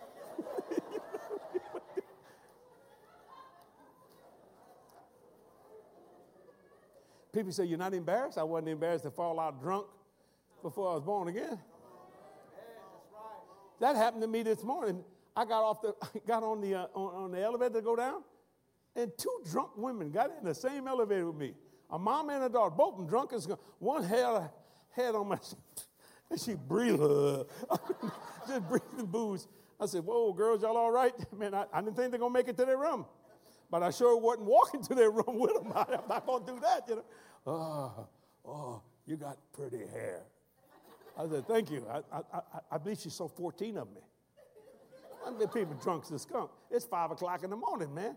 People 7.33 7.53
say, 7.53 7.65
You're 7.65 7.79
not 7.79 7.93
embarrassed? 7.93 8.39
I 8.39 8.45
wasn't 8.45 8.69
embarrassed 8.69 9.05
to 9.05 9.11
fall 9.11 9.41
out 9.41 9.61
drunk 9.61 9.87
before 10.63 10.93
I 10.93 10.95
was 10.95 11.03
born 11.03 11.29
again. 11.29 11.59
That 13.81 13.97
happened 13.97 14.23
to 14.23 14.29
me 14.29 14.43
this 14.43 14.63
morning. 14.63 15.05
I 15.37 15.45
got 15.45 15.63
off 15.63 15.83
the, 15.83 15.95
got 16.27 16.43
on 16.43 16.61
the, 16.61 16.75
uh, 16.75 16.87
on, 16.95 17.25
on, 17.25 17.31
the 17.33 17.43
elevator 17.43 17.75
to 17.75 17.83
go 17.83 17.97
down, 17.97 18.23
and 18.95 19.11
two 19.19 19.43
drunk 19.51 19.71
women 19.77 20.11
got 20.11 20.31
in 20.39 20.45
the 20.45 20.55
same 20.55 20.87
elevator 20.87 21.27
with 21.27 21.37
me. 21.37 21.55
A 21.91 21.99
mom 21.99 22.31
and 22.31 22.45
a 22.45 22.49
daughter, 22.49 22.71
both 22.71 22.95
of 22.95 22.99
them 22.99 23.07
drunk 23.07 23.33
as 23.33 23.49
one 23.79 24.05
had 24.05 24.25
a 24.25 24.51
head 24.91 25.15
on 25.15 25.29
my, 25.29 25.39
and 26.31 26.41
she 26.41 26.55
breathed, 26.55 27.01
just 28.49 28.69
breathing 28.69 29.07
booze. 29.07 29.49
I 29.81 29.87
said, 29.87 30.05
"Whoa, 30.05 30.33
girls, 30.33 30.63
y'all 30.63 30.77
all 30.77 30.93
right?" 30.93 31.13
Man, 31.37 31.53
I, 31.53 31.67
I 31.73 31.81
didn't 31.81 31.97
think 31.97 32.11
they're 32.11 32.21
gonna 32.21 32.33
make 32.33 32.49
it 32.49 32.57
to 32.59 32.65
their 32.65 32.79
room, 32.79 33.07
but 33.71 33.83
I 33.83 33.91
sure 33.91 34.17
wasn't 34.17 34.47
walking 34.47 34.83
to 34.85 34.95
their 34.95 35.11
room 35.11 35.39
with 35.39 35.55
them. 35.55 35.73
I, 35.75 35.95
am 35.95 36.09
not 36.09 36.27
gonna 36.27 36.47
do 36.47 36.61
that, 36.61 36.89
you 36.89 36.97
know. 36.97 37.05
Oh, 37.47 38.09
oh, 38.47 38.83
you 39.05 39.17
got 39.17 39.37
pretty 39.53 39.87
hair. 39.87 40.23
I 41.19 41.29
said, 41.29 41.47
thank 41.47 41.71
you. 41.71 41.87
I, 41.89 42.17
I, 42.17 42.41
I, 42.73 42.79
believe 42.79 42.99
she 42.99 43.11
saw 43.11 43.29
14 43.29 43.77
of 43.79 43.89
me. 43.93 44.01
I 45.27 45.31
mean, 45.31 45.49
people 45.49 45.75
drunk 45.83 46.05
as 46.05 46.11
a 46.11 46.19
skunk. 46.19 46.51
It's 46.71 46.85
5 46.85 47.13
o'clock 47.13 47.45
in 47.45 47.51
the 47.51 47.57
morning, 47.57 47.95
man. 47.95 48.17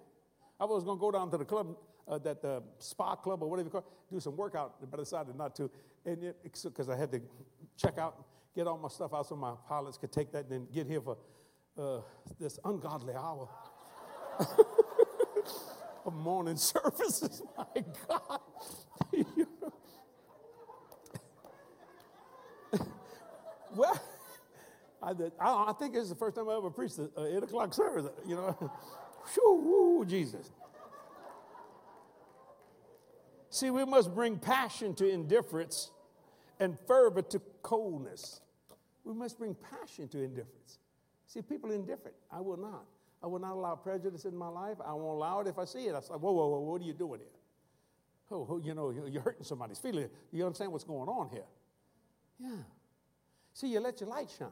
I 0.59 0.65
was 0.65 0.83
going 0.83 0.97
to 0.97 1.01
go 1.01 1.11
down 1.11 1.29
to 1.31 1.37
the 1.37 1.45
club. 1.45 1.75
uh, 2.07 2.17
that 2.19 2.43
uh, 2.43 2.61
spa 2.79 3.15
club 3.15 3.43
or 3.43 3.49
whatever 3.49 3.67
you 3.67 3.71
call 3.71 3.81
it, 3.81 4.13
do 4.13 4.19
some 4.19 4.35
workout, 4.37 4.75
but 4.89 4.99
I 4.99 5.03
decided 5.03 5.35
not 5.35 5.55
to. 5.57 5.69
And 6.05 6.33
because 6.43 6.89
I 6.89 6.95
had 6.95 7.11
to 7.11 7.21
check 7.75 7.97
out, 7.97 8.25
get 8.55 8.67
all 8.67 8.77
my 8.77 8.87
stuff 8.87 9.13
out 9.13 9.27
so 9.27 9.35
my 9.35 9.53
pilots 9.67 9.97
could 9.97 10.11
take 10.11 10.31
that 10.31 10.45
and 10.45 10.51
then 10.51 10.67
get 10.73 10.87
here 10.87 11.01
for 11.01 11.17
uh, 11.77 11.99
this 12.39 12.59
ungodly 12.63 13.13
hour 13.13 13.49
of 16.05 16.13
morning 16.13 16.55
services. 16.57 17.41
My 17.57 17.83
God. 18.07 18.39
well, 23.78 24.01
I, 25.01 25.11
I, 25.39 25.69
I, 25.69 25.73
think 25.73 25.93
this 25.93 26.03
is 26.03 26.09
the 26.09 26.15
first 26.15 26.36
time 26.36 26.49
I 26.49 26.57
ever 26.57 26.69
preached 26.69 26.97
an 26.97 27.09
8 27.17 27.43
o'clock 27.43 27.73
service, 27.73 28.07
you 28.25 28.36
know. 28.36 28.71
Whew, 29.34 30.05
Jesus. 30.07 30.49
See, 33.49 33.69
we 33.69 33.86
must 33.86 34.13
bring 34.13 34.38
passion 34.38 34.93
to 34.95 35.09
indifference 35.09 35.91
and 36.59 36.78
fervor 36.88 37.21
to 37.23 37.41
coldness. 37.61 38.41
We 39.03 39.13
must 39.13 39.38
bring 39.38 39.55
passion 39.55 40.07
to 40.09 40.23
indifference. 40.23 40.80
See, 41.28 41.41
people 41.41 41.71
are 41.71 41.75
indifferent. 41.75 42.15
I 42.32 42.41
will 42.41 42.57
not. 42.57 42.86
I 43.23 43.28
will 43.28 43.39
not 43.39 43.53
allow 43.53 43.75
prejudice 43.75 44.25
in 44.25 44.36
my 44.36 44.47
life. 44.47 44.78
I 44.86 44.93
won't 44.93 45.17
allow 45.17 45.39
it 45.41 45.47
if 45.47 45.57
I 45.57 45.65
see 45.65 45.86
it. 45.86 45.95
I 45.95 46.01
say, 46.01 46.13
whoa, 46.13 46.32
whoa, 46.32 46.47
whoa, 46.47 46.59
what 46.59 46.82
are 46.82 46.86
you 46.86 46.93
doing 46.93 47.19
here? 47.19 47.30
Oh, 48.32 48.47
oh 48.49 48.61
you 48.63 48.73
know, 48.73 48.91
you're 48.91 49.21
hurting 49.21 49.43
somebody's 49.43 49.80
feeling. 49.80 50.09
You 50.32 50.45
understand 50.45 50.71
what's 50.71 50.84
going 50.84 51.09
on 51.09 51.30
here? 51.30 51.45
Yeah. 52.39 52.49
See, 53.58 53.70
you 53.70 53.80
let 53.80 53.99
your 53.99 54.10
light 54.10 54.30
shine. 54.38 54.49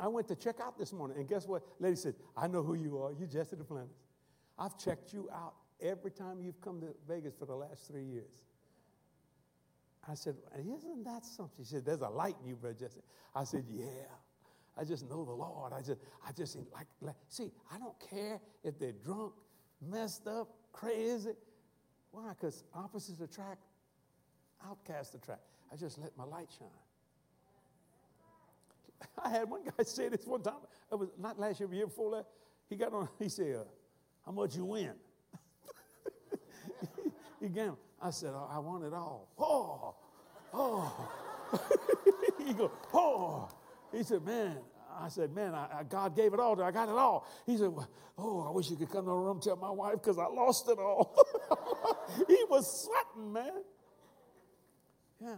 I 0.00 0.08
went 0.08 0.26
to 0.26 0.34
check 0.34 0.56
out 0.60 0.76
this 0.76 0.92
morning, 0.92 1.18
and 1.18 1.28
guess 1.28 1.46
what? 1.46 1.62
Lady 1.78 1.94
said, 1.94 2.16
I 2.36 2.48
know 2.48 2.64
who 2.64 2.74
you 2.74 2.98
are. 2.98 3.12
You're 3.12 3.28
Jesse 3.28 3.54
Duplantis. 3.54 3.94
I've 4.58 4.76
checked 4.76 5.12
you 5.12 5.30
out 5.32 5.54
every 5.80 6.10
time 6.10 6.40
you've 6.42 6.60
come 6.60 6.80
to 6.80 6.88
Vegas 7.06 7.32
for 7.38 7.46
the 7.46 7.54
last 7.54 7.86
three 7.86 8.02
years. 8.02 8.32
I 10.08 10.14
said, 10.14 10.34
Isn't 10.58 11.04
that 11.04 11.24
something? 11.24 11.64
She 11.64 11.74
said, 11.74 11.84
There's 11.84 12.00
a 12.00 12.08
light 12.08 12.34
in 12.42 12.48
you, 12.48 12.56
Brother 12.56 12.74
Jesse. 12.76 13.02
I 13.36 13.44
said, 13.44 13.66
Yeah. 13.70 13.84
I 14.76 14.82
just 14.82 15.08
know 15.08 15.24
the 15.24 15.30
Lord. 15.30 15.72
I 15.72 15.80
just, 15.80 16.00
I 16.26 16.32
just 16.32 16.56
like, 16.74 16.88
like, 17.00 17.14
see, 17.28 17.52
I 17.72 17.78
don't 17.78 17.94
care 18.10 18.40
if 18.64 18.80
they're 18.80 18.90
drunk, 18.90 19.34
messed 19.80 20.26
up, 20.26 20.48
crazy. 20.72 21.34
Why? 22.10 22.30
Because 22.30 22.64
opposites 22.74 23.20
attract, 23.20 23.62
outcasts 24.66 25.14
attract. 25.14 25.42
I 25.72 25.76
just 25.76 25.98
let 25.98 26.16
my 26.18 26.24
light 26.24 26.48
shine. 26.58 26.68
I 29.24 29.28
had 29.28 29.48
one 29.48 29.62
guy 29.64 29.84
say 29.84 30.08
this 30.08 30.26
one 30.26 30.42
time. 30.42 30.54
It 30.90 30.98
was 30.98 31.08
not 31.18 31.38
last 31.38 31.60
year, 31.60 31.68
but 31.68 31.76
year 31.76 31.86
before 31.86 32.16
that. 32.16 32.26
He 32.68 32.76
got 32.76 32.92
on. 32.92 33.08
He 33.18 33.28
said, 33.28 33.56
uh, 33.56 33.64
"How 34.24 34.32
much 34.32 34.56
you 34.56 34.64
win?" 34.64 34.92
he 37.40 37.48
gambled. 37.48 37.78
I 38.00 38.10
said, 38.10 38.30
oh, 38.34 38.48
"I 38.50 38.58
want 38.58 38.84
it 38.84 38.92
all." 38.92 39.28
Oh, 40.54 40.58
oh. 40.58 41.12
he 42.46 42.52
go, 42.52 42.70
"Oh." 42.92 43.48
He 43.92 44.02
said, 44.02 44.24
Man, 44.24 44.56
I 44.98 45.08
said, 45.08 45.34
Man, 45.34 45.54
I, 45.54 45.80
I, 45.80 45.82
God 45.84 46.16
gave 46.16 46.32
it 46.32 46.40
all 46.40 46.56
to 46.56 46.64
I 46.64 46.70
got 46.70 46.88
it 46.88 46.94
all. 46.94 47.26
He 47.46 47.56
said, 47.56 47.72
Oh, 48.18 48.46
I 48.48 48.50
wish 48.50 48.70
you 48.70 48.76
could 48.76 48.90
come 48.90 49.04
to 49.04 49.10
the 49.10 49.16
room 49.16 49.36
and 49.36 49.42
tell 49.42 49.56
my 49.56 49.70
wife 49.70 49.94
because 49.94 50.18
I 50.18 50.26
lost 50.26 50.68
it 50.68 50.78
all. 50.78 51.14
he 52.28 52.44
was 52.48 52.88
sweating, 52.88 53.32
man. 53.32 53.62
Yeah. 55.20 55.36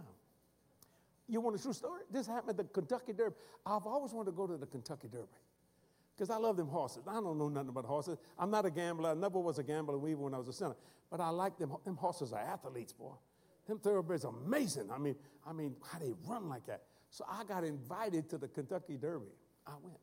You 1.27 1.41
want 1.41 1.59
a 1.59 1.61
true 1.61 1.73
story? 1.73 2.01
This 2.11 2.27
happened 2.27 2.51
at 2.51 2.57
the 2.57 2.63
Kentucky 2.65 3.13
Derby. 3.13 3.35
I've 3.65 3.85
always 3.85 4.13
wanted 4.13 4.31
to 4.31 4.37
go 4.37 4.45
to 4.47 4.57
the 4.57 4.65
Kentucky 4.67 5.07
Derby 5.07 5.27
because 6.15 6.29
I 6.29 6.37
love 6.37 6.55
them 6.57 6.67
horses. 6.67 7.03
I 7.07 7.15
don't 7.15 7.37
know 7.37 7.49
nothing 7.49 7.69
about 7.69 7.85
horses. 7.85 8.17
I'm 8.37 8.51
not 8.51 8.65
a 8.65 8.71
gambler. 8.71 9.09
I 9.11 9.13
never 9.15 9.39
was 9.39 9.57
a 9.57 9.63
gambler 9.63 9.97
even 10.07 10.21
when 10.21 10.33
I 10.33 10.37
was 10.37 10.47
a 10.47 10.53
sinner. 10.53 10.75
But 11.09 11.19
I 11.19 11.29
like 11.29 11.57
them. 11.57 11.75
Them 11.83 11.95
horses 11.95 12.31
are 12.31 12.39
athletes, 12.39 12.93
boy. 12.93 13.13
Them 13.67 13.79
thoroughbreds 13.79 14.23
are 14.25 14.33
amazing. 14.45 14.89
I 14.91 14.99
mean, 14.99 15.15
I 15.45 15.53
mean, 15.53 15.75
how 15.91 15.99
they 15.99 16.13
run 16.27 16.47
like 16.47 16.65
that. 16.67 16.83
So 17.09 17.25
I 17.29 17.43
got 17.43 17.63
invited 17.63 18.29
to 18.29 18.37
the 18.37 18.47
Kentucky 18.47 18.97
Derby. 18.97 19.31
I 19.65 19.73
went. 19.81 19.97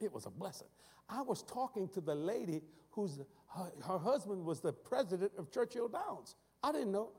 It 0.00 0.12
was 0.12 0.26
a 0.26 0.30
blessing. 0.30 0.68
I 1.08 1.22
was 1.22 1.42
talking 1.42 1.88
to 1.90 2.00
the 2.00 2.14
lady 2.14 2.62
whose 2.90 3.20
her, 3.54 3.72
her 3.86 3.98
husband 3.98 4.44
was 4.44 4.60
the 4.60 4.72
president 4.72 5.32
of 5.38 5.50
Churchill 5.50 5.88
Downs. 5.88 6.36
I 6.62 6.72
didn't 6.72 6.92
know. 6.92 7.10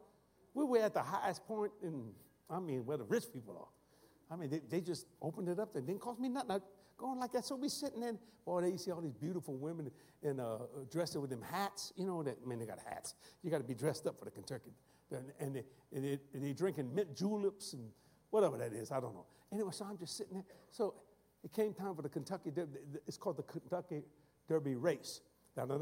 We 0.53 0.65
were 0.65 0.79
at 0.79 0.93
the 0.93 1.01
highest 1.01 1.45
point 1.45 1.71
in, 1.81 2.09
I 2.53 2.59
mean, 2.59 2.85
where 2.85 2.97
the 2.97 3.03
rich 3.03 3.25
people 3.33 3.57
are. 3.57 4.33
I 4.33 4.39
mean, 4.39 4.49
they, 4.49 4.61
they 4.69 4.81
just 4.81 5.07
opened 5.21 5.49
it 5.49 5.59
up. 5.59 5.73
They 5.73 5.81
didn't 5.81 6.01
cost 6.01 6.19
me 6.19 6.29
nothing. 6.29 6.51
I, 6.51 6.59
going 6.97 7.19
like 7.19 7.31
that. 7.33 7.45
So 7.45 7.55
we 7.55 7.69
sitting 7.69 8.03
in, 8.03 8.17
boy, 8.45 8.61
they 8.61 8.77
see 8.77 8.91
all 8.91 9.01
these 9.01 9.13
beautiful 9.13 9.55
women 9.55 9.91
in 10.21 10.39
uh, 10.39 10.59
dressed 10.91 11.17
with 11.17 11.29
them 11.29 11.41
hats. 11.41 11.91
You 11.95 12.05
know 12.05 12.23
that, 12.23 12.37
I 12.43 12.47
mean, 12.47 12.59
they 12.59 12.65
got 12.65 12.79
hats. 12.87 13.15
You 13.43 13.51
got 13.51 13.57
to 13.57 13.63
be 13.63 13.73
dressed 13.73 14.07
up 14.07 14.17
for 14.19 14.25
the 14.25 14.31
Kentucky. 14.31 14.71
And 15.11 15.31
and 15.39 15.55
they, 15.55 16.19
and 16.33 16.43
they 16.43 16.53
drinking 16.53 16.93
mint 16.95 17.15
juleps 17.15 17.73
and 17.73 17.89
whatever 18.31 18.57
that 18.57 18.73
is, 18.73 18.91
I 18.91 18.99
don't 18.99 19.13
know. 19.13 19.25
Anyway, 19.51 19.71
so 19.71 19.85
I'm 19.85 19.97
just 19.97 20.17
sitting 20.17 20.33
there. 20.33 20.45
So 20.71 20.95
it 21.43 21.53
came 21.53 21.73
time 21.73 21.95
for 21.95 22.01
the 22.01 22.09
Kentucky 22.09 22.49
Derby. 22.49 22.79
It's 23.05 23.17
called 23.17 23.37
the 23.37 23.43
Kentucky 23.43 24.01
Derby 24.47 24.75
race. 24.75 25.21
You 25.55 25.65
know 25.67 25.77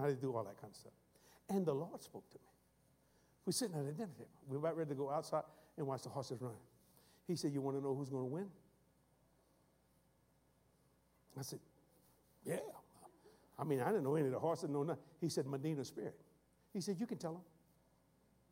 how 0.00 0.06
they 0.06 0.14
do 0.14 0.34
all 0.34 0.44
that 0.44 0.58
kind 0.58 0.70
of 0.70 0.76
stuff. 0.76 0.92
And 1.50 1.66
the 1.66 1.74
Lord 1.74 2.02
spoke 2.02 2.30
to 2.30 2.38
me. 2.38 2.47
We're 3.48 3.52
sitting 3.52 3.76
at 3.76 3.80
a 3.80 3.92
dinner 3.92 4.10
table. 4.12 4.28
We're 4.46 4.58
about 4.58 4.76
ready 4.76 4.90
to 4.90 4.94
go 4.94 5.08
outside 5.08 5.44
and 5.78 5.86
watch 5.86 6.02
the 6.02 6.10
horses 6.10 6.42
run. 6.42 6.52
He 7.26 7.34
said, 7.34 7.50
You 7.50 7.62
want 7.62 7.78
to 7.78 7.82
know 7.82 7.94
who's 7.94 8.10
going 8.10 8.24
to 8.24 8.30
win? 8.30 8.44
I 11.38 11.40
said, 11.40 11.58
Yeah. 12.44 12.58
I 13.58 13.64
mean, 13.64 13.80
I 13.80 13.86
didn't 13.86 14.04
know 14.04 14.16
any 14.16 14.26
of 14.26 14.32
the 14.32 14.38
horses, 14.38 14.68
no 14.68 14.82
nothing. 14.82 15.02
He 15.18 15.30
said, 15.30 15.46
Medina 15.46 15.82
Spirit. 15.82 16.14
He 16.74 16.82
said, 16.82 16.96
You 17.00 17.06
can 17.06 17.16
tell 17.16 17.32
them. 17.32 17.42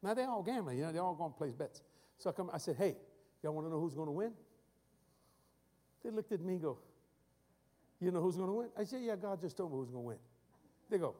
Now 0.02 0.14
they're 0.14 0.30
all 0.30 0.42
gambling, 0.42 0.78
you 0.78 0.84
know, 0.84 0.92
they're 0.92 1.02
all 1.02 1.14
going 1.14 1.32
to 1.32 1.36
place 1.36 1.52
bets. 1.52 1.82
So 2.16 2.30
I, 2.30 2.32
come, 2.32 2.48
I 2.50 2.56
said, 2.56 2.76
hey, 2.76 2.96
y'all 3.42 3.52
want 3.52 3.66
to 3.66 3.70
know 3.70 3.78
who's 3.78 3.92
going 3.92 4.08
to 4.08 4.12
win? 4.12 4.32
They 6.02 6.10
looked 6.10 6.32
at 6.32 6.40
me 6.40 6.54
and 6.54 6.62
go, 6.62 6.78
you 8.00 8.10
know 8.10 8.22
who's 8.22 8.36
going 8.36 8.48
to 8.48 8.54
win? 8.54 8.68
I 8.78 8.84
said, 8.84 9.02
yeah, 9.02 9.16
God 9.16 9.42
just 9.42 9.58
told 9.58 9.72
me 9.72 9.76
who's 9.76 9.90
going 9.90 10.04
to 10.04 10.08
win. 10.08 10.18
They 10.88 10.96
go, 10.96 11.16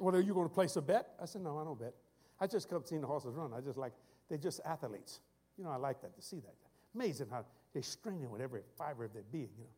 well, 0.00 0.14
are 0.14 0.20
you 0.20 0.34
going 0.34 0.48
to 0.48 0.54
place 0.54 0.76
a 0.76 0.82
bet? 0.82 1.10
I 1.20 1.26
said, 1.26 1.42
no, 1.42 1.58
I 1.58 1.64
don't 1.64 1.78
bet. 1.78 1.94
I 2.40 2.46
just 2.46 2.68
come 2.68 2.82
seeing 2.84 3.02
the 3.02 3.06
horses 3.06 3.34
run. 3.34 3.52
I 3.52 3.60
just 3.60 3.78
like, 3.78 3.92
they're 4.28 4.38
just 4.38 4.60
athletes. 4.64 5.20
You 5.58 5.64
know, 5.64 5.70
I 5.70 5.76
like 5.76 6.00
that, 6.00 6.16
to 6.16 6.22
see 6.22 6.40
that. 6.40 6.54
Amazing 6.94 7.26
how 7.30 7.44
they're 7.72 7.82
straining 7.82 8.30
with 8.30 8.40
every 8.40 8.62
fiber 8.78 9.04
of 9.04 9.12
their 9.12 9.22
being, 9.30 9.50
you 9.56 9.64
know. 9.64 9.70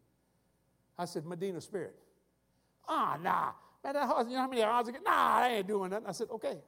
I 0.98 1.04
said, 1.06 1.26
Medina 1.26 1.60
Spirit. 1.60 1.96
Ah, 2.88 3.18
nah. 3.20 3.52
Man, 3.82 3.94
that 3.94 4.06
horse, 4.06 4.26
you 4.28 4.34
know 4.34 4.42
how 4.42 4.48
many 4.48 4.62
odds? 4.62 4.90
Nah, 5.04 5.10
I 5.10 5.48
ain't 5.56 5.66
doing 5.66 5.90
that. 5.90 6.04
I 6.06 6.12
said, 6.12 6.28
okay. 6.30 6.58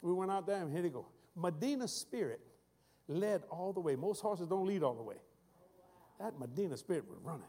We 0.00 0.12
went 0.12 0.30
out 0.30 0.46
there 0.46 0.62
and 0.62 0.72
here 0.72 0.82
they 0.82 0.88
go. 0.88 1.06
Medina 1.36 1.86
Spirit 1.86 2.40
led 3.08 3.42
all 3.50 3.72
the 3.72 3.80
way. 3.80 3.96
Most 3.96 4.20
horses 4.20 4.46
don't 4.46 4.66
lead 4.66 4.82
all 4.82 4.94
the 4.94 5.02
way. 5.02 5.16
That 6.20 6.38
Medina 6.38 6.76
Spirit 6.76 7.04
was 7.08 7.18
running. 7.22 7.42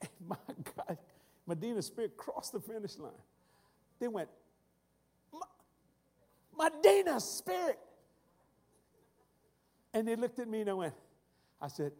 And 0.00 0.10
my 0.28 0.36
God, 0.76 0.98
Medina 1.46 1.82
Spirit 1.82 2.16
crossed 2.16 2.52
the 2.52 2.60
finish 2.60 2.98
line. 2.98 3.12
They 4.04 4.08
went, 4.08 4.28
Medina 6.58 7.18
Spirit. 7.18 7.78
And 9.94 10.06
they 10.06 10.14
looked 10.14 10.38
at 10.38 10.46
me 10.46 10.60
and 10.60 10.68
I 10.68 10.74
went, 10.74 10.94
I 11.58 11.68
said, 11.68 11.92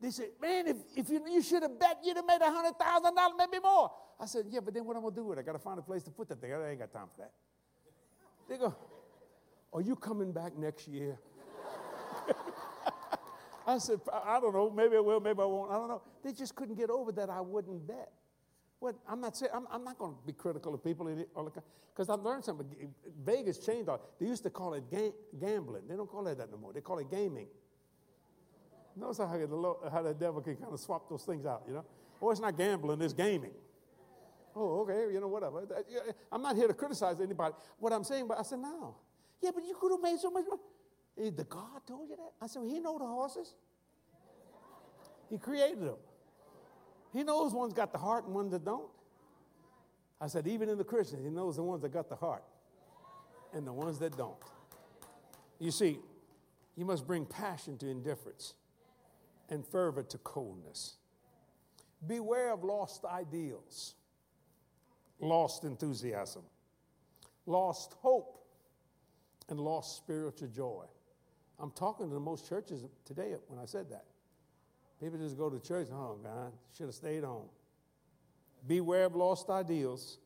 they 0.00 0.12
said, 0.12 0.28
man, 0.40 0.68
if, 0.68 0.76
if 0.94 1.10
you, 1.10 1.20
you 1.28 1.42
should 1.42 1.64
have 1.64 1.76
bet, 1.76 1.98
you'd 2.04 2.18
have 2.18 2.24
made 2.24 2.40
a 2.40 2.44
$100,000, 2.44 3.12
maybe 3.36 3.60
more. 3.60 3.90
I 4.20 4.26
said, 4.26 4.44
yeah, 4.48 4.60
but 4.60 4.72
then 4.72 4.84
what 4.84 4.96
am 4.96 5.00
I 5.00 5.02
going 5.06 5.14
to 5.16 5.20
do 5.20 5.26
with 5.26 5.38
it? 5.38 5.40
I 5.40 5.44
got 5.44 5.54
to 5.54 5.58
find 5.58 5.80
a 5.80 5.82
place 5.82 6.04
to 6.04 6.12
put 6.12 6.28
that 6.28 6.40
thing. 6.40 6.52
I 6.52 6.70
ain't 6.70 6.78
got 6.78 6.92
time 6.92 7.08
for 7.12 7.22
that. 7.22 7.32
They 8.48 8.56
go, 8.56 8.72
Are 9.72 9.82
you 9.82 9.96
coming 9.96 10.30
back 10.30 10.56
next 10.56 10.86
year? 10.86 11.18
I 13.66 13.78
said, 13.78 13.98
I 14.24 14.38
don't 14.38 14.54
know. 14.54 14.70
Maybe 14.70 14.94
I 14.94 15.00
will, 15.00 15.18
maybe 15.18 15.40
I 15.42 15.46
won't. 15.46 15.72
I 15.72 15.74
don't 15.74 15.88
know. 15.88 16.02
They 16.22 16.32
just 16.32 16.54
couldn't 16.54 16.76
get 16.76 16.90
over 16.90 17.10
that 17.10 17.28
I 17.28 17.40
wouldn't 17.40 17.88
bet. 17.88 18.12
What, 18.80 18.94
I'm 19.08 19.20
not 19.20 19.36
saying, 19.36 19.50
I'm, 19.54 19.66
I'm 19.70 19.82
not 19.82 19.98
going 19.98 20.12
to 20.12 20.18
be 20.26 20.32
critical 20.32 20.72
of 20.72 20.84
people 20.84 21.06
because 21.94 22.08
I've 22.08 22.20
learned 22.20 22.44
something. 22.44 22.66
Vegas 23.24 23.58
changed 23.58 23.88
all. 23.88 24.00
They 24.20 24.26
used 24.26 24.44
to 24.44 24.50
call 24.50 24.74
it 24.74 24.84
ga- 24.90 25.14
gambling. 25.40 25.82
They 25.88 25.96
don't 25.96 26.08
call 26.08 26.26
it 26.28 26.38
that 26.38 26.50
no 26.50 26.58
more. 26.58 26.72
They 26.72 26.80
call 26.80 26.98
it 26.98 27.10
gaming. 27.10 27.48
Notice 28.96 29.18
how 29.18 29.26
the, 29.26 29.90
how 29.90 30.02
the 30.02 30.14
devil 30.14 30.40
can 30.40 30.56
kind 30.56 30.72
of 30.72 30.80
swap 30.80 31.08
those 31.08 31.24
things 31.24 31.46
out, 31.46 31.62
you 31.66 31.74
know? 31.74 31.84
Oh, 32.20 32.30
it's 32.30 32.40
not 32.40 32.56
gambling, 32.56 33.00
it's 33.00 33.12
gaming. 33.12 33.52
Oh, 34.54 34.80
okay, 34.80 35.12
you 35.12 35.20
know, 35.20 35.28
whatever. 35.28 35.66
I'm 36.32 36.42
not 36.42 36.56
here 36.56 36.66
to 36.66 36.74
criticize 36.74 37.20
anybody. 37.20 37.54
What 37.78 37.92
I'm 37.92 38.02
saying, 38.02 38.26
but 38.26 38.38
I 38.38 38.42
said, 38.42 38.58
no. 38.58 38.96
Yeah, 39.40 39.50
but 39.54 39.64
you 39.64 39.76
could 39.80 39.92
have 39.92 40.00
made 40.00 40.18
so 40.18 40.30
much 40.30 40.44
money. 40.48 41.30
The 41.30 41.44
God 41.44 41.80
told 41.86 42.08
you 42.08 42.16
that? 42.16 42.32
I 42.40 42.46
said, 42.46 42.62
well, 42.62 42.70
he 42.70 42.80
know 42.80 42.98
the 42.98 43.06
horses. 43.06 43.54
He 45.30 45.38
created 45.38 45.82
them. 45.82 45.96
He 47.12 47.22
knows 47.22 47.52
one's 47.52 47.72
got 47.72 47.92
the 47.92 47.98
heart 47.98 48.26
and 48.26 48.34
ones 48.34 48.52
that 48.52 48.64
don't. 48.64 48.90
I 50.20 50.26
said, 50.26 50.46
even 50.46 50.68
in 50.68 50.78
the 50.78 50.84
Christians, 50.84 51.24
he 51.24 51.30
knows 51.30 51.56
the 51.56 51.62
ones 51.62 51.82
that 51.82 51.92
got 51.92 52.08
the 52.08 52.16
heart 52.16 52.42
and 53.52 53.66
the 53.66 53.72
ones 53.72 53.98
that 53.98 54.16
don't. 54.16 54.36
You 55.58 55.70
see, 55.70 55.98
you 56.76 56.84
must 56.84 57.06
bring 57.06 57.24
passion 57.24 57.78
to 57.78 57.88
indifference 57.88 58.54
and 59.48 59.66
fervor 59.66 60.02
to 60.04 60.18
coldness. 60.18 60.96
Beware 62.06 62.52
of 62.52 62.62
lost 62.62 63.04
ideals, 63.04 63.94
lost 65.20 65.64
enthusiasm, 65.64 66.42
lost 67.46 67.94
hope, 68.00 68.44
and 69.48 69.58
lost 69.58 69.96
spiritual 69.96 70.48
joy. 70.48 70.84
I'm 71.58 71.70
talking 71.72 72.08
to 72.08 72.14
the 72.14 72.20
most 72.20 72.48
churches 72.48 72.84
today 73.04 73.34
when 73.48 73.58
I 73.58 73.64
said 73.64 73.90
that. 73.90 74.04
People 75.00 75.18
just 75.18 75.38
go 75.38 75.48
to 75.48 75.60
church, 75.60 75.88
oh, 75.92 76.18
God, 76.22 76.52
should 76.76 76.86
have 76.86 76.94
stayed 76.94 77.22
home. 77.22 77.48
Beware 78.66 79.04
of 79.04 79.14
lost 79.14 79.48
ideals, 79.48 80.18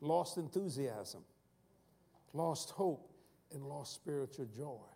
lost 0.00 0.36
enthusiasm, 0.36 1.22
lost 2.32 2.70
hope, 2.70 3.10
and 3.52 3.64
lost 3.64 3.94
spiritual 3.94 4.46
joy. 4.56 4.86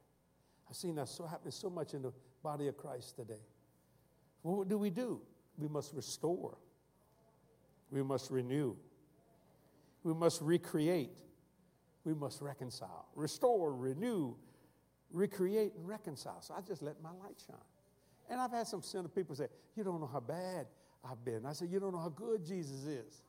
I've 0.68 0.76
seen 0.76 0.94
that 0.96 1.09
so 1.09 1.26
happen 1.26 1.50
so 1.50 1.68
much 1.68 1.94
in 1.94 2.03
the 2.03 2.12
body 2.42 2.68
of 2.68 2.76
Christ 2.76 3.16
today. 3.16 3.42
What 4.42 4.68
do 4.68 4.78
we 4.78 4.90
do? 4.90 5.20
We 5.59 5.68
must 5.68 5.94
restore. 5.94 6.57
We 7.90 8.03
must 8.03 8.30
renew. 8.30 8.76
We 10.05 10.14
must 10.14 10.40
recreate. 10.40 11.11
We 12.05 12.14
must 12.14 12.40
reconcile. 12.40 13.07
Restore, 13.14 13.74
renew, 13.74 14.34
recreate, 15.12 15.74
and 15.76 15.86
reconcile. 15.86 16.40
So 16.40 16.55
I 16.57 16.61
just 16.61 16.82
let 16.82 17.00
my 17.03 17.11
light 17.11 17.40
shine. 17.46 17.57
And 18.31 18.41
I've 18.41 18.53
had 18.53 18.66
some 18.66 18.83
sinner 18.83 19.09
people 19.09 19.35
say, 19.35 19.47
You 19.77 19.85
don't 19.85 20.01
know 20.01 20.11
how 20.11 20.20
bad 20.20 20.66
I've 21.05 21.25
been. 21.25 21.47
I 21.47 21.53
said, 21.53 21.68
You 21.70 21.81
don't 21.81 21.93
know 21.93 22.01
how 22.01 22.09
good 22.09 22.45
Jesus 22.45 22.85
is. 22.85 23.23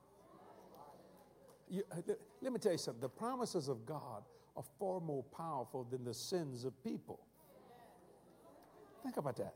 You, 1.70 1.84
uh, 1.92 2.14
let 2.42 2.54
me 2.54 2.60
tell 2.60 2.72
you 2.72 2.78
something. 2.78 3.02
The 3.02 3.10
promises 3.10 3.68
of 3.68 3.86
God 3.86 4.24
are 4.56 4.64
far 4.80 5.00
more 5.00 5.24
powerful 5.24 5.88
than 5.90 6.04
the 6.04 6.14
sins 6.14 6.66
of 6.66 6.84
people. 6.84 7.20
Think 9.04 9.18
about 9.18 9.36
that. 9.38 9.56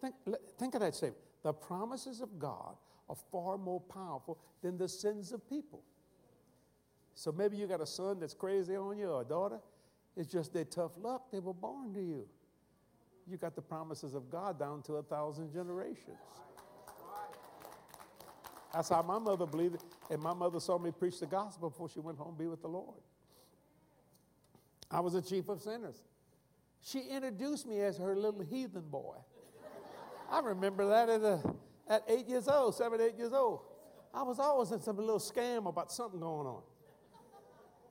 Think, 0.00 0.14
think 0.58 0.74
of 0.74 0.80
that 0.80 0.94
statement. 0.94 1.22
The 1.42 1.52
promises 1.52 2.20
of 2.20 2.38
God 2.38 2.76
are 3.08 3.16
far 3.30 3.56
more 3.56 3.80
powerful 3.80 4.38
than 4.62 4.76
the 4.76 4.88
sins 4.88 5.32
of 5.32 5.48
people. 5.48 5.82
So 7.14 7.30
maybe 7.30 7.56
you 7.56 7.66
got 7.66 7.80
a 7.80 7.86
son 7.86 8.18
that's 8.20 8.34
crazy 8.34 8.76
on 8.76 8.98
you 8.98 9.10
or 9.10 9.22
a 9.22 9.24
daughter. 9.24 9.58
It's 10.16 10.30
just 10.30 10.52
their 10.52 10.64
tough 10.64 10.92
luck. 11.00 11.30
They 11.30 11.38
were 11.40 11.54
born 11.54 11.94
to 11.94 12.00
you. 12.00 12.26
You 13.28 13.36
got 13.36 13.54
the 13.54 13.62
promises 13.62 14.14
of 14.14 14.30
God 14.30 14.58
down 14.58 14.82
to 14.82 14.94
a 14.94 15.02
thousand 15.02 15.52
generations. 15.52 16.18
That's 18.72 18.88
how 18.88 19.02
my 19.02 19.18
mother 19.18 19.46
believed 19.46 19.76
it. 19.76 19.82
And 20.10 20.22
my 20.22 20.32
mother 20.32 20.58
saw 20.58 20.78
me 20.78 20.90
preach 20.90 21.20
the 21.20 21.26
gospel 21.26 21.70
before 21.70 21.88
she 21.88 22.00
went 22.00 22.18
home 22.18 22.34
to 22.34 22.38
be 22.38 22.48
with 22.48 22.62
the 22.62 22.68
Lord. 22.68 22.98
I 24.90 25.00
was 25.00 25.14
a 25.14 25.22
chief 25.22 25.48
of 25.48 25.60
sinners. 25.60 26.02
She 26.82 27.00
introduced 27.00 27.66
me 27.66 27.80
as 27.80 27.96
her 27.98 28.16
little 28.16 28.42
heathen 28.42 28.82
boy. 28.90 29.16
I 30.30 30.40
remember 30.40 30.86
that 30.88 31.08
at, 31.08 31.20
a, 31.20 31.40
at 31.88 32.02
eight 32.08 32.26
years 32.26 32.48
old, 32.48 32.74
seven, 32.74 33.00
eight 33.00 33.16
years 33.16 33.32
old. 33.32 33.60
I 34.14 34.22
was 34.22 34.38
always 34.38 34.72
in 34.72 34.80
some 34.80 34.96
little 34.96 35.18
scam 35.18 35.66
about 35.68 35.92
something 35.92 36.20
going 36.20 36.46
on. 36.46 36.62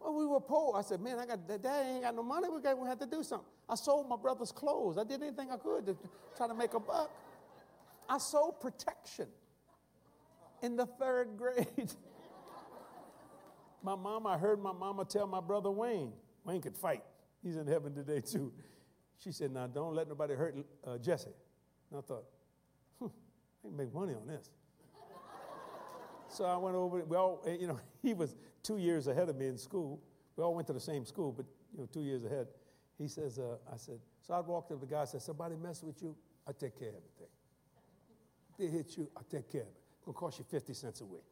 Well, 0.02 0.16
we 0.16 0.26
were 0.26 0.40
poor. 0.40 0.76
I 0.78 0.82
said, 0.82 1.00
man, 1.02 1.20
I 1.20 1.26
got 1.26 1.48
that 1.48 1.62
dad 1.62 1.86
ain't 1.86 2.04
got 2.04 2.16
no 2.16 2.24
money. 2.24 2.50
We 2.50 2.62
got 2.62 2.78
we 2.78 2.88
had 2.88 3.00
to 3.02 3.06
do 3.06 3.22
something. 3.22 3.48
I 3.70 3.76
sold 3.76 4.10
my 4.10 4.16
brother's 4.16 4.52
clothes. 4.52 4.98
I 4.98 5.04
did 5.04 5.22
anything 5.22 5.52
I 5.52 5.58
could 5.58 5.86
to 5.86 5.98
try 6.36 6.48
to 6.48 6.54
make 6.56 6.74
a 6.74 6.80
buck. 6.80 7.12
I 8.10 8.18
sold 8.18 8.60
protection 8.60 9.28
in 10.62 10.76
the 10.76 10.86
third 10.86 11.30
grade. 11.38 11.94
my 13.84 13.96
mama, 13.96 14.30
I 14.30 14.38
heard 14.38 14.62
my 14.62 14.74
mama 14.74 15.06
tell 15.06 15.28
my 15.28 15.40
brother 15.40 15.70
Wayne, 15.70 16.14
Wayne 16.46 16.62
could 16.62 16.76
fight. 16.76 17.04
He's 17.44 17.56
in 17.56 17.68
heaven 17.68 17.94
today 17.94 18.22
too. 18.22 18.52
She 19.24 19.32
said, 19.32 19.52
now 19.52 19.68
don't 19.68 19.94
let 19.94 20.08
nobody 20.08 20.34
hurt 20.34 20.56
uh, 20.86 20.98
Jesse. 20.98 21.30
And 21.92 22.00
I 22.00 22.02
thought, 22.02 22.26
hmm, 23.00 23.06
I 23.06 23.68
can 23.68 23.78
make 23.78 23.94
money 23.94 24.14
on 24.16 24.26
this. 24.26 24.50
So 26.32 26.46
I 26.46 26.58
went 26.58 26.76
over, 26.76 27.04
we 27.04 27.18
all, 27.18 27.46
you 27.60 27.68
know, 27.68 27.80
he 28.02 28.14
was 28.14 28.36
two 28.64 28.78
years 28.78 29.08
ahead 29.08 29.30
of 29.30 29.36
me 29.36 29.48
in 29.48 29.58
school. 29.58 30.02
We 30.36 30.44
all 30.44 30.56
went 30.56 30.68
to 30.68 30.74
the 30.74 30.80
same 30.80 31.06
school, 31.06 31.32
but, 31.32 31.46
you 31.74 31.80
know, 31.80 31.90
two 31.92 32.02
years 32.02 32.24
ahead. 32.24 32.48
He 32.98 33.08
says, 33.08 33.40
uh, 33.40 33.58
I 33.72 33.78
said, 33.78 34.00
so 34.22 34.34
I 34.34 34.40
walked 34.40 34.72
up 34.72 34.80
to 34.80 34.86
the 34.86 34.92
guy, 34.92 35.02
I 35.02 35.06
said, 35.06 35.22
somebody 35.22 35.56
mess 35.56 35.84
with 35.84 36.02
you, 36.02 36.16
I 36.48 36.52
take 36.52 36.78
care 36.78 36.90
of 36.90 36.96
everything. 36.96 37.28
They 38.58 38.68
hit 38.68 38.98
you, 38.98 39.10
I 39.18 39.22
take 39.30 39.52
care 39.52 39.62
of 39.62 39.68
it. 39.68 39.82
It's 39.98 40.06
gonna 40.06 40.18
cost 40.18 40.40
you 40.40 40.46
50 40.50 40.74
cents 40.74 41.02
a 41.02 41.06
week. 41.06 41.24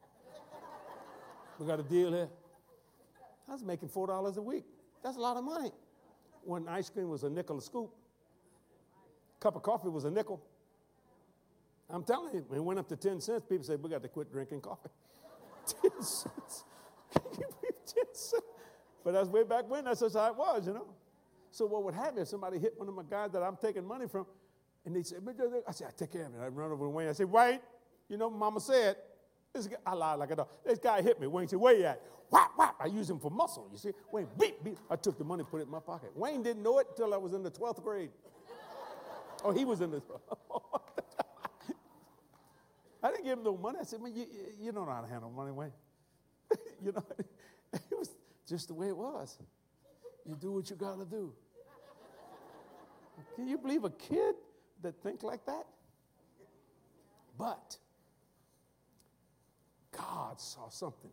we 1.58 1.66
got 1.66 1.80
a 1.80 1.84
deal 1.84 2.12
here. 2.12 2.28
I 3.48 3.52
was 3.52 3.64
making 3.64 3.88
$4 3.88 4.36
a 4.36 4.42
week. 4.42 4.64
That's 5.02 5.16
a 5.16 5.20
lot 5.20 5.36
of 5.36 5.44
money. 5.44 5.70
When 6.42 6.68
ice 6.68 6.90
cream 6.90 7.08
was 7.08 7.24
a 7.24 7.30
nickel 7.30 7.58
a 7.58 7.62
scoop, 7.62 7.90
cup 9.40 9.56
of 9.56 9.62
coffee 9.62 9.88
was 9.88 10.04
a 10.04 10.10
nickel. 10.10 10.42
I'm 11.92 12.04
telling 12.04 12.34
you, 12.34 12.44
it 12.54 12.60
went 12.62 12.78
up 12.78 12.88
to 12.88 12.96
10 12.96 13.20
cents. 13.20 13.44
People 13.48 13.64
say, 13.64 13.76
we 13.76 13.90
got 13.90 14.02
to 14.02 14.08
quit 14.08 14.30
drinking 14.32 14.60
coffee. 14.60 14.90
10 15.82 15.90
cents. 16.02 16.64
10 17.14 17.42
cents. 17.84 18.34
But 19.04 19.12
that's 19.12 19.28
way 19.28 19.44
back 19.44 19.68
when, 19.68 19.84
that's 19.84 20.00
just 20.00 20.16
how 20.16 20.26
it 20.26 20.36
was, 20.36 20.66
you 20.66 20.74
know. 20.74 20.86
So 21.50 21.66
what 21.66 21.82
would 21.84 21.94
happen 21.94 22.18
if 22.18 22.28
somebody 22.28 22.58
hit 22.58 22.74
one 22.78 22.88
of 22.88 22.94
my 22.94 23.02
guys 23.02 23.32
that 23.32 23.42
I'm 23.42 23.56
taking 23.56 23.84
money 23.84 24.06
from, 24.06 24.26
and 24.84 24.94
they 24.94 25.02
say, 25.02 25.16
uh, 25.16 25.44
I 25.66 25.72
say, 25.72 25.84
I 25.86 25.90
take 25.96 26.12
care 26.12 26.26
of 26.26 26.34
it. 26.34 26.38
I 26.40 26.48
run 26.48 26.70
over 26.70 26.84
to 26.84 26.90
Wayne. 26.90 27.08
I 27.08 27.12
say, 27.12 27.24
wait, 27.24 27.60
you 28.08 28.16
know, 28.16 28.30
mama 28.30 28.60
said, 28.60 28.96
this 29.52 29.66
guy, 29.66 29.76
I 29.84 29.94
lied 29.94 30.18
like 30.18 30.30
a 30.30 30.36
dog. 30.36 30.48
This 30.64 30.78
guy 30.78 31.02
hit 31.02 31.20
me. 31.20 31.26
Wayne 31.26 31.48
said, 31.48 31.58
where 31.58 31.74
you 31.74 31.84
at? 31.84 32.00
Whap, 32.30 32.52
whap. 32.56 32.76
I 32.80 32.86
use 32.86 33.10
him 33.10 33.18
for 33.18 33.30
muscle, 33.30 33.68
you 33.72 33.78
see. 33.78 33.90
Wayne, 34.12 34.28
beep, 34.38 34.62
beep. 34.62 34.78
I 34.88 34.96
took 34.96 35.18
the 35.18 35.24
money, 35.24 35.42
put 35.48 35.60
it 35.60 35.64
in 35.64 35.70
my 35.70 35.80
pocket. 35.80 36.12
Wayne 36.14 36.42
didn't 36.42 36.62
know 36.62 36.78
it 36.78 36.86
until 36.90 37.12
I 37.12 37.16
was 37.16 37.32
in 37.32 37.42
the 37.42 37.50
12th 37.50 37.82
grade. 37.82 38.10
oh, 39.44 39.50
he 39.50 39.64
was 39.64 39.80
in 39.80 39.90
the 39.90 40.00
I 43.02 43.10
didn't 43.10 43.24
give 43.24 43.38
him 43.38 43.44
no 43.44 43.56
money. 43.56 43.78
I 43.80 43.84
said, 43.84 44.00
man, 44.00 44.14
you, 44.14 44.26
you 44.60 44.72
don't 44.72 44.86
know 44.86 44.92
how 44.92 45.00
to 45.00 45.08
handle 45.08 45.30
money, 45.30 45.52
Wayne. 45.52 45.72
you 46.84 46.92
know, 46.92 47.04
it 47.72 47.98
was 47.98 48.10
just 48.46 48.68
the 48.68 48.74
way 48.74 48.88
it 48.88 48.96
was. 48.96 49.38
You 50.26 50.36
do 50.36 50.52
what 50.52 50.68
you 50.68 50.76
got 50.76 50.98
to 50.98 51.04
do. 51.04 51.32
Can 53.34 53.48
you 53.48 53.58
believe 53.58 53.84
a 53.84 53.90
kid 53.90 54.34
that 54.82 55.02
think 55.02 55.22
like 55.22 55.44
that? 55.46 55.66
But 57.38 57.78
God 59.92 60.40
saw 60.40 60.68
something. 60.68 61.10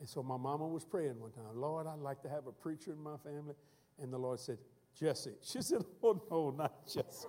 And 0.00 0.08
so 0.08 0.22
my 0.22 0.36
mama 0.36 0.66
was 0.66 0.84
praying 0.84 1.20
one 1.20 1.30
time, 1.30 1.44
Lord, 1.54 1.86
I'd 1.86 2.00
like 2.00 2.22
to 2.22 2.28
have 2.28 2.46
a 2.46 2.52
preacher 2.52 2.92
in 2.92 3.02
my 3.02 3.16
family. 3.18 3.54
And 4.02 4.12
the 4.12 4.18
Lord 4.18 4.40
said, 4.40 4.58
Jesse. 4.98 5.30
She 5.42 5.62
said, 5.62 5.84
Oh, 6.02 6.20
no, 6.30 6.50
not 6.50 6.86
Jesse. 6.86 7.28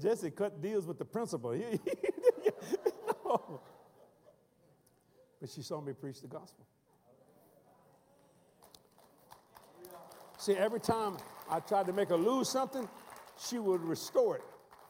Jesse 0.00 0.30
cut 0.30 0.60
deals 0.62 0.86
with 0.86 0.98
the 0.98 1.04
principal. 1.04 1.58
But 5.40 5.50
she 5.50 5.62
saw 5.62 5.80
me 5.80 5.92
preach 5.92 6.20
the 6.20 6.26
gospel. 6.26 6.66
See, 10.38 10.54
every 10.54 10.80
time 10.80 11.16
I 11.50 11.60
tried 11.60 11.86
to 11.86 11.92
make 11.92 12.08
her 12.08 12.16
lose 12.16 12.48
something, 12.48 12.88
she 13.38 13.58
would 13.58 13.82
restore 13.82 14.36
it, 14.36 14.42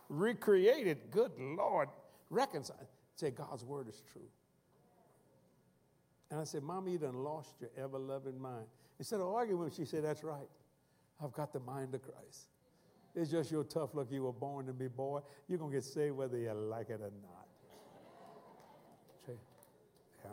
recreate 0.09 0.87
it. 0.87 1.11
Good 1.11 1.33
Lord, 1.39 1.89
reconcile. 2.31 2.89
Say, 3.17 3.31
God's 3.31 3.65
word 3.65 3.89
is 3.89 4.03
true. 4.13 4.23
And 6.31 6.41
I 6.41 6.45
said, 6.45 6.63
Mama, 6.63 6.91
you 6.91 6.99
done 6.99 7.15
lost 7.15 7.55
your 7.61 7.71
ever 7.83 7.99
loving 7.99 8.41
mind. 8.41 8.67
Instead 8.99 9.21
of 9.21 9.29
arguing 9.29 9.71
she 9.71 9.85
said, 9.85 10.05
That's 10.05 10.23
right. 10.23 10.49
I've 11.23 11.33
got 11.33 11.53
the 11.53 11.61
mind 11.61 11.95
of 11.95 12.03
Christ. 12.03 12.49
It's 13.19 13.33
just 13.33 13.51
your 13.51 13.65
tough 13.65 13.95
luck 13.95 14.07
you 14.13 14.23
were 14.23 14.33
born 14.33 14.67
to 14.67 14.73
be 14.73 14.87
boy. 14.87 15.21
You're 15.49 15.59
going 15.59 15.73
to 15.73 15.77
get 15.77 15.85
saved 15.85 16.15
whether 16.15 16.39
you 16.39 16.53
like 16.53 16.89
it 16.89 17.01
or 17.01 17.11
not. 17.21 17.49
See? 19.27 19.33
Yeah. 20.25 20.31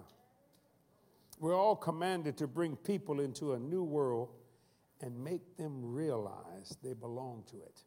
We're 1.40 1.58
all 1.58 1.76
commanded 1.76 2.38
to 2.38 2.48
bring 2.48 2.76
people 2.76 3.22
into 3.22 3.54
a 3.54 3.60
new 3.60 3.84
world 3.84 4.30
and 5.02 5.18
make 5.24 5.58
them 5.58 5.96
realize 5.96 6.78
they 6.84 6.94
belong 6.94 7.44
to 7.50 7.56
it. 7.58 7.82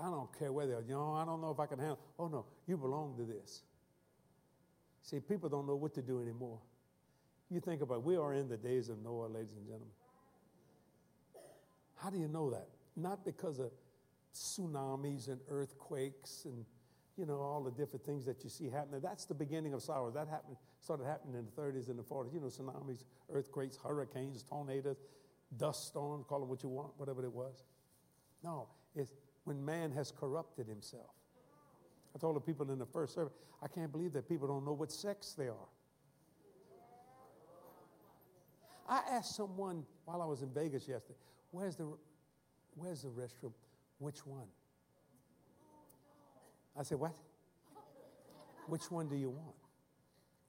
I 0.00 0.08
don't 0.10 0.30
care 0.38 0.50
whether, 0.52 0.82
you 0.86 0.94
know, 0.94 1.12
I 1.12 1.26
don't 1.26 1.42
know 1.42 1.50
if 1.50 1.60
I 1.60 1.66
can 1.66 1.78
handle. 1.78 1.98
Oh, 2.18 2.28
no, 2.28 2.46
you 2.66 2.78
belong 2.78 3.16
to 3.18 3.24
this. 3.24 3.62
See, 5.02 5.20
people 5.20 5.50
don't 5.50 5.66
know 5.66 5.76
what 5.76 5.92
to 5.94 6.02
do 6.02 6.22
anymore. 6.22 6.58
You 7.50 7.60
think 7.60 7.82
about 7.82 7.96
it, 7.96 8.02
we 8.02 8.16
are 8.16 8.32
in 8.32 8.48
the 8.48 8.56
days 8.56 8.88
of 8.88 9.02
Noah, 9.02 9.26
ladies 9.26 9.56
and 9.56 9.66
gentlemen. 9.66 9.88
How 11.96 12.08
do 12.08 12.18
you 12.18 12.28
know 12.28 12.50
that? 12.50 12.68
Not 12.98 13.24
because 13.24 13.58
of 13.60 13.70
tsunamis 14.34 15.28
and 15.28 15.40
earthquakes 15.48 16.44
and 16.44 16.64
you 17.16 17.26
know 17.26 17.40
all 17.40 17.62
the 17.62 17.70
different 17.70 18.04
things 18.04 18.24
that 18.26 18.44
you 18.44 18.50
see 18.50 18.68
happening. 18.68 19.00
That's 19.00 19.24
the 19.24 19.34
beginning 19.34 19.72
of 19.72 19.82
sorrow. 19.82 20.10
That 20.10 20.28
happened 20.28 20.56
started 20.80 21.04
happening 21.04 21.34
in 21.36 21.46
the 21.46 21.60
30s 21.60 21.88
and 21.88 21.98
the 21.98 22.02
40s. 22.02 22.32
You 22.32 22.40
know, 22.40 22.46
tsunamis, 22.46 23.04
earthquakes, 23.32 23.76
hurricanes, 23.76 24.42
tornadoes, 24.42 24.96
dust 25.56 25.86
storms, 25.86 26.24
call 26.28 26.42
it 26.42 26.48
what 26.48 26.62
you 26.62 26.68
want, 26.68 26.90
whatever 26.96 27.24
it 27.24 27.32
was. 27.32 27.64
No, 28.44 28.68
it's 28.94 29.12
when 29.44 29.64
man 29.64 29.90
has 29.92 30.12
corrupted 30.12 30.66
himself. 30.66 31.10
I 32.14 32.18
told 32.18 32.36
the 32.36 32.40
people 32.40 32.70
in 32.70 32.78
the 32.78 32.86
first 32.86 33.14
service, 33.14 33.32
I 33.62 33.68
can't 33.68 33.90
believe 33.90 34.12
that 34.12 34.28
people 34.28 34.46
don't 34.48 34.64
know 34.64 34.72
what 34.72 34.92
sex 34.92 35.34
they 35.36 35.48
are. 35.48 35.68
I 38.88 39.02
asked 39.10 39.36
someone 39.36 39.84
while 40.04 40.22
I 40.22 40.24
was 40.24 40.42
in 40.42 40.48
Vegas 40.50 40.88
yesterday, 40.88 41.18
where's 41.50 41.76
the, 41.76 41.92
where's 42.78 43.02
the 43.02 43.08
restroom? 43.08 43.52
Which 43.98 44.24
one? 44.26 44.46
I 46.78 46.82
said, 46.82 46.98
What? 46.98 47.14
Which 48.66 48.90
one 48.90 49.08
do 49.08 49.16
you 49.16 49.30
want? 49.30 49.56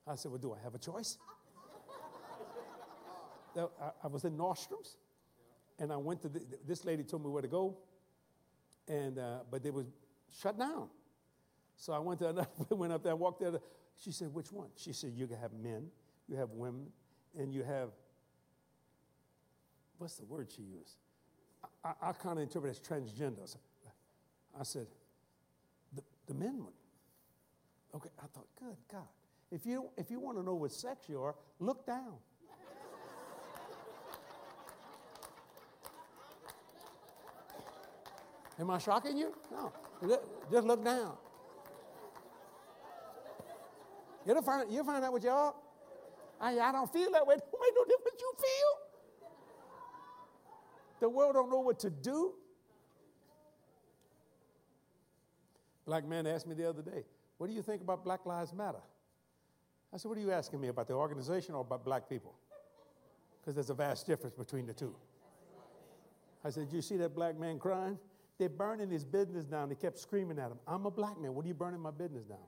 I 0.07 0.15
said, 0.15 0.32
Well, 0.32 0.39
do 0.39 0.53
I 0.53 0.63
have 0.63 0.75
a 0.75 0.80
choice? 0.80 1.17
I, 4.03 4.07
was 4.07 4.23
in 4.23 4.38
Nordstrom's, 4.38 4.97
and 5.80 5.91
I 5.91 5.97
went 5.97 6.21
to 6.21 6.30
the, 6.30 6.41
this 6.65 6.86
lady 6.86 7.03
told 7.03 7.23
me 7.23 7.30
where 7.30 7.41
to 7.41 7.47
go, 7.47 7.77
and 8.88 9.17
uh, 9.17 9.39
but 9.49 9.63
they 9.63 9.71
was 9.71 9.88
shut 10.41 10.57
down. 10.57 10.88
So 11.75 11.93
I 11.93 11.99
went 11.99 12.19
to 12.19 12.30
another, 12.30 12.47
went 12.69 12.93
up 12.93 13.03
there, 13.03 13.15
walked 13.15 13.41
there. 13.41 13.59
She 13.97 14.11
said, 14.11 14.34
"Which 14.34 14.51
one?" 14.51 14.69
She 14.75 14.93
said, 14.93 15.13
"You 15.15 15.27
have 15.41 15.51
men, 15.53 15.88
you 16.27 16.38
have 16.38 16.51
women, 16.51 16.88
and 17.38 17.53
you 17.53 17.63
have 17.63 17.89
what's 19.97 20.15
the 20.15 20.25
word 20.25 20.49
she 20.55 20.61
used? 20.61 20.97
I, 21.84 21.93
I, 22.01 22.11
kind 22.13 22.38
of 22.38 22.43
interpret 22.43 22.75
it 22.75 22.82
as 22.82 22.88
transgender." 22.88 23.55
I 24.59 24.63
said, 24.63 24.88
"The, 25.95 26.01
the 26.27 26.34
men 26.34 26.59
one." 26.59 26.73
Okay, 27.95 28.09
I 28.19 28.25
thought, 28.34 28.47
good 28.59 28.75
God. 28.91 29.07
If 29.51 29.65
you, 29.65 29.89
if 29.97 30.11
you 30.11 30.19
want 30.19 30.38
to 30.38 30.43
know 30.43 30.53
what 30.53 30.71
sex 30.71 31.09
you 31.09 31.23
are, 31.23 31.34
look 31.59 31.88
down. 31.88 32.13
Am 38.59 38.69
I 38.69 38.77
shocking 38.77 39.17
you? 39.17 39.34
No. 39.51 39.73
Just 40.51 40.67
look 40.67 40.86
down. 40.86 41.17
You'll 44.25 44.41
find, 44.43 44.71
you'll 44.71 44.86
find 44.86 45.03
out 45.03 45.11
what 45.11 45.23
you 45.23 45.30
are. 45.30 45.55
I, 46.39 46.59
I 46.59 46.71
don't 46.71 46.93
feel 46.93 47.09
that 47.11 47.25
way. 47.25 47.36
Don't 47.36 47.61
make 47.61 47.73
no 47.75 47.86
difference 47.86 48.21
you 48.21 48.32
feel. 48.38 48.78
The 50.99 51.09
world 51.09 51.33
don't 51.33 51.49
know 51.49 51.59
what 51.59 51.79
to 51.79 51.89
do. 51.89 52.33
Black 55.85 56.07
man 56.07 56.27
asked 56.27 56.47
me 56.47 56.55
the 56.55 56.69
other 56.69 56.81
day, 56.81 57.03
what 57.37 57.47
do 57.47 57.53
you 57.53 57.61
think 57.61 57.81
about 57.81 58.03
Black 58.03 58.25
Lives 58.25 58.53
Matter? 58.53 58.81
I 59.93 59.97
said, 59.97 60.09
What 60.09 60.17
are 60.17 60.21
you 60.21 60.31
asking 60.31 60.61
me 60.61 60.67
about 60.67 60.87
the 60.87 60.93
organization 60.93 61.55
or 61.55 61.61
about 61.61 61.83
black 61.83 62.07
people? 62.09 62.35
Because 63.41 63.55
there's 63.55 63.69
a 63.69 63.73
vast 63.73 64.05
difference 64.05 64.35
between 64.35 64.65
the 64.65 64.73
two. 64.73 64.95
I 66.43 66.49
said, 66.49 66.67
You 66.71 66.81
see 66.81 66.97
that 66.97 67.15
black 67.15 67.39
man 67.39 67.59
crying? 67.59 67.97
They're 68.37 68.49
burning 68.49 68.89
his 68.89 69.03
business 69.03 69.45
down. 69.45 69.69
They 69.69 69.75
kept 69.75 69.97
screaming 69.97 70.39
at 70.39 70.51
him, 70.51 70.59
I'm 70.67 70.85
a 70.85 70.91
black 70.91 71.19
man. 71.19 71.33
What 71.33 71.45
are 71.45 71.47
you 71.47 71.53
burning 71.53 71.81
my 71.81 71.91
business 71.91 72.23
down 72.23 72.37
for? 72.37 72.43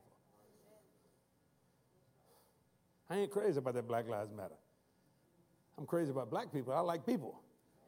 I 3.14 3.18
ain't 3.18 3.32
crazy 3.32 3.58
about 3.58 3.74
that 3.74 3.88
Black 3.88 4.08
Lives 4.08 4.32
Matter. 4.32 4.56
I'm 5.78 5.86
crazy 5.86 6.12
about 6.12 6.30
black 6.30 6.54
people. 6.54 6.74
I 6.74 6.80
like 6.80 7.06
people. 7.06 7.42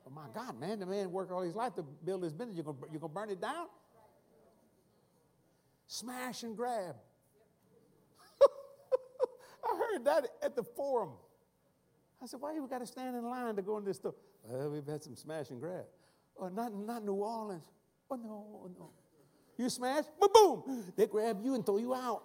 But 0.04 0.14
my 0.14 0.28
God, 0.34 0.60
man, 0.60 0.80
the 0.80 0.86
man 0.86 1.12
worked 1.12 1.32
all 1.32 1.42
his 1.42 1.56
life 1.56 1.76
to 1.76 1.84
build 1.84 2.24
his 2.24 2.34
business. 2.34 2.56
You're 2.56 2.66
going 2.66 2.78
you're 2.92 3.02
to 3.02 3.08
burn 3.08 3.30
it 3.30 3.42
down? 3.42 3.68
Smash 5.88 6.44
and 6.44 6.58
grab. 6.58 6.96
I 9.64 9.78
heard 9.78 10.06
that 10.06 10.28
at 10.42 10.56
the 10.56 10.64
forum. 10.64 11.12
I 12.22 12.26
said, 12.26 12.42
why 12.42 12.54
you 12.54 12.66
got 12.70 12.80
to 12.80 12.88
stand 12.88 13.16
in 13.16 13.24
line 13.24 13.56
to 13.56 13.62
go 13.62 13.78
in 13.78 13.86
this 13.86 13.98
store? 13.98 14.16
Well, 14.44 14.70
we've 14.72 14.86
had 14.86 15.04
some 15.04 15.16
smash 15.16 15.50
and 15.50 15.60
grab. 15.60 15.86
Oh, 16.40 16.48
not, 16.48 16.74
not 16.74 17.04
New 17.04 17.14
Orleans. 17.14 17.64
Oh, 18.10 18.16
no, 18.16 18.46
oh, 18.64 18.72
no. 18.78 18.90
You 19.58 19.70
smash, 19.70 20.06
boom, 20.20 20.30
boom. 20.66 20.94
They 20.96 21.06
grab 21.06 21.40
you 21.44 21.54
and 21.54 21.66
throw 21.66 21.78
you 21.78 21.94
out. 21.94 22.24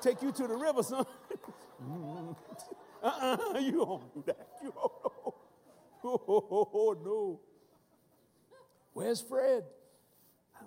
Take 0.00 0.20
you 0.20 0.32
to 0.32 0.46
the 0.46 0.56
river, 0.56 0.82
son. 0.82 1.06
Mm-hmm. 1.82 2.32
uh-uh, 3.02 3.58
you 3.58 3.72
don't 3.72 4.14
do 4.14 4.22
that. 4.26 4.46
You 4.62 4.72
don't. 4.72 5.11
Oh, 6.04 6.20
oh, 6.28 6.68
oh, 6.74 6.96
no. 7.04 7.40
Where's 8.92 9.20
Fred? 9.20 9.64
I 10.54 10.60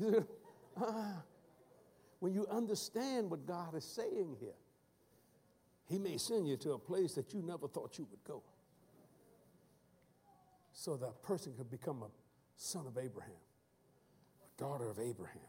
don't 0.00 0.12
know. 0.12 0.26
uh, 0.80 1.20
when 2.20 2.34
you 2.34 2.46
understand 2.50 3.30
what 3.30 3.46
God 3.46 3.74
is 3.74 3.84
saying 3.84 4.36
here, 4.38 4.56
He 5.86 5.98
may 5.98 6.18
send 6.18 6.48
you 6.48 6.56
to 6.58 6.72
a 6.72 6.78
place 6.78 7.14
that 7.14 7.32
you 7.32 7.42
never 7.42 7.68
thought 7.68 7.98
you 7.98 8.06
would 8.10 8.24
go. 8.24 8.42
So 10.72 10.96
that 10.96 11.22
person 11.22 11.52
could 11.56 11.70
become 11.70 12.02
a 12.02 12.08
son 12.56 12.86
of 12.86 12.96
Abraham, 12.96 13.32
a 14.44 14.60
daughter 14.60 14.88
of 14.90 14.98
Abraham. 14.98 15.40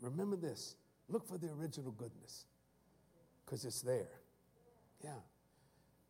Remember 0.00 0.36
this 0.36 0.76
look 1.08 1.26
for 1.26 1.38
the 1.38 1.48
original 1.52 1.92
goodness 1.92 2.46
because 3.44 3.64
it's 3.64 3.82
there. 3.82 4.08
Yeah. 5.02 5.10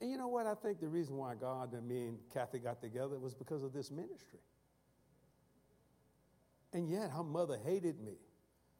And 0.00 0.10
you 0.10 0.18
know 0.18 0.28
what? 0.28 0.46
I 0.46 0.54
think 0.54 0.80
the 0.80 0.88
reason 0.88 1.16
why 1.16 1.34
God 1.34 1.72
and 1.72 1.86
me 1.86 2.08
and 2.08 2.18
Kathy 2.32 2.58
got 2.58 2.80
together 2.80 3.18
was 3.18 3.34
because 3.34 3.62
of 3.62 3.72
this 3.72 3.90
ministry. 3.90 4.40
And 6.72 6.88
yet 6.90 7.10
her 7.10 7.22
mother 7.22 7.58
hated 7.64 8.00
me. 8.00 8.18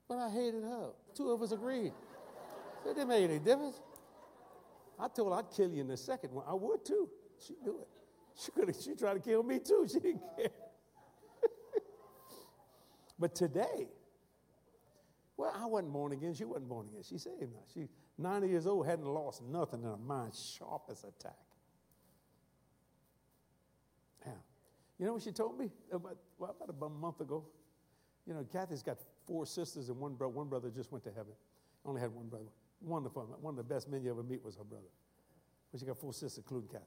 But 0.08 0.18
I 0.18 0.28
hated 0.30 0.62
her. 0.62 0.90
Two 1.14 1.30
of 1.30 1.42
us 1.42 1.52
agreed. 1.52 1.92
So 2.84 2.90
it 2.90 2.94
didn't 2.94 3.08
make 3.08 3.24
any 3.24 3.38
difference. 3.38 3.80
I 4.98 5.08
told 5.08 5.32
her 5.32 5.38
I'd 5.38 5.50
kill 5.50 5.70
you 5.70 5.80
in 5.80 5.88
the 5.88 5.96
second 5.96 6.32
one. 6.32 6.44
I 6.46 6.54
would 6.54 6.84
too. 6.84 7.08
She 7.44 7.54
knew 7.62 7.80
it. 7.80 7.88
She 8.38 8.52
could 8.52 8.68
have, 8.68 8.76
she 8.80 8.94
tried 8.94 9.14
to 9.14 9.20
kill 9.20 9.42
me 9.42 9.58
too. 9.58 9.86
She 9.92 10.00
didn't 10.00 10.22
care. 10.36 10.50
but 13.18 13.34
today, 13.34 13.88
well, 15.36 15.52
I 15.54 15.66
wasn't 15.66 15.92
born 15.92 16.12
again. 16.12 16.34
She 16.34 16.44
wasn't 16.44 16.68
born 16.68 16.86
again. 16.88 17.02
She 17.02 17.18
saved 17.18 17.52
now. 17.52 17.64
She 17.72 17.88
90 18.18 18.48
years 18.48 18.66
old, 18.66 18.86
hadn't 18.86 19.06
lost 19.06 19.42
nothing 19.42 19.82
in 19.82 19.86
her 19.86 19.96
mind, 19.96 20.34
sharp 20.34 20.82
as 20.90 21.04
a 21.04 21.10
tack. 21.22 21.36
Yeah. 24.24 24.32
You 24.98 25.06
know 25.06 25.14
what 25.14 25.22
she 25.22 25.32
told 25.32 25.58
me 25.58 25.70
about, 25.92 26.16
well, 26.38 26.56
about 26.58 26.86
a 26.86 26.88
month 26.88 27.20
ago? 27.20 27.44
You 28.26 28.34
know, 28.34 28.44
Kathy's 28.50 28.82
got 28.82 28.98
four 29.26 29.46
sisters 29.46 29.88
and 29.88 29.98
one 29.98 30.14
brother. 30.14 30.32
One 30.32 30.48
brother 30.48 30.70
just 30.70 30.90
went 30.90 31.04
to 31.04 31.10
heaven. 31.10 31.32
Only 31.84 32.00
had 32.00 32.12
one 32.12 32.28
brother. 32.28 32.46
Wonderful. 32.80 33.22
One 33.40 33.52
of 33.52 33.58
the 33.58 33.74
best 33.74 33.88
men 33.88 34.02
you 34.02 34.10
ever 34.10 34.22
meet 34.22 34.42
was 34.42 34.56
her 34.56 34.64
brother. 34.64 34.88
But 35.70 35.80
she 35.80 35.86
got 35.86 35.98
four 35.98 36.12
sisters, 36.12 36.38
including 36.38 36.68
Kathy. 36.68 36.84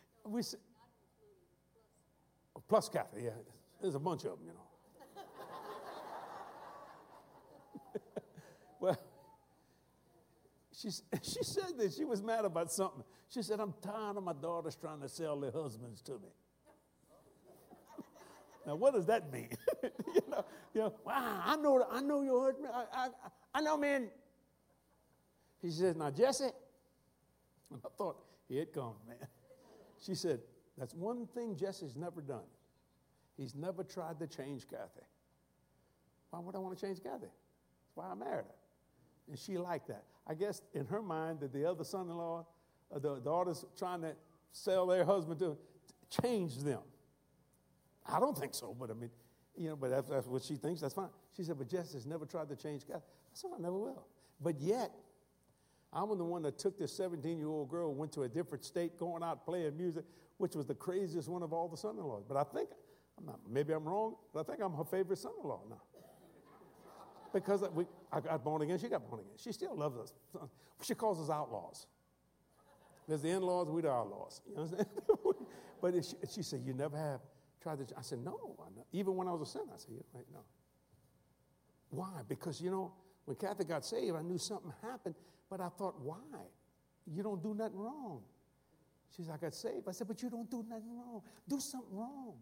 we 0.24 0.42
oh, 2.56 2.62
plus 2.68 2.88
Kathy, 2.88 3.22
yeah. 3.24 3.30
There's 3.80 3.94
a 3.94 4.00
bunch 4.00 4.24
of 4.24 4.32
them, 4.32 4.40
you 4.46 4.52
know. 4.52 4.67
Well, 8.80 8.98
she, 10.80 10.90
she 10.90 11.42
said 11.42 11.76
that 11.78 11.92
she 11.92 12.04
was 12.04 12.22
mad 12.22 12.44
about 12.44 12.70
something. 12.70 13.02
She 13.28 13.42
said, 13.42 13.60
I'm 13.60 13.74
tired 13.82 14.16
of 14.16 14.22
my 14.22 14.32
daughters 14.32 14.76
trying 14.76 15.00
to 15.00 15.08
sell 15.08 15.38
their 15.38 15.50
husbands 15.50 16.00
to 16.02 16.12
me. 16.12 16.28
Now, 18.66 18.74
what 18.74 18.92
does 18.92 19.06
that 19.06 19.32
mean? 19.32 19.48
you 19.82 20.20
know, 20.28 20.44
you 20.74 20.80
know 20.82 20.92
wow, 21.02 21.42
I 21.42 21.56
know, 21.56 21.86
I 21.90 22.02
know 22.02 22.20
your 22.20 22.44
husband. 22.44 22.68
I, 22.70 22.84
I, 22.92 23.08
I 23.54 23.60
know, 23.62 23.78
man. 23.78 24.10
He 25.62 25.70
says, 25.70 25.96
now, 25.96 26.10
Jesse, 26.10 26.44
I 27.72 27.88
thought, 27.96 28.18
here 28.46 28.62
it 28.62 28.74
comes, 28.74 28.96
man. 29.06 29.16
She 30.04 30.14
said, 30.14 30.40
that's 30.76 30.94
one 30.94 31.26
thing 31.26 31.56
Jesse's 31.56 31.96
never 31.96 32.20
done. 32.20 32.44
He's 33.36 33.54
never 33.54 33.82
tried 33.82 34.18
to 34.20 34.26
change 34.26 34.68
Kathy. 34.68 35.06
Why 36.30 36.40
would 36.40 36.54
I 36.54 36.58
want 36.58 36.78
to 36.78 36.86
change 36.86 37.02
Kathy? 37.02 37.22
That's 37.22 37.94
why 37.94 38.10
I 38.10 38.14
married 38.14 38.44
her. 38.44 38.57
And 39.28 39.38
she 39.38 39.58
liked 39.58 39.88
that. 39.88 40.04
I 40.26 40.34
guess 40.34 40.62
in 40.74 40.86
her 40.86 41.02
mind 41.02 41.40
that 41.40 41.52
the 41.52 41.68
other 41.68 41.84
son-in-law, 41.84 42.46
uh, 42.94 42.98
the 42.98 43.16
daughters 43.16 43.64
trying 43.78 44.02
to 44.02 44.14
sell 44.52 44.86
their 44.86 45.04
husband 45.04 45.38
to 45.40 45.56
change 46.22 46.58
them. 46.58 46.80
I 48.06 48.18
don't 48.20 48.36
think 48.36 48.54
so, 48.54 48.74
but 48.78 48.90
I 48.90 48.94
mean, 48.94 49.10
you 49.56 49.70
know, 49.70 49.76
but 49.76 49.90
that's, 49.90 50.08
that's 50.08 50.26
what 50.26 50.42
she 50.42 50.54
thinks. 50.56 50.80
That's 50.80 50.94
fine. 50.94 51.08
She 51.36 51.42
said, 51.42 51.58
but 51.58 51.68
Jess 51.68 51.94
never 52.06 52.24
tried 52.24 52.48
to 52.48 52.56
change 52.56 52.86
God. 52.86 52.98
I 52.98 53.30
said, 53.32 53.50
I 53.56 53.60
never 53.60 53.76
will. 53.76 54.06
But 54.40 54.60
yet, 54.60 54.90
I'm 55.92 56.16
the 56.16 56.24
one 56.24 56.42
that 56.42 56.58
took 56.58 56.78
this 56.78 56.92
17 56.92 57.38
year 57.38 57.48
old 57.48 57.68
girl, 57.68 57.94
went 57.94 58.12
to 58.12 58.22
a 58.22 58.28
different 58.28 58.64
state, 58.64 58.98
going 58.98 59.22
out 59.22 59.44
playing 59.44 59.76
music, 59.76 60.04
which 60.36 60.54
was 60.54 60.66
the 60.66 60.74
craziest 60.74 61.28
one 61.28 61.42
of 61.42 61.52
all 61.52 61.68
the 61.68 61.76
son 61.76 61.96
in 61.98 62.04
laws. 62.04 62.24
But 62.26 62.36
I 62.36 62.44
think, 62.44 62.68
I'm 63.18 63.26
not, 63.26 63.40
maybe 63.48 63.72
I'm 63.72 63.84
wrong, 63.84 64.14
but 64.32 64.40
I 64.40 64.42
think 64.44 64.62
I'm 64.62 64.74
her 64.74 64.84
favorite 64.84 65.18
son 65.18 65.32
in 65.42 65.48
law 65.48 65.62
now. 65.68 65.82
Because 67.32 67.62
we, 67.74 67.84
I 68.12 68.20
got 68.20 68.42
born 68.42 68.62
again, 68.62 68.78
she 68.78 68.88
got 68.88 69.08
born 69.08 69.20
again. 69.20 69.32
She 69.36 69.52
still 69.52 69.76
loves 69.76 69.96
us. 69.98 70.12
She 70.82 70.94
calls 70.94 71.20
us 71.20 71.30
outlaws. 71.30 71.86
There's 73.06 73.22
the 73.22 73.30
in 73.30 73.42
laws, 73.42 73.68
we 73.68 73.82
the 73.82 73.90
outlaws. 73.90 74.40
You 74.48 74.56
understand? 74.56 74.86
but 75.80 75.94
she, 75.94 76.14
she 76.30 76.42
said, 76.42 76.62
You 76.64 76.74
never 76.74 76.96
have 76.96 77.20
tried 77.62 77.86
to. 77.86 77.98
I 77.98 78.02
said, 78.02 78.24
no. 78.24 78.38
Even 78.92 79.16
when 79.16 79.28
I 79.28 79.32
was 79.32 79.48
a 79.48 79.52
sinner, 79.52 79.72
I 79.74 79.78
said, 79.78 79.90
yeah, 79.92 80.20
no. 80.32 80.40
Why? 81.90 82.22
Because, 82.28 82.60
you 82.60 82.70
know, 82.70 82.92
when 83.24 83.36
Kathy 83.36 83.64
got 83.64 83.84
saved, 83.84 84.16
I 84.16 84.22
knew 84.22 84.38
something 84.38 84.72
happened, 84.82 85.14
but 85.50 85.60
I 85.60 85.68
thought, 85.68 86.00
why? 86.00 86.16
You 87.06 87.22
don't 87.22 87.42
do 87.42 87.54
nothing 87.54 87.78
wrong. 87.78 88.22
She 89.16 89.22
said, 89.22 89.34
I 89.34 89.38
got 89.38 89.54
saved. 89.54 89.88
I 89.88 89.92
said, 89.92 90.06
but 90.06 90.22
you 90.22 90.30
don't 90.30 90.50
do 90.50 90.64
nothing 90.68 90.96
wrong. 90.96 91.22
Do 91.48 91.60
something 91.60 91.96
wrong. 91.96 92.34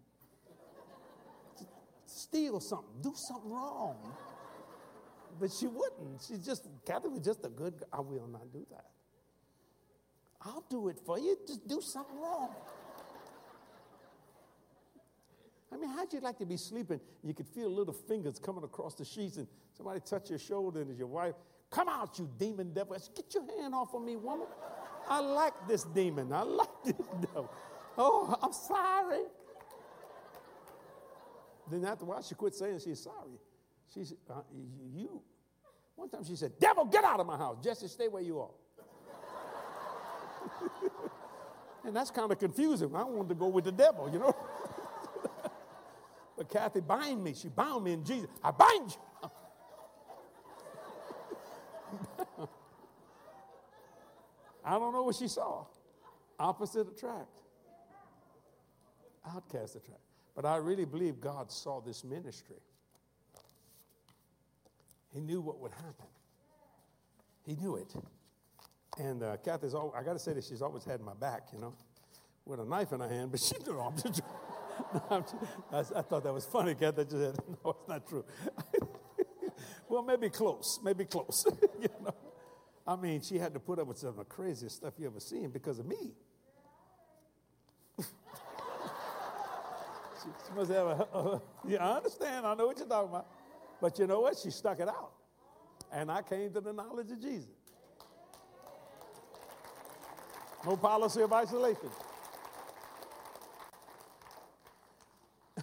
Steal 2.04 2.60
something. 2.60 3.02
Do 3.02 3.12
something 3.14 3.50
wrong. 3.50 3.96
But 5.38 5.52
she 5.52 5.66
wouldn't. 5.66 6.22
She 6.26 6.36
just, 6.38 6.66
Kathy 6.86 7.08
was 7.08 7.24
just 7.24 7.44
a 7.44 7.48
good, 7.48 7.74
I 7.92 8.00
will 8.00 8.26
not 8.26 8.52
do 8.52 8.66
that. 8.70 8.86
I'll 10.42 10.64
do 10.70 10.88
it 10.88 10.98
for 11.04 11.18
you. 11.18 11.36
Just 11.46 11.66
do 11.66 11.80
something 11.80 12.18
wrong. 12.20 12.50
I 15.72 15.76
mean, 15.76 15.90
how'd 15.90 16.12
you 16.12 16.20
like 16.20 16.38
to 16.38 16.46
be 16.46 16.56
sleeping? 16.56 17.00
You 17.22 17.34
could 17.34 17.48
feel 17.48 17.68
little 17.68 17.92
fingers 17.92 18.38
coming 18.38 18.64
across 18.64 18.94
the 18.94 19.04
sheets 19.04 19.36
and 19.36 19.46
somebody 19.76 20.00
touch 20.00 20.30
your 20.30 20.38
shoulder 20.38 20.80
and 20.80 20.90
it's 20.90 20.98
your 20.98 21.08
wife. 21.08 21.34
Come 21.70 21.88
out, 21.88 22.18
you 22.18 22.30
demon 22.38 22.72
devil. 22.72 22.96
Said, 22.98 23.14
Get 23.14 23.34
your 23.34 23.60
hand 23.60 23.74
off 23.74 23.92
of 23.92 24.02
me, 24.02 24.16
woman. 24.16 24.46
I 25.08 25.20
like 25.20 25.54
this 25.68 25.82
demon. 25.82 26.32
I 26.32 26.42
like 26.42 26.68
this 26.84 26.94
devil. 27.20 27.50
Oh, 27.98 28.36
I'm 28.42 28.52
sorry. 28.52 29.24
Then 31.70 31.84
after 31.84 32.04
a 32.04 32.08
while, 32.08 32.22
she 32.22 32.34
quit 32.34 32.54
saying 32.54 32.80
she's 32.84 33.00
sorry. 33.00 33.38
She 33.92 34.04
said, 34.04 34.18
uh, 34.30 34.42
You. 34.92 35.22
One 35.94 36.08
time 36.10 36.24
she 36.24 36.36
said, 36.36 36.58
Devil, 36.60 36.84
get 36.84 37.04
out 37.04 37.20
of 37.20 37.26
my 37.26 37.36
house. 37.36 37.56
Jesse, 37.62 37.88
stay 37.88 38.08
where 38.08 38.22
you 38.22 38.40
are. 38.40 38.50
and 41.84 41.96
that's 41.96 42.10
kind 42.10 42.30
of 42.30 42.38
confusing. 42.38 42.94
I 42.94 43.04
wanted 43.04 43.30
to 43.30 43.34
go 43.34 43.48
with 43.48 43.64
the 43.64 43.72
devil, 43.72 44.10
you 44.12 44.18
know. 44.18 44.36
but 46.36 46.48
Kathy 46.50 46.80
bind 46.80 47.24
me. 47.24 47.32
She 47.34 47.48
bound 47.48 47.84
me 47.84 47.94
in 47.94 48.04
Jesus. 48.04 48.28
I 48.42 48.50
bind 48.50 48.90
you. 48.90 49.30
I 54.64 54.78
don't 54.78 54.92
know 54.92 55.04
what 55.04 55.14
she 55.16 55.28
saw. 55.28 55.64
Opposite 56.38 56.88
attract. 56.88 57.40
Outcast 59.34 59.76
attract. 59.76 60.00
But 60.34 60.44
I 60.44 60.56
really 60.56 60.84
believe 60.84 61.20
God 61.20 61.50
saw 61.50 61.80
this 61.80 62.04
ministry. 62.04 62.56
He 65.16 65.22
knew 65.22 65.40
what 65.40 65.58
would 65.60 65.72
happen. 65.72 66.06
He 67.46 67.56
knew 67.56 67.76
it. 67.76 67.94
And 68.98 69.22
uh, 69.22 69.38
Kathy's, 69.38 69.72
all, 69.72 69.94
I 69.96 70.02
got 70.02 70.12
to 70.12 70.18
say 70.18 70.34
that 70.34 70.44
she's 70.44 70.60
always 70.60 70.84
had 70.84 71.00
my 71.00 71.14
back, 71.14 71.48
you 71.54 71.58
know, 71.58 71.72
with 72.44 72.60
a 72.60 72.66
knife 72.66 72.92
in 72.92 73.00
her 73.00 73.08
hand, 73.08 73.30
but 73.30 73.40
she 73.48 73.54
knew 73.66 73.80
I'm 73.80 73.96
just, 73.96 74.20
I, 75.10 75.22
I, 75.78 76.02
thought 76.02 76.22
that 76.22 76.34
was 76.34 76.44
funny, 76.44 76.74
Kathy. 76.74 77.04
Just 77.04 77.16
said, 77.16 77.38
no, 77.64 77.70
it's 77.70 77.88
not 77.88 78.06
true. 78.06 78.26
well, 79.88 80.02
maybe 80.02 80.28
close, 80.28 80.80
maybe 80.84 81.06
close. 81.06 81.46
you 81.80 81.88
know? 82.04 82.14
I 82.86 82.96
mean, 82.96 83.22
she 83.22 83.38
had 83.38 83.54
to 83.54 83.60
put 83.60 83.78
up 83.78 83.86
with 83.86 83.96
some 83.96 84.10
of 84.10 84.16
the 84.16 84.24
craziest 84.24 84.76
stuff 84.76 84.92
you 84.98 85.06
ever 85.06 85.20
seen 85.20 85.48
because 85.48 85.78
of 85.78 85.86
me. 85.86 86.12
she, 87.98 88.04
she, 90.46 90.54
must 90.54 90.70
have 90.70 90.86
a, 90.86 91.08
a, 91.14 91.42
yeah, 91.66 91.88
I 91.88 91.96
understand. 91.96 92.46
I 92.46 92.54
know 92.54 92.66
what 92.66 92.76
you're 92.76 92.86
talking 92.86 93.08
about. 93.08 93.28
But 93.80 93.98
you 93.98 94.06
know 94.06 94.20
what? 94.20 94.38
She 94.38 94.50
stuck 94.50 94.80
it 94.80 94.88
out. 94.88 95.12
And 95.92 96.10
I 96.10 96.22
came 96.22 96.52
to 96.52 96.60
the 96.60 96.72
knowledge 96.72 97.10
of 97.10 97.20
Jesus. 97.20 97.50
No 100.64 100.76
policy 100.76 101.22
of 101.22 101.32
isolation. 101.32 101.90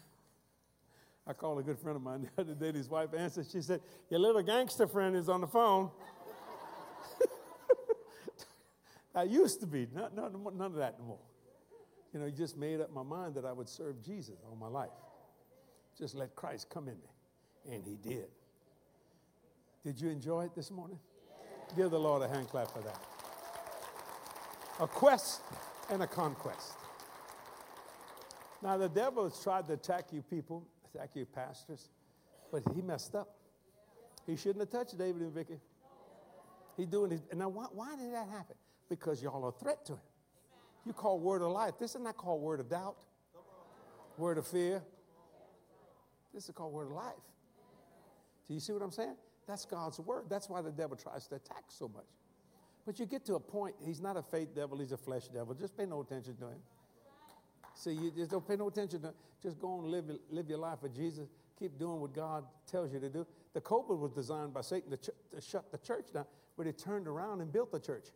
I 1.28 1.34
called 1.34 1.60
a 1.60 1.64
good 1.64 1.78
friend 1.78 1.98
of 1.98 2.02
mine 2.02 2.30
the 2.36 2.42
other 2.42 2.54
day. 2.54 2.72
His 2.72 2.90
wife 2.90 3.10
answered. 3.16 3.48
She 3.52 3.62
said, 3.62 3.82
Your 4.10 4.22
little 4.22 4.42
gangster 4.42 4.88
friend 4.88 5.16
is 5.16 5.28
on 5.28 5.42
the 5.42 5.48
phone. 5.48 5.92
I 9.16 9.24
used 9.24 9.60
to 9.60 9.68
be, 9.68 9.88
not, 9.94 10.16
not, 10.16 10.34
none 10.56 10.68
of 10.68 10.76
that 10.76 10.96
anymore. 10.98 11.20
You 12.14 12.22
know, 12.22 12.28
I 12.28 12.30
just 12.30 12.56
made 12.58 12.80
up 12.80 12.94
my 12.94 13.04
mind 13.04 13.36
that 13.36 13.44
I 13.44 13.52
would 13.52 13.68
serve 13.68 14.02
Jesus 14.02 14.36
all 14.48 14.56
my 14.56 14.68
life. 14.68 14.90
Just 15.98 16.16
let 16.16 16.34
Christ 16.36 16.70
come 16.70 16.88
in 16.88 16.96
me. 16.96 17.10
And 17.72 17.84
he 17.86 17.96
did. 17.96 18.28
Did 19.84 20.00
you 20.00 20.10
enjoy 20.10 20.46
it 20.46 20.56
this 20.56 20.72
morning? 20.72 21.00
Give 21.76 21.90
the 21.90 22.00
Lord 22.00 22.22
a 22.22 22.28
hand 22.28 22.48
clap 22.48 22.72
for 22.72 22.80
that. 22.80 23.00
A 24.80 24.88
quest 24.88 25.42
and 25.90 26.04
a 26.04 26.08
conquest. 26.08 26.74
Now, 28.62 28.78
the 28.78 28.90
devil 28.90 29.24
has 29.26 29.42
tried 29.42 29.68
to 29.68 29.74
attack 29.74 30.14
you 30.14 30.22
people, 30.22 30.66
attack 30.94 31.12
you 31.16 31.26
pastors, 31.26 31.90
but 32.52 32.64
he 32.74 32.82
messed 32.82 33.16
up. 33.16 33.36
He 34.26 34.36
shouldn't 34.38 34.60
have 34.60 34.70
touched 34.70 34.98
David 34.98 35.22
and 35.22 35.34
Vicky. 35.34 35.60
He's 36.78 36.88
doing 36.88 37.12
his, 37.12 37.22
now 37.34 37.50
why, 37.50 37.66
why 37.72 37.96
did 37.96 38.14
that 38.14 38.30
happen? 38.30 38.56
because 38.90 39.24
y'all 39.24 39.44
are 39.44 39.50
a 39.50 39.52
threat 39.52 39.86
to 39.86 39.94
him. 39.94 40.00
You 40.86 40.94
call 40.94 41.20
word 41.20 41.42
of 41.42 41.52
life. 41.52 41.74
This 41.80 41.96
is 41.96 42.02
not 42.02 42.18
called 42.18 42.42
word 42.42 42.60
of 42.60 42.70
doubt, 42.70 42.96
word 44.18 44.38
of 44.38 44.46
fear. 44.46 44.84
This 46.34 46.46
is 46.46 46.52
called 46.54 46.74
word 46.74 46.88
of 46.88 46.94
life. 46.94 47.14
Do 48.48 48.54
you 48.54 48.60
see 48.60 48.74
what 48.74 48.82
I'm 48.82 48.92
saying? 48.92 49.16
That's 49.48 49.66
God's 49.66 50.00
word. 50.00 50.26
That's 50.30 50.50
why 50.50 50.62
the 50.62 50.72
devil 50.72 50.96
tries 50.96 51.28
to 51.28 51.36
attack 51.36 51.66
so 51.68 51.88
much. 51.88 52.06
But 52.86 53.00
you 53.00 53.06
get 53.06 53.26
to 53.26 53.36
a 53.36 53.40
point, 53.40 53.76
he's 53.86 54.02
not 54.02 54.18
a 54.18 54.22
faith 54.22 54.54
devil, 54.54 54.78
he's 54.78 54.92
a 54.92 54.98
flesh 54.98 55.28
devil. 55.28 55.54
Just 55.54 55.78
pay 55.78 55.86
no 55.86 56.02
attention 56.02 56.36
to 56.38 56.46
him. 56.46 56.60
See, 57.76 57.94
you 57.94 58.12
just 58.12 58.30
don't 58.30 58.48
pay 58.48 58.56
no 58.56 58.68
attention 58.68 59.02
to 59.02 59.08
him. 59.08 59.14
Just 59.42 59.60
go 59.60 59.80
and 59.80 59.88
live, 59.88 60.06
live 60.30 60.50
your 60.50 60.60
life 60.60 60.80
with 60.82 60.96
Jesus. 60.96 61.30
Keep 61.58 61.80
doing 61.80 62.00
what 62.00 62.14
God 62.14 62.44
tells 62.70 62.94
you 62.94 63.00
to 63.00 63.10
do. 63.10 63.26
The 63.54 63.62
COVID 63.62 63.98
was 63.98 64.12
designed 64.12 64.54
by 64.54 64.62
Satan 64.62 64.92
to, 64.92 64.98
ch- 64.98 65.16
to 65.34 65.42
shut 65.42 65.72
the 65.72 65.78
church 65.78 66.08
down, 66.14 66.26
but 66.58 66.66
he 66.66 66.72
turned 66.72 67.08
around 67.08 67.42
and 67.42 67.52
built 67.52 67.72
the 67.72 67.80
church. 67.80 68.08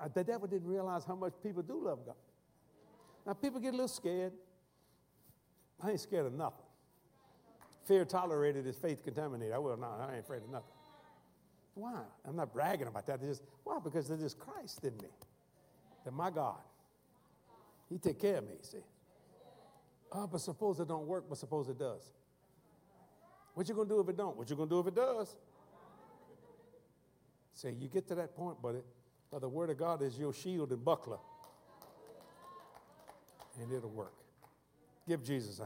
Uh, 0.00 0.08
the 0.08 0.24
devil 0.24 0.46
didn't 0.46 0.68
realize 0.68 1.04
how 1.04 1.14
much 1.14 1.32
people 1.42 1.62
do 1.62 1.80
love 1.84 2.04
God. 2.04 2.16
Now, 3.26 3.34
people 3.34 3.60
get 3.60 3.68
a 3.68 3.76
little 3.76 3.88
scared. 3.88 4.32
I 5.80 5.90
ain't 5.90 6.00
scared 6.00 6.26
of 6.26 6.32
nothing. 6.32 6.64
Fear 7.84 8.04
tolerated 8.04 8.66
is 8.66 8.76
faith 8.76 9.02
contaminated. 9.02 9.52
I 9.52 9.58
will 9.58 9.76
not. 9.76 10.00
I 10.00 10.14
ain't 10.14 10.24
afraid 10.24 10.42
of 10.42 10.50
nothing. 10.50 10.72
Why? 11.74 12.00
I'm 12.26 12.36
not 12.36 12.52
bragging 12.52 12.86
about 12.86 13.06
that. 13.06 13.20
just, 13.20 13.42
why? 13.64 13.78
Because 13.82 14.08
there's 14.08 14.20
this 14.20 14.34
Christ 14.34 14.84
in 14.84 14.96
me. 14.98 15.08
That 16.04 16.12
my 16.12 16.30
God. 16.30 16.60
He 17.88 17.98
take 17.98 18.20
care 18.20 18.36
of 18.36 18.44
me, 18.44 18.54
see. 18.62 18.78
Oh, 20.12 20.26
but 20.26 20.40
suppose 20.40 20.78
it 20.80 20.88
don't 20.88 21.06
work, 21.06 21.24
but 21.28 21.38
suppose 21.38 21.68
it 21.68 21.78
does. 21.78 22.12
What 23.54 23.68
you 23.68 23.74
gonna 23.74 23.88
do 23.88 24.00
if 24.00 24.08
it 24.08 24.16
don't? 24.16 24.36
What 24.36 24.48
you 24.48 24.56
gonna 24.56 24.68
do 24.68 24.80
if 24.80 24.86
it 24.86 24.94
does? 24.94 25.36
See, 27.54 27.70
you 27.78 27.88
get 27.88 28.06
to 28.08 28.14
that 28.14 28.34
point, 28.34 28.60
buddy. 28.62 28.80
But 29.30 29.40
the 29.40 29.48
Word 29.48 29.70
of 29.70 29.78
God 29.78 30.02
is 30.02 30.18
your 30.18 30.32
shield 30.32 30.70
and 30.72 30.84
buckler. 30.84 31.18
And 33.60 33.72
it'll 33.72 33.90
work. 33.90 34.14
Give 35.06 35.22
Jesus 35.22 35.58
a 35.58 35.60